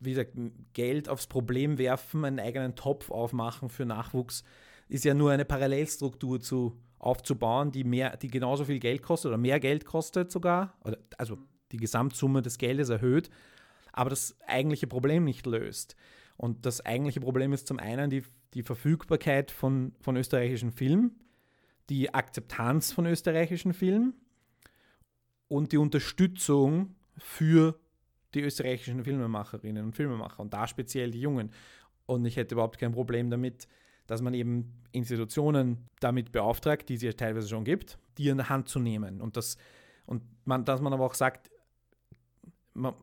wie 0.00 0.10
gesagt, 0.10 0.32
Geld 0.72 1.08
aufs 1.08 1.26
Problem 1.26 1.78
werfen, 1.78 2.24
einen 2.24 2.40
eigenen 2.40 2.74
Topf 2.74 3.10
aufmachen 3.10 3.68
für 3.68 3.84
Nachwuchs, 3.84 4.44
ist 4.88 5.04
ja 5.04 5.14
nur 5.14 5.30
eine 5.30 5.44
Parallelstruktur 5.44 6.40
zu 6.40 6.78
aufzubauen, 6.98 7.72
die 7.72 7.84
mehr, 7.84 8.16
die 8.16 8.28
genauso 8.28 8.64
viel 8.64 8.78
Geld 8.78 9.02
kostet 9.02 9.30
oder 9.30 9.38
mehr 9.38 9.58
Geld 9.58 9.84
kostet 9.84 10.30
sogar, 10.30 10.78
oder, 10.84 10.98
also 11.18 11.38
die 11.72 11.78
Gesamtsumme 11.78 12.42
des 12.42 12.58
Geldes 12.58 12.88
erhöht, 12.88 13.30
aber 13.92 14.10
das 14.10 14.36
eigentliche 14.46 14.86
Problem 14.86 15.24
nicht 15.24 15.46
löst. 15.46 15.96
Und 16.36 16.66
das 16.66 16.84
eigentliche 16.84 17.20
Problem 17.20 17.52
ist 17.52 17.66
zum 17.66 17.78
einen 17.78 18.10
die, 18.10 18.22
die 18.54 18.62
Verfügbarkeit 18.62 19.50
von, 19.50 19.92
von 20.00 20.16
österreichischen 20.16 20.72
Filmen, 20.72 21.12
die 21.88 22.12
Akzeptanz 22.14 22.92
von 22.92 23.06
österreichischen 23.06 23.74
Filmen 23.74 24.14
und 25.48 25.72
die 25.72 25.78
Unterstützung 25.78 26.94
für 27.18 27.78
die 28.34 28.40
österreichischen 28.40 29.04
Filmemacherinnen 29.04 29.84
und 29.84 29.94
Filmemacher 29.94 30.40
und 30.40 30.54
da 30.54 30.66
speziell 30.66 31.10
die 31.10 31.20
Jungen. 31.20 31.50
Und 32.06 32.24
ich 32.24 32.36
hätte 32.36 32.54
überhaupt 32.54 32.78
kein 32.78 32.92
Problem 32.92 33.30
damit, 33.30 33.68
dass 34.06 34.22
man 34.22 34.34
eben 34.34 34.72
Institutionen 34.92 35.88
damit 36.00 36.32
beauftragt, 36.32 36.88
die 36.88 36.94
es 36.94 37.02
ja 37.02 37.12
teilweise 37.12 37.48
schon 37.48 37.64
gibt, 37.64 37.98
die 38.18 38.28
in 38.28 38.38
der 38.38 38.48
Hand 38.48 38.68
zu 38.68 38.78
nehmen. 38.78 39.20
Und, 39.20 39.36
das, 39.36 39.56
und 40.06 40.22
man, 40.44 40.64
dass 40.64 40.80
man 40.80 40.92
aber 40.92 41.04
auch 41.04 41.14
sagt, 41.14 41.51
man, 42.74 42.94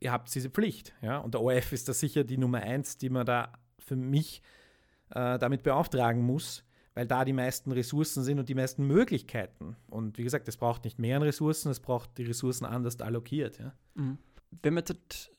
ihr 0.00 0.12
habt 0.12 0.34
diese 0.34 0.50
Pflicht. 0.50 0.94
Ja? 1.02 1.18
Und 1.18 1.34
der 1.34 1.42
ORF 1.42 1.72
ist 1.72 1.88
da 1.88 1.92
sicher 1.92 2.24
die 2.24 2.38
Nummer 2.38 2.58
eins, 2.60 2.98
die 2.98 3.10
man 3.10 3.26
da 3.26 3.52
für 3.78 3.96
mich 3.96 4.42
äh, 5.10 5.38
damit 5.38 5.62
beauftragen 5.62 6.22
muss, 6.22 6.64
weil 6.94 7.06
da 7.06 7.24
die 7.24 7.32
meisten 7.32 7.72
Ressourcen 7.72 8.22
sind 8.22 8.38
und 8.38 8.48
die 8.48 8.54
meisten 8.54 8.86
Möglichkeiten. 8.86 9.76
Und 9.88 10.18
wie 10.18 10.24
gesagt, 10.24 10.48
es 10.48 10.56
braucht 10.56 10.84
nicht 10.84 10.98
mehr 10.98 11.16
an 11.16 11.22
Ressourcen, 11.22 11.70
es 11.70 11.80
braucht 11.80 12.18
die 12.18 12.24
Ressourcen 12.24 12.64
anders 12.64 13.00
allokiert. 13.00 13.58
Ja? 13.58 13.74
Mhm. 13.94 14.18
Wenn 14.62 14.74
wir 14.74 14.84
jetzt 14.86 15.30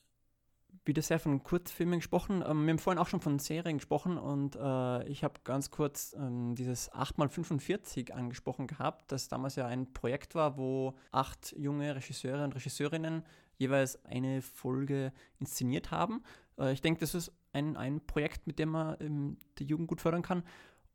wieder 0.84 1.02
sehr 1.02 1.20
von 1.20 1.42
Kurzfilmen 1.42 2.00
gesprochen. 2.00 2.42
Ähm, 2.46 2.64
wir 2.64 2.72
haben 2.72 2.78
vorhin 2.78 2.98
auch 2.98 3.08
schon 3.08 3.20
von 3.20 3.38
Serien 3.38 3.78
gesprochen 3.78 4.18
und 4.18 4.56
äh, 4.56 5.06
ich 5.08 5.22
habe 5.22 5.40
ganz 5.44 5.70
kurz 5.70 6.14
ähm, 6.18 6.54
dieses 6.54 6.90
8x45 6.92 8.10
angesprochen 8.12 8.66
gehabt, 8.66 9.12
das 9.12 9.28
damals 9.28 9.56
ja 9.56 9.66
ein 9.66 9.92
Projekt 9.92 10.34
war, 10.34 10.56
wo 10.56 10.94
acht 11.12 11.54
junge 11.56 11.94
Regisseure 11.94 12.44
und 12.44 12.54
Regisseurinnen 12.54 13.22
jeweils 13.62 14.04
eine 14.04 14.42
Folge 14.42 15.12
inszeniert 15.38 15.90
haben. 15.90 16.22
Äh, 16.58 16.72
ich 16.72 16.80
denke, 16.80 17.00
das 17.00 17.14
ist 17.14 17.32
ein, 17.52 17.76
ein 17.76 18.00
Projekt, 18.06 18.46
mit 18.46 18.58
dem 18.58 18.70
man 18.70 18.96
ähm, 19.00 19.36
die 19.58 19.64
Jugend 19.64 19.88
gut 19.88 20.00
fördern 20.00 20.22
kann. 20.22 20.42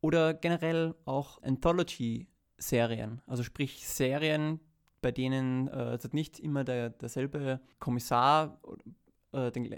Oder 0.00 0.34
generell 0.34 0.94
auch 1.04 1.42
Anthology-Serien, 1.42 3.20
also 3.26 3.42
sprich 3.42 3.86
Serien, 3.88 4.60
bei 5.00 5.10
denen 5.10 5.68
äh, 5.68 5.98
nicht 6.12 6.38
immer 6.38 6.64
der, 6.64 6.90
derselbe 6.90 7.60
Kommissar 7.78 8.60
äh, 9.32 9.50
den, 9.50 9.76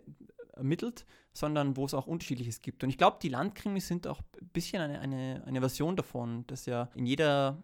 ermittelt, 0.54 1.06
sondern 1.32 1.76
wo 1.76 1.84
es 1.84 1.94
auch 1.94 2.06
unterschiedliches 2.06 2.60
gibt. 2.60 2.84
Und 2.84 2.90
ich 2.90 2.98
glaube, 2.98 3.18
die 3.22 3.28
Landkrimis 3.28 3.88
sind 3.88 4.06
auch 4.06 4.20
ein 4.40 4.48
bisschen 4.52 4.82
eine, 4.82 5.00
eine, 5.00 5.42
eine 5.46 5.60
Version 5.60 5.96
davon, 5.96 6.46
dass 6.46 6.66
ja 6.66 6.88
in 6.94 7.06
jeder 7.06 7.62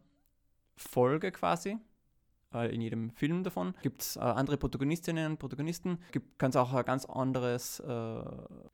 Folge 0.76 1.32
quasi, 1.32 1.78
äh, 2.64 2.74
in 2.74 2.80
jedem 2.80 3.10
Film 3.10 3.44
davon, 3.44 3.74
gibt 3.82 4.02
es 4.02 4.16
äh, 4.16 4.20
andere 4.20 4.56
Protagonistinnen 4.56 5.32
und 5.32 5.38
Protagonisten. 5.38 5.98
Kann 6.38 6.50
es 6.50 6.56
auch 6.56 6.72
ein 6.72 6.84
ganz 6.84 7.04
anderes 7.04 7.80
äh, 7.80 8.22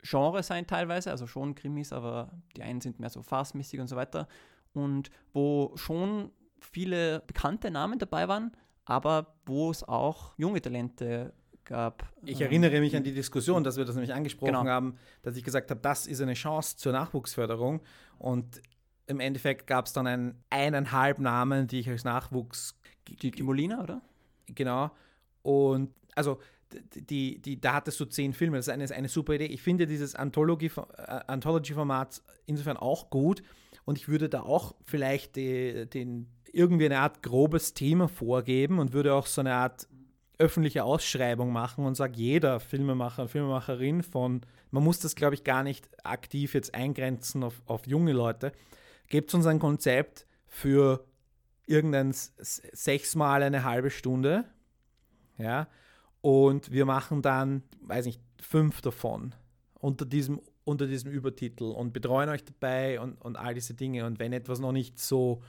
Genre 0.01 0.43
sein 0.43 0.67
teilweise, 0.67 1.11
also 1.11 1.27
schon 1.27 1.55
Krimis, 1.55 1.91
aber 1.93 2.31
die 2.55 2.63
einen 2.63 2.81
sind 2.81 2.99
mehr 2.99 3.09
so 3.09 3.21
farcemäßig 3.23 3.79
und 3.79 3.87
so 3.87 3.95
weiter. 3.95 4.27
Und 4.73 5.09
wo 5.33 5.73
schon 5.75 6.31
viele 6.59 7.21
bekannte 7.27 7.69
Namen 7.71 7.99
dabei 7.99 8.27
waren, 8.27 8.51
aber 8.85 9.35
wo 9.45 9.69
es 9.71 9.83
auch 9.83 10.33
junge 10.37 10.61
Talente 10.61 11.33
gab. 11.65 12.03
Ich 12.25 12.41
erinnere 12.41 12.79
mich 12.79 12.95
an 12.95 13.03
die 13.03 13.13
Diskussion, 13.13 13.63
dass 13.63 13.77
wir 13.77 13.85
das 13.85 13.95
nämlich 13.95 14.13
angesprochen 14.13 14.53
Genau. 14.53 14.65
haben, 14.65 14.97
dass 15.21 15.37
ich 15.37 15.43
gesagt 15.43 15.69
habe, 15.71 15.79
das 15.79 16.07
ist 16.07 16.21
eine 16.21 16.33
Chance 16.33 16.77
zur 16.77 16.91
Nachwuchsförderung. 16.91 17.81
Und 18.17 18.61
im 19.07 19.19
Endeffekt 19.19 19.67
gab 19.67 19.85
es 19.85 19.93
dann 19.93 20.07
einen, 20.07 20.43
eineinhalb 20.49 21.19
Namen, 21.19 21.67
die 21.67 21.79
ich 21.79 21.89
als 21.89 22.03
Nachwuchs 22.03 22.77
Die, 23.07 23.31
die 23.31 23.43
Molina, 23.43 23.81
oder? 23.81 24.01
Genau. 24.47 24.91
Und 25.41 25.89
also 26.15 26.39
die, 26.95 27.39
die, 27.39 27.59
da 27.59 27.73
hattest 27.73 27.99
du 27.99 28.05
zehn 28.05 28.33
Filme. 28.33 28.57
Das 28.57 28.67
ist 28.67 28.73
eine, 28.73 28.83
ist 28.83 28.91
eine 28.91 29.09
super 29.09 29.33
Idee. 29.33 29.45
Ich 29.45 29.61
finde 29.61 29.87
dieses 29.87 30.15
äh, 30.15 30.17
Anthology-Format 30.17 32.21
insofern 32.45 32.77
auch 32.77 33.09
gut. 33.09 33.43
Und 33.85 33.97
ich 33.97 34.07
würde 34.07 34.29
da 34.29 34.41
auch 34.41 34.75
vielleicht 34.85 35.35
die, 35.35 35.87
den, 35.87 36.27
irgendwie 36.51 36.85
eine 36.85 36.99
Art 36.99 37.21
grobes 37.21 37.73
Thema 37.73 38.07
vorgeben 38.07 38.79
und 38.79 38.93
würde 38.93 39.13
auch 39.13 39.25
so 39.25 39.41
eine 39.41 39.53
Art 39.53 39.87
öffentliche 40.37 40.83
Ausschreibung 40.83 41.51
machen 41.51 41.85
und 41.85 41.95
sage, 41.95 42.15
jeder 42.15 42.59
Filmemacher, 42.59 43.27
Filmemacherin 43.27 44.03
von, 44.03 44.41
man 44.71 44.83
muss 44.83 44.99
das, 44.99 45.15
glaube 45.15 45.35
ich, 45.35 45.43
gar 45.43 45.63
nicht 45.63 45.89
aktiv 46.03 46.53
jetzt 46.53 46.73
eingrenzen 46.73 47.43
auf, 47.43 47.61
auf 47.65 47.87
junge 47.87 48.13
Leute, 48.13 48.51
gebt 49.09 49.33
uns 49.33 49.45
ein 49.45 49.59
Konzept 49.59 50.25
für 50.47 51.05
irgendein 51.65 52.13
sechsmal 52.13 53.43
eine 53.43 53.63
halbe 53.63 53.89
Stunde, 53.89 54.45
ja, 55.37 55.67
und 56.21 56.71
wir 56.71 56.85
machen 56.85 57.21
dann, 57.21 57.63
weiß 57.81 58.05
nicht, 58.05 58.21
fünf 58.39 58.81
davon 58.81 59.35
unter 59.83 60.05
diesem, 60.05 60.39
unter 60.63 60.87
diesem 60.87 61.11
Übertitel 61.11 61.65
und 61.65 61.91
betreuen 61.91 62.29
euch 62.29 62.45
dabei 62.45 63.01
und, 63.01 63.21
und 63.21 63.35
all 63.35 63.53
diese 63.53 63.73
Dinge. 63.73 64.05
Und 64.05 64.19
wenn 64.19 64.31
etwas 64.31 64.59
noch 64.59 64.71
nicht 64.71 64.97
so 64.97 65.41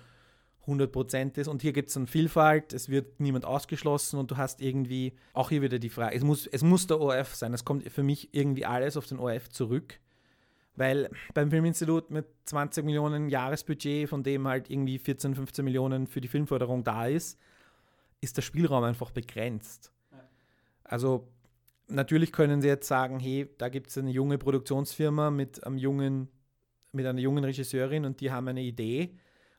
100% 0.66 1.38
ist 1.38 1.46
und 1.46 1.62
hier 1.62 1.72
gibt 1.72 1.88
es 1.88 1.94
dann 1.94 2.08
Vielfalt, 2.08 2.72
es 2.72 2.88
wird 2.88 3.20
niemand 3.20 3.44
ausgeschlossen 3.44 4.18
und 4.18 4.30
du 4.30 4.36
hast 4.36 4.60
irgendwie, 4.60 5.14
auch 5.32 5.50
hier 5.50 5.62
wieder 5.62 5.78
die 5.78 5.90
Frage, 5.90 6.16
es 6.16 6.24
muss, 6.24 6.46
es 6.46 6.62
muss 6.62 6.86
der 6.88 7.00
ORF 7.00 7.34
sein, 7.34 7.54
es 7.54 7.64
kommt 7.64 7.88
für 7.88 8.02
mich 8.02 8.34
irgendwie 8.34 8.64
alles 8.64 8.96
auf 8.96 9.06
den 9.06 9.18
ORF 9.18 9.48
zurück. 9.50 10.00
Weil 10.76 11.08
beim 11.34 11.50
Filminstitut 11.50 12.10
mit 12.10 12.26
20 12.46 12.84
Millionen 12.84 13.28
Jahresbudget, 13.28 14.08
von 14.08 14.22
dem 14.22 14.48
halt 14.48 14.70
irgendwie 14.70 14.98
14, 14.98 15.34
15 15.34 15.64
Millionen 15.64 16.06
für 16.06 16.20
die 16.20 16.28
Filmförderung 16.28 16.82
da 16.82 17.06
ist, 17.06 17.38
ist 18.20 18.36
der 18.36 18.42
Spielraum 18.42 18.82
einfach 18.82 19.10
begrenzt. 19.10 19.92
Also 20.82 21.28
natürlich 21.88 22.32
können 22.32 22.60
sie 22.60 22.68
jetzt 22.68 22.88
sagen, 22.88 23.20
hey, 23.20 23.48
da 23.58 23.68
gibt 23.68 23.88
es 23.88 23.98
eine 23.98 24.10
junge 24.10 24.38
Produktionsfirma 24.38 25.30
mit 25.30 25.64
einem 25.64 25.78
jungen, 25.78 26.28
mit 26.92 27.06
einer 27.06 27.20
jungen 27.20 27.44
Regisseurin 27.44 28.04
und 28.04 28.20
die 28.20 28.30
haben 28.30 28.48
eine 28.48 28.62
Idee 28.62 29.14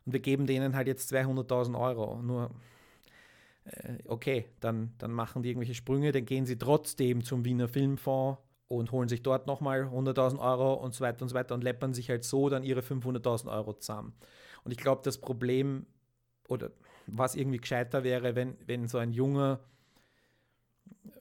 und 0.05 0.13
wir 0.13 0.19
geben 0.19 0.45
denen 0.45 0.75
halt 0.75 0.87
jetzt 0.87 1.11
200.000 1.11 1.79
Euro. 1.79 2.21
Nur, 2.21 2.51
äh, 3.65 3.97
okay, 4.05 4.45
dann, 4.59 4.93
dann 4.97 5.11
machen 5.11 5.43
die 5.43 5.49
irgendwelche 5.49 5.75
Sprünge, 5.75 6.11
dann 6.11 6.25
gehen 6.25 6.45
sie 6.45 6.57
trotzdem 6.57 7.23
zum 7.23 7.45
Wiener 7.45 7.67
Filmfonds 7.67 8.39
und 8.67 8.91
holen 8.91 9.07
sich 9.09 9.23
dort 9.23 9.47
nochmal 9.47 9.83
100.000 9.83 10.39
Euro 10.39 10.73
und 10.73 10.93
so 10.93 11.01
weiter 11.01 11.21
und 11.21 11.29
so 11.29 11.35
weiter 11.35 11.53
und 11.53 11.63
läppern 11.63 11.93
sich 11.93 12.09
halt 12.09 12.23
so 12.23 12.49
dann 12.49 12.63
ihre 12.63 12.81
500.000 12.81 13.51
Euro 13.51 13.73
zusammen. 13.73 14.13
Und 14.63 14.71
ich 14.71 14.77
glaube, 14.77 15.01
das 15.03 15.19
Problem 15.19 15.85
oder 16.47 16.71
was 17.07 17.35
irgendwie 17.35 17.59
gescheiter 17.59 18.03
wäre, 18.03 18.35
wenn, 18.35 18.57
wenn 18.65 18.87
so 18.87 18.97
ein 18.97 19.11
junger, 19.11 19.59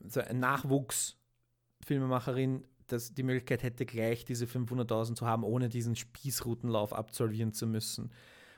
so 0.03 0.21
ein 0.21 0.39
Nachwuchsfilmemacherin 0.39 2.65
das 2.87 3.13
die 3.13 3.23
Möglichkeit 3.23 3.63
hätte, 3.63 3.85
gleich 3.85 4.25
diese 4.25 4.45
500.000 4.45 5.15
zu 5.15 5.25
haben, 5.25 5.43
ohne 5.43 5.69
diesen 5.69 5.95
Spießrutenlauf 5.95 6.93
absolvieren 6.93 7.53
zu 7.53 7.67
müssen. 7.67 8.11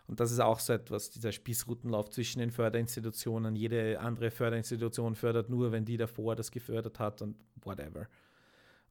Und 0.07 0.19
das 0.19 0.31
ist 0.31 0.39
auch 0.39 0.59
so 0.59 0.73
etwas, 0.73 1.09
dieser 1.09 1.31
Spießrutenlauf 1.31 2.09
zwischen 2.09 2.39
den 2.39 2.51
Förderinstitutionen. 2.51 3.55
Jede 3.55 3.99
andere 3.99 4.31
Förderinstitution 4.31 5.15
fördert 5.15 5.49
nur, 5.49 5.71
wenn 5.71 5.85
die 5.85 5.97
davor 5.97 6.35
das 6.35 6.51
gefördert 6.51 6.99
hat 6.99 7.21
und 7.21 7.35
whatever. 7.61 8.07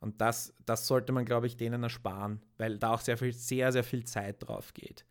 Und 0.06 0.20
das, 0.20 0.54
das 0.64 0.86
sollte 0.86 1.12
man, 1.12 1.24
glaube 1.24 1.48
ich, 1.48 1.56
denen 1.56 1.82
ersparen, 1.82 2.40
weil 2.58 2.78
da 2.78 2.92
auch 2.94 3.00
sehr 3.00 3.18
viel, 3.18 3.32
sehr, 3.32 3.72
sehr 3.72 3.82
viel 3.82 4.04
Zeit 4.04 4.36
drauf 4.46 4.72
geht. 4.72 5.04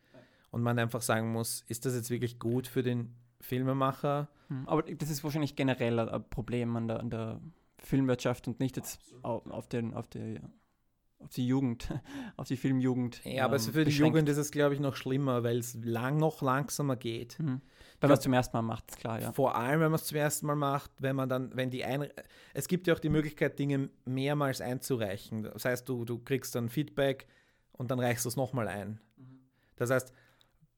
Und 0.51 0.61
man 0.61 0.79
einfach 0.79 1.01
sagen 1.01 1.33
muss, 1.33 1.65
ist 1.67 1.85
das 1.85 1.95
jetzt 1.95 2.09
wirklich 2.09 2.39
gut 2.39 2.65
für 2.65 2.81
den 2.81 3.13
Filmemacher? 3.41 4.29
Hm, 4.47 4.67
Aber 4.69 4.83
das 4.83 5.09
ist 5.09 5.21
wahrscheinlich 5.25 5.57
generell 5.57 5.99
ein 5.99 6.23
Problem 6.29 6.75
an 6.77 6.87
der, 6.87 6.99
an 7.01 7.09
der 7.09 7.41
Filmwirtschaft 7.77 8.47
und 8.47 8.61
nicht 8.61 8.77
jetzt 8.77 9.01
au- 9.21 9.43
auf, 9.49 9.67
den, 9.67 9.93
auf, 9.93 10.07
die, 10.07 10.39
auf 11.19 11.31
die 11.31 11.47
Jugend, 11.47 11.89
auf 12.37 12.47
die 12.47 12.57
Filmjugend. 12.57 13.23
Ja, 13.23 13.45
aber 13.45 13.55
ähm, 13.55 13.61
für 13.61 13.71
die 13.79 13.85
beschränkt. 13.85 14.15
Jugend 14.15 14.29
ist 14.29 14.37
es, 14.37 14.51
glaube 14.51 14.73
ich, 14.73 14.79
noch 14.79 14.95
schlimmer, 14.95 15.43
weil 15.43 15.57
es 15.57 15.75
lang, 15.83 16.17
noch 16.17 16.41
langsamer 16.41 16.95
geht. 16.95 17.37
Hm. 17.39 17.61
Wenn 17.99 18.09
man 18.09 18.17
es 18.17 18.23
zum 18.23 18.33
ersten 18.33 18.57
Mal 18.57 18.61
macht, 18.61 18.91
ist 18.91 18.99
klar, 18.99 19.21
ja. 19.21 19.31
Vor 19.31 19.55
allem, 19.55 19.79
wenn 19.79 19.91
man 19.91 19.95
es 19.99 20.05
zum 20.05 20.17
ersten 20.17 20.45
Mal 20.45 20.55
macht, 20.55 20.91
wenn 20.99 21.15
man 21.15 21.29
dann, 21.29 21.55
wenn 21.55 21.71
die 21.71 21.83
ein, 21.83 22.07
es 22.53 22.67
gibt 22.67 22.87
ja 22.87 22.93
auch 22.93 22.99
die 22.99 23.09
Möglichkeit, 23.09 23.57
Dinge 23.57 23.89
mehrmals 24.03 24.61
einzureichen. 24.61 25.43
Das 25.43 25.65
heißt, 25.65 25.87
du, 25.87 26.05
du 26.05 26.19
kriegst 26.19 26.53
dann 26.55 26.69
Feedback 26.69 27.27
und 27.71 27.91
dann 27.91 27.99
reichst 27.99 28.25
du 28.25 28.29
es 28.29 28.35
nochmal 28.35 28.67
ein. 28.67 28.99
Das 29.77 29.89
heißt, 29.89 30.13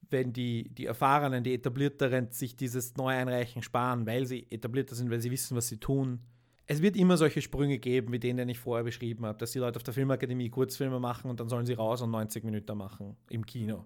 wenn 0.09 0.31
die, 0.33 0.69
die 0.69 0.85
Erfahrenen, 0.85 1.43
die 1.43 1.53
Etablierteren 1.53 2.31
sich 2.31 2.55
dieses 2.55 2.95
Neueinreichen 2.95 3.61
sparen, 3.61 4.05
weil 4.05 4.25
sie 4.25 4.47
etablierter 4.49 4.95
sind, 4.95 5.09
weil 5.09 5.19
sie 5.19 5.31
wissen, 5.31 5.57
was 5.57 5.67
sie 5.67 5.77
tun. 5.77 6.21
Es 6.69 6.81
wird 6.81 6.97
immer 6.97 7.15
solche 7.15 7.41
Sprünge 7.41 7.79
geben, 7.79 8.11
wie 8.11 8.19
den, 8.19 8.37
den 8.37 8.49
ich 8.49 8.59
vorher 8.59 8.83
beschrieben 8.83 9.25
habe, 9.25 9.37
dass 9.37 9.51
die 9.53 9.59
Leute 9.59 9.77
auf 9.77 9.83
der 9.83 9.93
Filmakademie 9.93 10.49
Kurzfilme 10.49 10.99
machen 10.99 11.29
und 11.31 11.39
dann 11.39 11.47
sollen 11.47 11.65
sie 11.65 11.73
raus 11.73 12.01
und 12.01 12.11
90 12.11 12.43
Minuten 12.43 12.77
machen 12.77 13.15
im 13.29 13.45
Kino. 13.45 13.85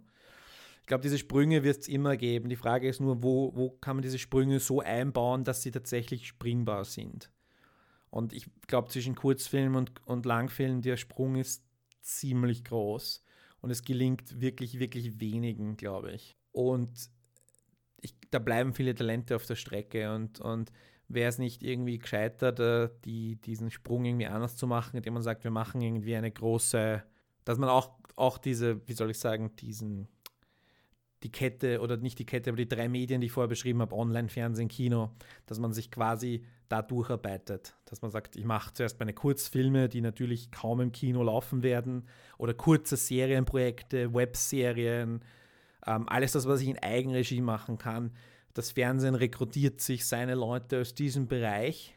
Ich 0.81 0.87
glaube, 0.87 1.03
diese 1.03 1.19
Sprünge 1.19 1.63
wird 1.63 1.77
es 1.81 1.87
immer 1.87 2.17
geben. 2.17 2.49
Die 2.49 2.55
Frage 2.55 2.89
ist 2.89 2.99
nur, 2.99 3.21
wo, 3.21 3.55
wo 3.55 3.69
kann 3.69 3.97
man 3.97 4.01
diese 4.01 4.17
Sprünge 4.17 4.59
so 4.59 4.81
einbauen, 4.81 5.43
dass 5.43 5.61
sie 5.61 5.69
tatsächlich 5.69 6.27
springbar 6.27 6.83
sind. 6.85 7.31
Und 8.09 8.33
ich 8.33 8.47
glaube, 8.67 8.89
zwischen 8.89 9.15
Kurzfilm 9.15 9.75
und, 9.75 9.91
und 10.05 10.25
Langfilm, 10.25 10.81
der 10.81 10.97
Sprung 10.97 11.35
ist 11.35 11.63
ziemlich 12.01 12.63
groß. 12.65 13.23
Und 13.61 13.69
es 13.69 13.83
gelingt 13.83 14.41
wirklich, 14.41 14.79
wirklich 14.79 15.21
wenigen, 15.21 15.77
glaube 15.77 16.11
ich. 16.11 16.35
Und 16.51 17.09
ich, 18.01 18.15
da 18.31 18.39
bleiben 18.39 18.73
viele 18.73 18.95
Talente 18.95 19.35
auf 19.35 19.45
der 19.45 19.55
Strecke. 19.55 20.13
Und, 20.13 20.41
und 20.41 20.71
wäre 21.13 21.29
es 21.29 21.37
nicht 21.37 21.63
irgendwie 21.63 21.99
gescheiter, 21.99 22.51
da 22.51 22.89
die, 23.05 23.35
diesen 23.37 23.71
Sprung 23.71 24.05
irgendwie 24.05 24.27
anders 24.27 24.55
zu 24.55 24.67
machen, 24.67 24.97
indem 24.97 25.13
man 25.13 25.23
sagt, 25.23 25.43
wir 25.43 25.51
machen 25.51 25.81
irgendwie 25.81 26.15
eine 26.15 26.31
große, 26.31 27.03
dass 27.45 27.57
man 27.57 27.69
auch, 27.69 27.91
auch 28.15 28.37
diese, 28.37 28.87
wie 28.87 28.93
soll 28.93 29.11
ich 29.11 29.19
sagen, 29.19 29.55
diesen 29.55 30.07
die 31.23 31.31
Kette 31.31 31.81
oder 31.81 31.97
nicht 31.97 32.19
die 32.19 32.25
Kette, 32.25 32.49
aber 32.49 32.57
die 32.57 32.67
drei 32.67 32.89
Medien, 32.89 33.21
die 33.21 33.27
ich 33.27 33.33
vorher 33.33 33.47
beschrieben 33.47 33.81
habe, 33.81 33.95
Online, 33.95 34.27
Fernsehen, 34.27 34.67
Kino, 34.67 35.11
dass 35.45 35.59
man 35.59 35.71
sich 35.71 35.91
quasi 35.91 36.43
da 36.67 36.81
durcharbeitet. 36.81 37.75
Dass 37.85 38.01
man 38.01 38.11
sagt, 38.11 38.35
ich 38.35 38.45
mache 38.45 38.73
zuerst 38.73 38.99
meine 38.99 39.13
Kurzfilme, 39.13 39.87
die 39.89 40.01
natürlich 40.01 40.51
kaum 40.51 40.81
im 40.81 40.91
Kino 40.91 41.21
laufen 41.21 41.63
werden, 41.63 42.07
oder 42.37 42.53
kurze 42.53 42.97
Serienprojekte, 42.97 44.13
Webserien, 44.13 45.23
ähm, 45.85 46.09
alles 46.09 46.31
das, 46.31 46.47
was 46.47 46.61
ich 46.61 46.69
in 46.69 46.79
Eigenregie 46.79 47.41
machen 47.41 47.77
kann. 47.77 48.11
Das 48.53 48.71
Fernsehen 48.71 49.15
rekrutiert 49.15 49.81
sich 49.81 50.05
seine 50.05 50.35
Leute 50.35 50.81
aus 50.81 50.93
diesem 50.93 51.27
Bereich 51.27 51.95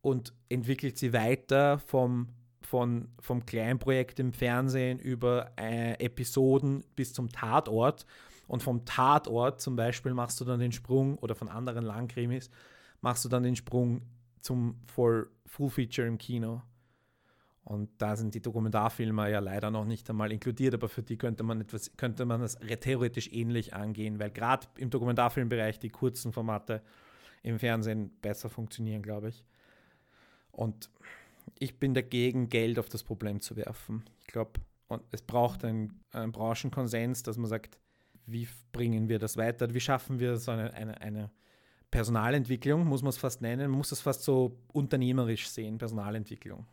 und 0.00 0.34
entwickelt 0.48 0.98
sie 0.98 1.12
weiter 1.12 1.78
vom, 1.78 2.28
von, 2.60 3.08
vom 3.20 3.46
Kleinprojekt 3.46 4.20
im 4.20 4.32
Fernsehen 4.32 4.98
über 4.98 5.52
äh, 5.58 5.94
Episoden 6.04 6.84
bis 6.96 7.12
zum 7.12 7.30
Tatort. 7.30 8.04
Und 8.48 8.62
vom 8.62 8.84
Tatort 8.84 9.60
zum 9.60 9.76
Beispiel 9.76 10.12
machst 10.12 10.40
du 10.40 10.44
dann 10.44 10.60
den 10.60 10.72
Sprung, 10.72 11.16
oder 11.18 11.34
von 11.34 11.48
anderen 11.48 11.84
Langkrimis, 11.84 12.50
machst 13.00 13.24
du 13.24 13.28
dann 13.28 13.44
den 13.44 13.56
Sprung 13.56 14.02
zum 14.40 14.80
Full, 14.86 15.30
Full 15.46 15.70
Feature 15.70 16.08
im 16.08 16.18
Kino. 16.18 16.60
Und 17.64 17.90
da 17.98 18.16
sind 18.16 18.34
die 18.34 18.42
Dokumentarfilme 18.42 19.30
ja 19.30 19.38
leider 19.38 19.70
noch 19.70 19.84
nicht 19.84 20.10
einmal 20.10 20.32
inkludiert, 20.32 20.74
aber 20.74 20.88
für 20.88 21.02
die 21.02 21.16
könnte 21.16 21.44
man 21.44 21.60
etwas, 21.60 21.96
könnte 21.96 22.24
man 22.24 22.40
das 22.40 22.58
theoretisch 22.80 23.32
ähnlich 23.32 23.72
angehen, 23.72 24.18
weil 24.18 24.30
gerade 24.30 24.66
im 24.76 24.90
Dokumentarfilmbereich 24.90 25.78
die 25.78 25.90
kurzen 25.90 26.32
Formate 26.32 26.82
im 27.42 27.58
Fernsehen 27.58 28.10
besser 28.20 28.48
funktionieren, 28.48 29.02
glaube 29.02 29.28
ich. 29.28 29.44
Und 30.50 30.90
ich 31.58 31.78
bin 31.78 31.94
dagegen, 31.94 32.48
Geld 32.48 32.78
auf 32.78 32.88
das 32.88 33.04
Problem 33.04 33.40
zu 33.40 33.56
werfen. 33.56 34.04
Ich 34.20 34.26
glaube, 34.26 34.60
es 35.12 35.22
braucht 35.22 35.64
einen, 35.64 36.00
einen 36.10 36.32
Branchenkonsens, 36.32 37.22
dass 37.22 37.36
man 37.36 37.48
sagt, 37.48 37.78
wie 38.26 38.48
bringen 38.72 39.08
wir 39.08 39.18
das 39.18 39.36
weiter? 39.36 39.72
Wie 39.72 39.80
schaffen 39.80 40.18
wir 40.18 40.36
so 40.36 40.50
eine, 40.50 40.74
eine, 40.74 41.00
eine 41.00 41.30
Personalentwicklung, 41.92 42.86
muss 42.86 43.02
man 43.02 43.10
es 43.10 43.18
fast 43.18 43.42
nennen. 43.42 43.70
Man 43.70 43.78
muss 43.78 43.92
es 43.92 44.00
fast 44.00 44.22
so 44.22 44.58
unternehmerisch 44.72 45.48
sehen, 45.48 45.78
Personalentwicklung. 45.78 46.66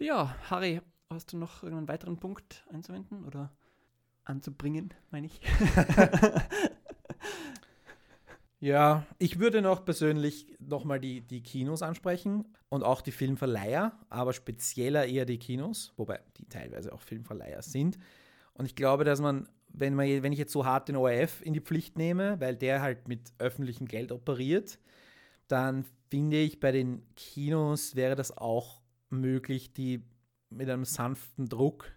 Ja, 0.00 0.36
Harry, 0.48 0.80
hast 1.10 1.32
du 1.32 1.36
noch 1.36 1.64
irgendeinen 1.64 1.88
weiteren 1.88 2.18
Punkt 2.18 2.64
einzuwenden 2.72 3.24
oder 3.24 3.52
anzubringen, 4.22 4.94
meine 5.10 5.26
ich? 5.26 5.40
ja, 8.60 9.04
ich 9.18 9.40
würde 9.40 9.60
noch 9.60 9.84
persönlich 9.84 10.54
nochmal 10.60 11.00
die, 11.00 11.22
die 11.22 11.42
Kinos 11.42 11.82
ansprechen 11.82 12.46
und 12.68 12.84
auch 12.84 13.00
die 13.00 13.10
Filmverleiher, 13.10 13.98
aber 14.08 14.32
spezieller 14.32 15.04
eher 15.04 15.24
die 15.24 15.40
Kinos, 15.40 15.94
wobei 15.96 16.20
die 16.36 16.48
teilweise 16.48 16.92
auch 16.92 17.00
Filmverleiher 17.00 17.62
sind. 17.62 17.98
Und 18.54 18.66
ich 18.66 18.76
glaube, 18.76 19.02
dass 19.02 19.20
man, 19.20 19.48
wenn, 19.66 19.94
man, 19.94 20.22
wenn 20.22 20.32
ich 20.32 20.38
jetzt 20.38 20.52
so 20.52 20.64
hart 20.64 20.88
den 20.88 20.94
ORF 20.94 21.42
in 21.42 21.54
die 21.54 21.60
Pflicht 21.60 21.98
nehme, 21.98 22.40
weil 22.40 22.54
der 22.54 22.82
halt 22.82 23.08
mit 23.08 23.32
öffentlichem 23.38 23.88
Geld 23.88 24.12
operiert, 24.12 24.78
dann 25.48 25.84
finde 26.08 26.36
ich, 26.36 26.60
bei 26.60 26.70
den 26.70 27.02
Kinos 27.16 27.96
wäre 27.96 28.14
das 28.14 28.38
auch 28.38 28.80
möglich, 29.10 29.72
die 29.72 30.04
mit 30.50 30.68
einem 30.68 30.84
sanften 30.84 31.48
Druck 31.48 31.92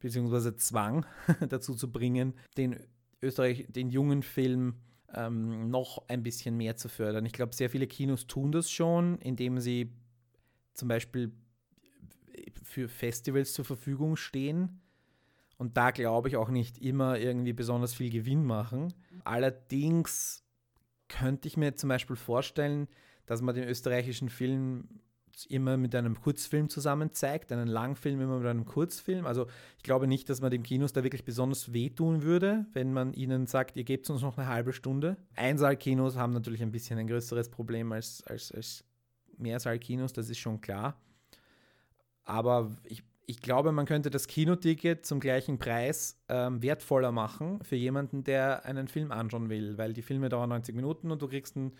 bzw. 0.00 0.56
Zwang 0.56 1.06
dazu 1.48 1.74
zu 1.74 1.90
bringen, 1.90 2.34
den 2.56 2.76
Österreich, 3.22 3.66
den 3.68 3.90
jungen 3.90 4.22
Film 4.22 4.76
ähm, 5.14 5.70
noch 5.70 6.06
ein 6.08 6.22
bisschen 6.22 6.56
mehr 6.56 6.76
zu 6.76 6.88
fördern. 6.88 7.26
Ich 7.26 7.32
glaube, 7.32 7.54
sehr 7.54 7.70
viele 7.70 7.86
Kinos 7.86 8.26
tun 8.26 8.52
das 8.52 8.70
schon, 8.70 9.18
indem 9.18 9.58
sie 9.58 9.92
zum 10.74 10.88
Beispiel 10.88 11.32
für 12.62 12.88
Festivals 12.88 13.52
zur 13.52 13.64
Verfügung 13.64 14.16
stehen 14.16 14.80
und 15.58 15.76
da 15.76 15.90
glaube 15.90 16.28
ich 16.28 16.36
auch 16.36 16.48
nicht 16.48 16.78
immer 16.78 17.18
irgendwie 17.18 17.52
besonders 17.52 17.92
viel 17.92 18.10
Gewinn 18.10 18.44
machen. 18.44 18.94
Allerdings 19.24 20.44
könnte 21.08 21.48
ich 21.48 21.56
mir 21.56 21.74
zum 21.74 21.88
Beispiel 21.88 22.16
vorstellen, 22.16 22.86
dass 23.26 23.42
man 23.42 23.54
den 23.54 23.68
österreichischen 23.68 24.28
Film 24.28 24.88
immer 25.48 25.76
mit 25.76 25.94
einem 25.94 26.20
Kurzfilm 26.20 26.68
zusammen 26.68 27.12
zeigt, 27.12 27.52
einen 27.52 27.68
Langfilm 27.68 28.20
immer 28.20 28.38
mit 28.38 28.46
einem 28.46 28.64
Kurzfilm. 28.64 29.26
Also 29.26 29.46
ich 29.76 29.82
glaube 29.82 30.06
nicht, 30.06 30.28
dass 30.28 30.40
man 30.40 30.50
dem 30.50 30.62
Kinos 30.62 30.92
da 30.92 31.02
wirklich 31.02 31.24
besonders 31.24 31.72
wehtun 31.72 32.22
würde, 32.22 32.66
wenn 32.72 32.92
man 32.92 33.12
ihnen 33.12 33.46
sagt, 33.46 33.76
ihr 33.76 33.84
gebt 33.84 34.08
uns 34.10 34.22
noch 34.22 34.38
eine 34.38 34.48
halbe 34.48 34.72
Stunde. 34.72 35.16
Einsaalkinos 35.36 36.16
haben 36.16 36.32
natürlich 36.32 36.62
ein 36.62 36.72
bisschen 36.72 36.98
ein 36.98 37.06
größeres 37.06 37.50
Problem 37.50 37.92
als, 37.92 38.22
als, 38.26 38.52
als 38.52 38.84
Mehrsaalkinos, 39.36 40.12
das 40.12 40.28
ist 40.30 40.38
schon 40.38 40.60
klar. 40.60 41.00
Aber 42.24 42.76
ich, 42.84 43.02
ich 43.26 43.40
glaube, 43.40 43.72
man 43.72 43.86
könnte 43.86 44.10
das 44.10 44.26
Kinoticket 44.26 45.06
zum 45.06 45.20
gleichen 45.20 45.58
Preis 45.58 46.18
ähm, 46.28 46.62
wertvoller 46.62 47.12
machen 47.12 47.60
für 47.62 47.76
jemanden, 47.76 48.24
der 48.24 48.64
einen 48.64 48.88
Film 48.88 49.12
anschauen 49.12 49.48
will, 49.48 49.78
weil 49.78 49.92
die 49.92 50.02
Filme 50.02 50.28
dauern 50.28 50.50
90 50.50 50.74
Minuten 50.74 51.10
und 51.10 51.22
du 51.22 51.28
kriegst 51.28 51.56
einen 51.56 51.72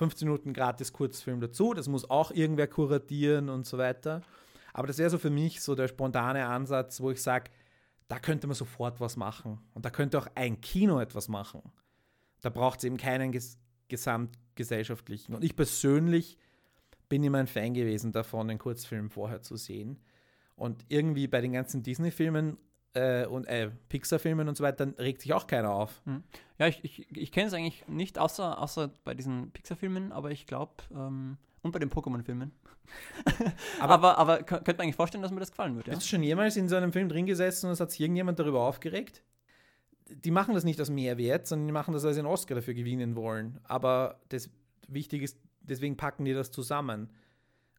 15 0.00 0.26
Minuten 0.26 0.54
gratis 0.54 0.94
Kurzfilm 0.94 1.42
dazu. 1.42 1.74
Das 1.74 1.86
muss 1.86 2.08
auch 2.08 2.30
irgendwer 2.30 2.66
kuratieren 2.68 3.50
und 3.50 3.66
so 3.66 3.76
weiter. 3.76 4.22
Aber 4.72 4.86
das 4.86 4.96
wäre 4.96 5.10
so 5.10 5.18
für 5.18 5.28
mich 5.28 5.60
so 5.60 5.74
der 5.74 5.88
spontane 5.88 6.46
Ansatz, 6.46 7.02
wo 7.02 7.10
ich 7.10 7.20
sage, 7.20 7.50
da 8.08 8.18
könnte 8.18 8.46
man 8.46 8.54
sofort 8.54 8.98
was 8.98 9.18
machen. 9.18 9.60
Und 9.74 9.84
da 9.84 9.90
könnte 9.90 10.18
auch 10.18 10.26
ein 10.36 10.62
Kino 10.62 11.00
etwas 11.00 11.28
machen. 11.28 11.60
Da 12.40 12.48
braucht 12.48 12.78
es 12.78 12.84
eben 12.84 12.96
keinen 12.96 13.30
ges 13.30 13.58
gesamtgesellschaftlichen. 13.88 15.34
Und 15.34 15.44
ich 15.44 15.54
persönlich 15.54 16.38
bin 17.10 17.22
immer 17.22 17.38
ein 17.38 17.46
Fan 17.46 17.74
gewesen 17.74 18.10
davon, 18.10 18.48
den 18.48 18.56
Kurzfilm 18.56 19.10
vorher 19.10 19.42
zu 19.42 19.56
sehen. 19.56 20.00
Und 20.56 20.82
irgendwie 20.88 21.28
bei 21.28 21.42
den 21.42 21.52
ganzen 21.52 21.82
Disney-Filmen 21.82 22.56
äh, 22.94 23.26
und 23.26 23.46
äh, 23.46 23.70
Pixar-Filmen 23.88 24.48
und 24.48 24.56
so 24.56 24.64
weiter, 24.64 24.92
regt 24.98 25.22
sich 25.22 25.32
auch 25.32 25.46
keiner 25.46 25.70
auf. 25.70 26.02
Mhm. 26.04 26.24
Ja, 26.58 26.66
ich, 26.66 26.84
ich, 26.84 27.16
ich 27.16 27.32
kenne 27.32 27.48
es 27.48 27.54
eigentlich 27.54 27.86
nicht, 27.88 28.18
außer, 28.18 28.60
außer 28.60 28.90
bei 29.04 29.14
diesen 29.14 29.50
Pixar-Filmen, 29.52 30.12
aber 30.12 30.30
ich 30.30 30.46
glaube, 30.46 30.72
ähm, 30.92 31.38
und 31.62 31.72
bei 31.72 31.78
den 31.78 31.90
Pokémon-Filmen. 31.90 32.52
aber, 33.80 33.94
aber, 33.94 34.18
aber, 34.18 34.42
könnte 34.42 34.72
man 34.72 34.80
eigentlich 34.80 34.96
vorstellen, 34.96 35.22
dass 35.22 35.30
mir 35.30 35.40
das 35.40 35.50
gefallen 35.50 35.76
würde. 35.76 35.90
Ja? 35.90 35.96
Bist 35.96 36.06
du 36.06 36.10
schon 36.10 36.22
jemals 36.22 36.56
in 36.56 36.68
so 36.68 36.76
einem 36.76 36.92
Film 36.92 37.08
drin 37.08 37.26
gesessen 37.26 37.66
und 37.66 37.72
es 37.72 37.80
hat 37.80 37.90
sich 37.90 38.00
irgendjemand 38.00 38.38
darüber 38.38 38.62
aufgeregt? 38.62 39.22
Die 40.08 40.30
machen 40.30 40.54
das 40.54 40.64
nicht 40.64 40.80
aus 40.80 40.90
Mehrwert, 40.90 41.46
sondern 41.46 41.68
die 41.68 41.72
machen 41.72 41.94
das, 41.94 42.02
weil 42.02 42.14
sie 42.14 42.20
einen 42.20 42.28
Oscar 42.28 42.56
dafür 42.56 42.74
gewinnen 42.74 43.14
wollen. 43.14 43.60
Aber 43.64 44.20
das 44.30 44.50
Wichtige 44.88 45.24
ist, 45.24 45.38
deswegen 45.60 45.96
packen 45.96 46.24
die 46.24 46.32
das 46.32 46.50
zusammen. 46.50 47.10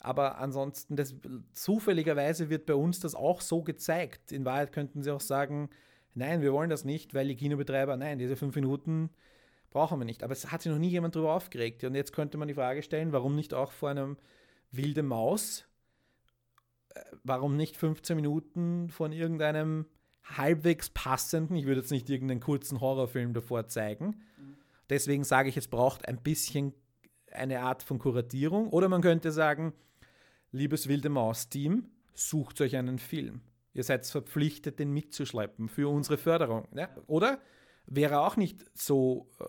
Aber 0.03 0.39
ansonsten, 0.39 0.95
das, 0.95 1.15
zufälligerweise 1.53 2.49
wird 2.49 2.65
bei 2.65 2.73
uns 2.73 2.99
das 2.99 3.13
auch 3.13 3.39
so 3.39 3.61
gezeigt. 3.61 4.31
In 4.31 4.45
Wahrheit 4.45 4.71
könnten 4.71 5.03
sie 5.03 5.11
auch 5.11 5.21
sagen, 5.21 5.69
nein, 6.15 6.41
wir 6.41 6.53
wollen 6.53 6.71
das 6.71 6.83
nicht, 6.83 7.13
weil 7.13 7.27
die 7.27 7.35
Kinobetreiber, 7.35 7.95
nein, 7.97 8.17
diese 8.17 8.35
fünf 8.35 8.55
Minuten 8.55 9.11
brauchen 9.69 9.99
wir 9.99 10.05
nicht. 10.05 10.23
Aber 10.23 10.33
es 10.33 10.51
hat 10.51 10.63
sich 10.63 10.71
noch 10.71 10.79
nie 10.79 10.89
jemand 10.89 11.15
darüber 11.15 11.35
aufgeregt. 11.35 11.83
Und 11.83 11.93
jetzt 11.93 12.13
könnte 12.13 12.39
man 12.39 12.47
die 12.47 12.55
Frage 12.55 12.81
stellen, 12.81 13.11
warum 13.11 13.35
nicht 13.35 13.53
auch 13.53 13.71
vor 13.71 13.89
einem 13.89 14.17
wilde 14.71 15.03
Maus, 15.03 15.65
äh, 16.95 17.01
warum 17.23 17.55
nicht 17.55 17.77
15 17.77 18.15
Minuten 18.15 18.89
von 18.89 19.11
irgendeinem 19.11 19.85
halbwegs 20.23 20.89
passenden, 20.89 21.55
ich 21.55 21.65
würde 21.65 21.81
jetzt 21.81 21.91
nicht 21.91 22.09
irgendeinen 22.09 22.39
kurzen 22.41 22.81
Horrorfilm 22.81 23.33
davor 23.33 23.67
zeigen. 23.67 24.07
Mhm. 24.37 24.57
Deswegen 24.89 25.23
sage 25.23 25.49
ich, 25.49 25.57
es 25.57 25.67
braucht 25.67 26.07
ein 26.07 26.17
bisschen 26.17 26.73
eine 27.31 27.61
Art 27.61 27.83
von 27.83 27.99
Kuratierung. 27.99 28.69
Oder 28.69 28.89
man 28.89 29.01
könnte 29.01 29.31
sagen, 29.31 29.73
liebes 30.51 30.87
Wilde 30.87 31.09
Maus-Team, 31.09 31.89
sucht 32.13 32.61
euch 32.61 32.75
einen 32.75 32.99
Film. 32.99 33.41
Ihr 33.73 33.83
seid 33.83 34.05
verpflichtet, 34.05 34.79
den 34.79 34.91
mitzuschleppen 34.91 35.69
für 35.69 35.89
unsere 35.89 36.17
Förderung. 36.17 36.67
Ja? 36.75 36.89
Oder? 37.07 37.39
Wäre 37.85 38.19
auch 38.19 38.35
nicht 38.35 38.65
so 38.73 39.29
äh, 39.39 39.45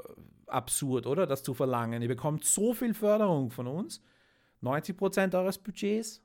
absurd, 0.47 1.07
oder? 1.07 1.27
Das 1.27 1.43
zu 1.43 1.55
verlangen. 1.55 2.03
Ihr 2.03 2.09
bekommt 2.09 2.45
so 2.45 2.73
viel 2.73 2.95
Förderung 2.95 3.51
von 3.51 3.67
uns. 3.67 4.01
90 4.61 4.97
Prozent 4.97 5.35
eures 5.35 5.59
Budgets 5.59 6.23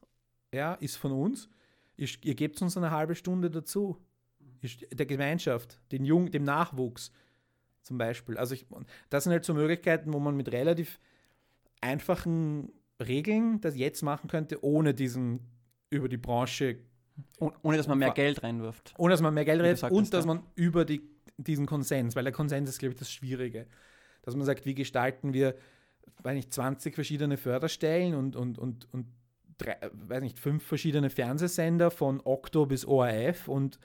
ja, 0.54 0.76
ist 0.76 0.98
von 0.98 1.12
uns. 1.12 1.50
Ihr, 1.96 2.08
ihr 2.24 2.36
gebt 2.36 2.62
uns 2.62 2.78
eine 2.78 2.92
halbe 2.92 3.16
Stunde 3.16 3.50
dazu. 3.50 3.98
Der 4.92 5.06
Gemeinschaft, 5.06 5.80
den 5.92 6.06
Jung, 6.06 6.32
dem 6.32 6.44
Nachwuchs 6.44 7.12
zum 7.82 7.98
Beispiel. 7.98 8.38
Also 8.38 8.54
ich, 8.54 8.68
das 9.10 9.24
sind 9.24 9.34
halt 9.34 9.46
so 9.46 9.54
Möglichkeiten, 9.54 10.14
wo 10.14 10.20
man 10.20 10.36
mit 10.36 10.52
relativ 10.52 11.00
einfachen 11.82 12.72
Regeln 13.00 13.62
das 13.62 13.78
jetzt 13.78 14.02
machen 14.02 14.28
könnte, 14.28 14.64
ohne 14.64 14.94
diesen 14.94 15.40
über 15.90 16.10
die 16.10 16.18
Branche. 16.18 16.80
ohne 17.40 17.78
dass 17.78 17.88
man 17.88 18.00
mehr 18.00 18.12
Geld 18.12 18.44
reinwirft. 18.44 18.94
Ohne 18.98 19.12
dass 19.12 19.22
man 19.22 19.34
mehr 19.34 19.46
Geld 19.46 19.62
reinwirft 19.62 19.92
und 19.92 20.14
dass 20.14 20.26
man 20.26 20.44
über 20.56 20.86
die, 20.86 21.02
diesen 21.38 21.66
Konsens, 21.66 22.16
weil 22.16 22.24
der 22.24 22.34
Konsens 22.34 22.70
ist, 22.70 22.80
glaube 22.80 22.94
ich, 22.94 23.00
das 23.00 23.12
Schwierige. 23.12 23.68
Dass 24.24 24.36
man 24.36 24.46
sagt, 24.46 24.66
wie 24.66 24.76
gestalten 24.76 25.34
wir, 25.34 25.56
weiß 26.24 26.36
nicht, 26.36 26.54
20 26.54 26.96
verschiedene 26.96 27.38
Förderstellen 27.38 28.14
und, 28.16 28.36
und, 28.36 28.58
und, 28.58 28.92
und 28.94 29.08
drei, 29.58 29.78
weiß 29.92 30.22
nicht, 30.22 30.40
fünf 30.40 30.64
verschiedene 30.64 31.10
Fernsehsender 31.10 31.92
von 31.92 32.22
Okto 32.24 32.66
bis 32.66 32.86
ORF 32.86 33.48
und 33.48 33.80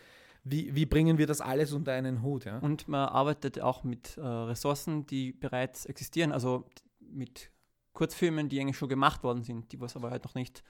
wie, 0.45 0.75
wie 0.75 0.87
bringen 0.87 1.19
wir 1.19 1.29
das 1.29 1.41
alles 1.41 1.73
unter 1.73 1.93
einen 1.93 2.23
Hut? 2.23 2.45
Ja? 2.45 2.59
Und 2.59 2.89
man 2.89 3.09
arbeitet 3.09 3.61
auch 3.61 3.85
mit 3.85 4.17
äh, 4.17 4.21
Ressourcen, 4.21 5.07
die 5.07 5.33
bereits 5.33 5.87
existieren, 5.87 6.33
also 6.33 6.65
mit 6.99 7.52
Kurzfilmen, 7.93 8.49
die 8.49 8.61
eigentlich 8.61 8.77
schon 8.77 8.89
gemacht 8.89 9.23
worden 9.23 9.43
sind, 9.43 9.73
die 9.73 9.81
was 9.81 9.97
aber 9.97 10.11
halt 10.11 10.25
noch 10.25 10.35
nicht 10.35 10.63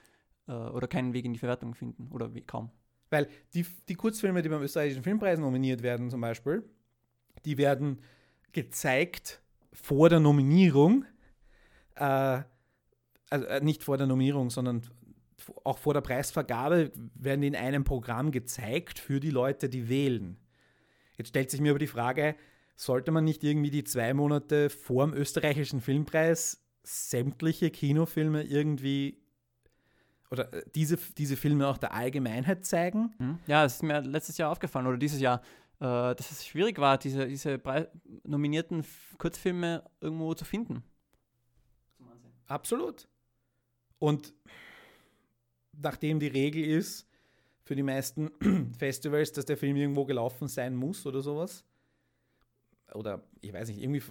äh, 0.47 0.51
oder 0.51 0.87
keinen 0.87 1.13
Weg 1.13 1.25
in 1.25 1.33
die 1.33 1.39
Verwertung 1.39 1.73
finden 1.73 2.09
oder 2.11 2.33
wie, 2.33 2.41
kaum. 2.41 2.71
Weil 3.09 3.27
die, 3.53 3.65
die 3.87 3.95
Kurzfilme, 3.95 4.41
die 4.41 4.49
beim 4.49 4.61
österreichischen 4.61 5.03
Filmpreis 5.03 5.39
nominiert 5.39 5.83
werden, 5.83 6.09
zum 6.09 6.21
Beispiel, 6.21 6.63
die 7.45 7.57
werden 7.57 8.01
gezeigt 8.51 9.41
vor 9.71 10.09
der 10.09 10.19
Nominierung, 10.19 11.05
äh, 11.95 12.41
also 13.29 13.45
äh, 13.45 13.61
nicht 13.61 13.83
vor 13.83 13.97
der 13.97 14.07
Nominierung, 14.07 14.49
sondern 14.49 14.81
auch 15.63 15.77
vor 15.77 15.93
der 15.93 16.01
Preisvergabe 16.01 16.91
werden 17.15 17.41
die 17.41 17.47
in 17.47 17.55
einem 17.55 17.83
Programm 17.83 18.31
gezeigt 18.31 18.99
für 18.99 19.19
die 19.19 19.31
Leute, 19.31 19.69
die 19.69 19.89
wählen. 19.89 20.37
Jetzt 21.17 21.29
stellt 21.29 21.51
sich 21.51 21.59
mir 21.61 21.71
aber 21.71 21.79
die 21.79 21.87
Frage, 21.87 22.35
sollte 22.75 23.11
man 23.11 23.23
nicht 23.23 23.43
irgendwie 23.43 23.69
die 23.69 23.83
zwei 23.83 24.13
Monate 24.13 24.69
vor 24.69 25.05
dem 25.05 25.15
österreichischen 25.15 25.81
Filmpreis 25.81 26.62
sämtliche 26.83 27.71
Kinofilme 27.71 28.43
irgendwie 28.43 29.23
oder 30.33 30.51
äh, 30.51 30.63
diese, 30.73 30.97
diese 31.17 31.37
Filme 31.37 31.67
auch 31.67 31.77
der 31.77 31.93
Allgemeinheit 31.93 32.65
zeigen. 32.65 33.13
Mhm. 33.19 33.39
Ja, 33.47 33.65
es 33.65 33.75
ist 33.75 33.83
mir 33.83 34.01
letztes 34.01 34.37
Jahr 34.37 34.51
aufgefallen 34.51 34.87
oder 34.87 34.97
dieses 34.97 35.19
Jahr, 35.19 35.41
äh, 35.79 36.15
dass 36.15 36.31
es 36.31 36.45
schwierig 36.45 36.79
war, 36.79 36.97
diese, 36.97 37.27
diese 37.27 37.61
nominierten 38.23 38.83
Kurzfilme 39.17 39.83
irgendwo 40.01 40.33
zu 40.33 40.43
finden. 40.43 40.83
Absolut. 42.47 43.07
Und 43.99 44.33
nachdem 45.71 46.19
die 46.19 46.27
Regel 46.27 46.63
ist 46.63 47.07
für 47.63 47.75
die 47.75 47.83
meisten 47.83 48.31
Festivals, 48.77 49.31
dass 49.31 49.45
der 49.45 49.57
Film 49.57 49.75
irgendwo 49.75 50.05
gelaufen 50.05 50.47
sein 50.47 50.75
muss 50.75 51.05
oder 51.05 51.21
sowas. 51.21 51.63
Oder 52.93 53.23
ich 53.41 53.53
weiß 53.53 53.69
nicht, 53.69 53.81
irgendwie 53.81 54.01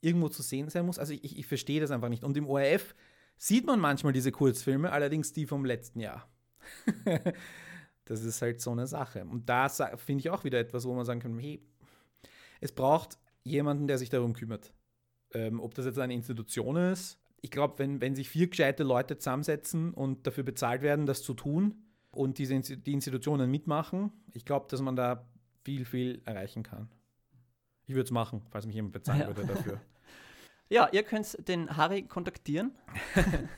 irgendwo 0.00 0.28
zu 0.28 0.42
sehen 0.42 0.68
sein 0.68 0.86
muss. 0.86 0.98
Also 0.98 1.12
ich, 1.12 1.38
ich 1.38 1.46
verstehe 1.46 1.80
das 1.80 1.90
einfach 1.90 2.08
nicht. 2.08 2.24
Und 2.24 2.36
im 2.36 2.46
ORF 2.46 2.94
sieht 3.36 3.66
man 3.66 3.80
manchmal 3.80 4.12
diese 4.12 4.32
Kurzfilme, 4.32 4.92
allerdings 4.92 5.32
die 5.32 5.46
vom 5.46 5.64
letzten 5.64 6.00
Jahr. 6.00 6.28
das 8.04 8.24
ist 8.24 8.42
halt 8.42 8.60
so 8.60 8.70
eine 8.72 8.86
Sache. 8.86 9.24
Und 9.24 9.48
da 9.48 9.68
finde 9.68 10.20
ich 10.20 10.30
auch 10.30 10.44
wieder 10.44 10.58
etwas, 10.58 10.84
wo 10.84 10.94
man 10.94 11.04
sagen 11.04 11.20
kann, 11.20 11.38
hey, 11.38 11.62
es 12.60 12.72
braucht 12.72 13.18
jemanden, 13.44 13.86
der 13.86 13.98
sich 13.98 14.10
darum 14.10 14.32
kümmert. 14.32 14.72
Ähm, 15.32 15.60
ob 15.60 15.74
das 15.74 15.86
jetzt 15.86 15.98
eine 15.98 16.14
Institution 16.14 16.76
ist. 16.76 17.20
Ich 17.40 17.50
glaube, 17.50 17.78
wenn, 17.78 18.00
wenn 18.00 18.16
sich 18.16 18.28
vier 18.28 18.48
gescheite 18.48 18.82
Leute 18.82 19.18
zusammensetzen 19.18 19.94
und 19.94 20.26
dafür 20.26 20.42
bezahlt 20.42 20.82
werden, 20.82 21.06
das 21.06 21.22
zu 21.22 21.34
tun 21.34 21.84
und 22.10 22.38
diese, 22.38 22.58
die 22.58 22.92
Institutionen 22.92 23.50
mitmachen, 23.50 24.10
ich 24.32 24.44
glaube, 24.44 24.66
dass 24.68 24.80
man 24.80 24.96
da 24.96 25.28
viel, 25.64 25.84
viel 25.84 26.22
erreichen 26.24 26.62
kann. 26.62 26.90
Ich 27.88 27.94
würde 27.94 28.04
es 28.04 28.10
machen, 28.10 28.42
falls 28.50 28.66
mich 28.66 28.74
jemand 28.74 28.92
bezahlen 28.92 29.20
ja. 29.20 29.26
würde 29.26 29.46
dafür. 29.46 29.80
Ja, 30.70 30.86
ihr 30.92 31.02
könnt 31.02 31.48
den 31.48 31.78
Harry 31.78 32.02
kontaktieren 32.02 32.76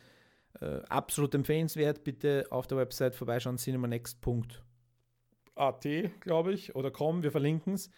äh, 0.61 0.81
absolut 0.89 1.35
empfehlenswert. 1.35 2.05
Bitte 2.05 2.47
auf 2.51 2.67
der 2.67 2.79
Website 2.79 3.15
vorbeischauen, 3.15 3.59
cinemanext.at, 3.59 5.87
glaube 6.21 6.53
ich, 6.53 6.75
oder 6.75 6.91
com, 6.91 7.23
wir 7.23 7.31
verlinken 7.31 7.75
es. 7.75 7.91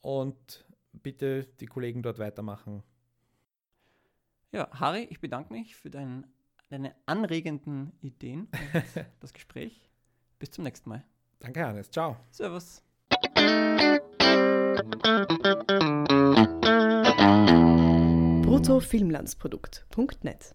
Und 0.00 0.64
bitte 0.92 1.46
die 1.60 1.66
Kollegen 1.66 2.02
dort 2.02 2.18
weitermachen. 2.18 2.82
Ja, 4.50 4.68
Harry, 4.72 5.06
ich 5.10 5.20
bedanke 5.20 5.52
mich 5.52 5.76
für 5.76 5.90
dein, 5.90 6.26
deine 6.68 6.94
anregenden 7.06 7.92
Ideen 8.00 8.48
und 8.94 9.06
das 9.20 9.32
Gespräch. 9.32 9.88
Bis 10.38 10.50
zum 10.50 10.64
nächsten 10.64 10.90
Mal. 10.90 11.04
Danke, 11.38 11.64
Hannes. 11.64 11.90
Ciao. 11.90 12.16
Servus. 12.30 12.82
bruttofilmlandsprodukt.net 18.42 20.54